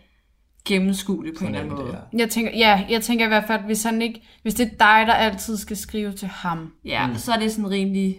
gennemskue 0.65 1.25
det 1.25 1.33
på 1.39 1.43
en 1.43 1.47
eller 1.47 1.59
anden 1.59 1.71
fornemme 1.77 1.93
måde. 1.93 2.05
det, 2.13 2.19
Jeg 2.19 2.29
tænker, 2.29 2.51
ja, 2.57 2.85
jeg 2.89 3.01
tænker 3.01 3.25
i 3.25 3.27
hvert 3.27 3.43
fald, 3.47 3.61
hvis, 3.65 3.83
han 3.83 4.01
ikke, 4.01 4.21
hvis 4.41 4.53
det 4.53 4.65
er 4.65 4.69
dig, 4.69 5.03
der 5.07 5.13
altid 5.13 5.57
skal 5.57 5.77
skrive 5.77 6.11
til 6.11 6.27
ham. 6.27 6.71
Ja, 6.85 7.07
mm. 7.07 7.15
så 7.17 7.31
er 7.31 7.39
det 7.39 7.51
sådan 7.51 7.69
rimelig... 7.69 8.17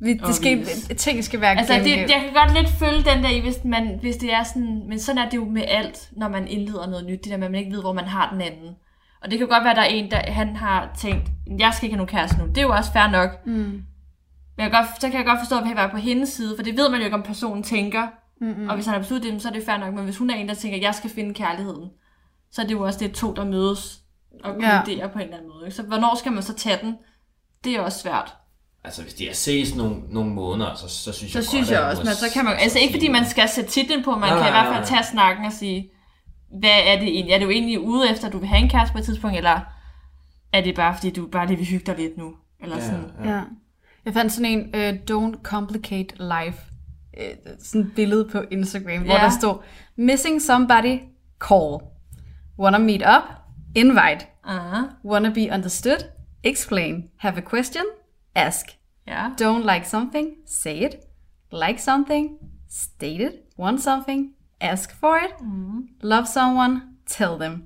Vi- 0.00 0.14
Det 0.14 0.34
skal, 0.34 0.52
Obvious. 0.58 0.88
ting 0.96 1.24
skal 1.24 1.40
være 1.40 1.58
Altså, 1.58 1.74
det, 1.74 1.96
jeg 1.96 2.20
kan 2.24 2.32
godt 2.34 2.54
lidt 2.54 2.68
følge 2.68 3.02
den 3.14 3.22
der 3.24 3.28
i, 3.30 3.40
hvis, 3.40 3.64
man, 3.64 3.98
hvis 4.00 4.16
det 4.16 4.32
er 4.32 4.42
sådan... 4.42 4.82
Men 4.88 4.98
sådan 4.98 5.18
er 5.22 5.28
det 5.30 5.36
jo 5.36 5.44
med 5.44 5.64
alt, 5.68 6.08
når 6.12 6.28
man 6.28 6.48
indleder 6.48 6.86
noget 6.86 7.06
nyt. 7.06 7.24
Det 7.24 7.30
der 7.32 7.36
med, 7.36 7.46
at 7.46 7.50
man 7.52 7.60
ikke 7.60 7.72
ved, 7.72 7.80
hvor 7.80 7.92
man 7.92 8.04
har 8.04 8.30
den 8.32 8.40
anden. 8.40 8.76
Og 9.22 9.30
det 9.30 9.38
kan 9.38 9.48
godt 9.48 9.64
være, 9.64 9.70
at 9.70 9.76
der 9.76 9.82
er 9.82 9.86
en, 9.86 10.10
der 10.10 10.32
han 10.32 10.56
har 10.56 10.90
tænkt, 10.98 11.28
jeg 11.58 11.74
skal 11.74 11.86
ikke 11.86 11.94
have 11.96 12.06
nogen 12.06 12.08
kæreste 12.18 12.38
nu. 12.38 12.46
Det 12.46 12.58
er 12.58 12.62
jo 12.62 12.70
også 12.70 12.92
fair 12.92 13.06
nok. 13.10 13.46
Mm. 13.46 13.52
Men 13.52 13.84
jeg 14.58 14.70
kan 14.70 14.82
godt, 14.82 15.00
så 15.00 15.08
kan 15.08 15.16
jeg 15.18 15.26
godt 15.26 15.38
forstå, 15.40 15.58
at 15.58 15.64
vi 15.64 15.76
være 15.76 15.88
på 15.88 15.96
hendes 15.96 16.28
side, 16.28 16.54
for 16.56 16.62
det 16.62 16.76
ved 16.76 16.88
man 16.90 16.98
jo 17.00 17.04
ikke, 17.04 17.16
om 17.16 17.22
personen 17.22 17.62
tænker. 17.62 18.06
Mm-mm. 18.40 18.68
Og 18.68 18.74
hvis 18.74 18.86
han 18.86 18.92
har 18.94 19.00
besluttet 19.00 19.32
det, 19.32 19.42
så 19.42 19.48
er 19.48 19.52
det 19.52 19.62
fair 19.66 19.76
nok. 19.76 19.94
Men 19.94 20.04
hvis 20.04 20.16
hun 20.16 20.30
er 20.30 20.34
en, 20.34 20.48
der 20.48 20.54
tænker, 20.54 20.76
at 20.78 20.82
jeg 20.82 20.94
skal 20.94 21.10
finde 21.10 21.34
kærligheden, 21.34 21.90
så 22.52 22.62
er 22.62 22.66
det 22.66 22.72
jo 22.72 22.82
også 22.82 22.98
det 22.98 23.12
to, 23.12 23.32
der 23.34 23.44
mødes 23.44 24.00
og 24.44 24.60
Ja. 24.60 24.80
kolliderer 24.80 25.08
på 25.08 25.18
en 25.18 25.24
eller 25.24 25.36
anden 25.36 25.50
måde. 25.60 25.70
Så 25.70 25.82
hvornår 25.82 26.16
skal 26.18 26.32
man 26.32 26.42
så 26.42 26.54
tage 26.54 26.78
den? 26.82 26.96
Det 27.64 27.72
er 27.76 27.80
også 27.80 27.98
svært. 27.98 28.34
Altså, 28.84 29.02
hvis 29.02 29.14
de 29.14 29.26
har 29.26 29.34
ses 29.34 29.74
nogle, 29.76 29.96
nogle 30.08 30.30
måneder, 30.30 30.74
så, 30.74 30.88
så 30.88 31.12
synes 31.12 31.32
Så 31.32 31.38
jeg 31.38 31.44
synes 31.44 31.68
godt, 31.68 31.78
jeg 31.78 31.88
også, 31.88 32.02
men 32.04 32.14
så 32.14 32.26
kan 32.34 32.44
man, 32.44 32.54
altså 32.58 32.78
ikke 32.78 32.92
fordi 32.94 33.08
man 33.08 33.26
skal 33.26 33.48
sætte 33.48 33.70
titlen 33.70 34.04
på, 34.04 34.10
man 34.10 34.20
Nej, 34.20 34.28
kan 34.28 34.38
i 34.38 34.40
nej, 34.40 34.50
hvert 34.50 34.64
nej, 34.64 34.74
fald 34.74 34.86
tage 34.86 35.04
snakken 35.12 35.44
og 35.44 35.52
sige, 35.52 35.90
hvad 36.60 36.80
er 36.86 36.98
det 37.00 37.08
egentlig? 37.08 37.32
Er 37.34 37.38
du 37.40 37.50
egentlig 37.50 37.80
ude 37.80 38.10
efter, 38.10 38.26
at 38.26 38.32
du 38.32 38.38
vil 38.38 38.48
have 38.48 38.62
en 38.62 38.68
kæreste 38.68 38.92
på 38.92 38.98
et 38.98 39.04
tidspunkt, 39.04 39.36
eller 39.36 39.60
er 40.52 40.60
det 40.60 40.74
bare 40.74 40.94
fordi, 40.94 41.10
du 41.10 41.26
bare 41.26 41.46
lige 41.46 41.56
vil 41.56 41.66
hygge 41.66 41.86
dig 41.86 41.96
lidt 41.98 42.16
nu? 42.18 42.34
Eller 42.62 42.76
Ja, 42.76 42.82
sådan. 42.84 43.04
ja. 43.24 43.30
Ja. 43.34 43.40
Jeg 44.04 44.12
fandt 44.14 44.32
sådan 44.32 44.50
en, 44.52 44.74
uh, 44.74 44.98
don't 45.10 45.42
complicate 45.42 46.14
life, 46.18 46.58
uh, 47.18 47.50
sådan 47.62 47.80
et 47.80 47.92
billede 47.96 48.28
på 48.32 48.42
Instagram, 48.50 49.02
hvor 49.02 49.14
Ja. 49.14 49.20
der 49.24 49.30
stod, 49.30 49.54
missing 49.96 50.42
somebody, 50.42 50.98
call. 51.48 51.78
Wanna 52.58 52.78
meet 52.78 53.02
up? 53.16 53.22
Invite. 53.74 54.26
Aha, 54.44 54.82
Wanna 55.04 55.28
be 55.30 55.48
understood? 55.54 56.04
Explain. 56.44 57.04
Have 57.18 57.36
a 57.36 57.40
question? 57.56 57.84
Ask. 58.34 58.66
ja. 59.06 59.28
Don't 59.40 59.74
like 59.74 59.88
something? 59.88 60.28
Say 60.46 60.78
it. 60.86 60.96
Like 61.52 61.80
something? 61.80 62.28
State 62.70 63.20
it. 63.22 63.32
Want 63.58 63.80
something? 63.80 64.28
Ask 64.60 65.00
for 65.00 65.16
it. 65.16 65.32
Love 66.02 66.26
someone? 66.26 66.80
Tell 67.06 67.38
them. 67.40 67.62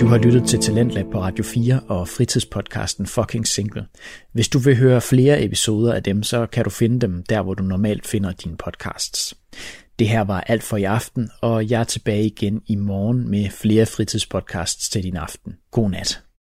Du 0.00 0.06
har 0.06 0.18
lyttet 0.18 0.48
til 0.48 0.60
Talentlab 0.60 1.06
på 1.12 1.20
Radio 1.20 1.44
4 1.44 1.80
og 1.88 2.08
fritidspodcasten 2.08 3.06
Fucking 3.06 3.46
Single. 3.46 3.86
Hvis 4.32 4.48
du 4.48 4.58
vil 4.58 4.76
høre 4.76 5.00
flere 5.00 5.44
episoder 5.44 5.94
af 5.94 6.02
dem, 6.02 6.22
så 6.22 6.46
kan 6.46 6.64
du 6.64 6.70
finde 6.70 7.00
dem 7.00 7.22
der, 7.28 7.42
hvor 7.42 7.54
du 7.54 7.62
normalt 7.62 8.06
finder 8.06 8.32
dine 8.32 8.56
podcasts. 8.56 9.34
Det 9.98 10.08
her 10.08 10.20
var 10.20 10.40
alt 10.40 10.62
for 10.62 10.76
i 10.76 10.84
aften, 10.84 11.30
og 11.42 11.70
jeg 11.70 11.80
er 11.80 11.84
tilbage 11.84 12.24
igen 12.26 12.62
i 12.66 12.74
morgen 12.76 13.30
med 13.30 13.50
flere 13.50 13.86
fritidspodcasts 13.86 14.88
til 14.88 15.02
din 15.02 15.16
aften. 15.16 15.56
God 15.70 15.90
nat. 15.90 16.22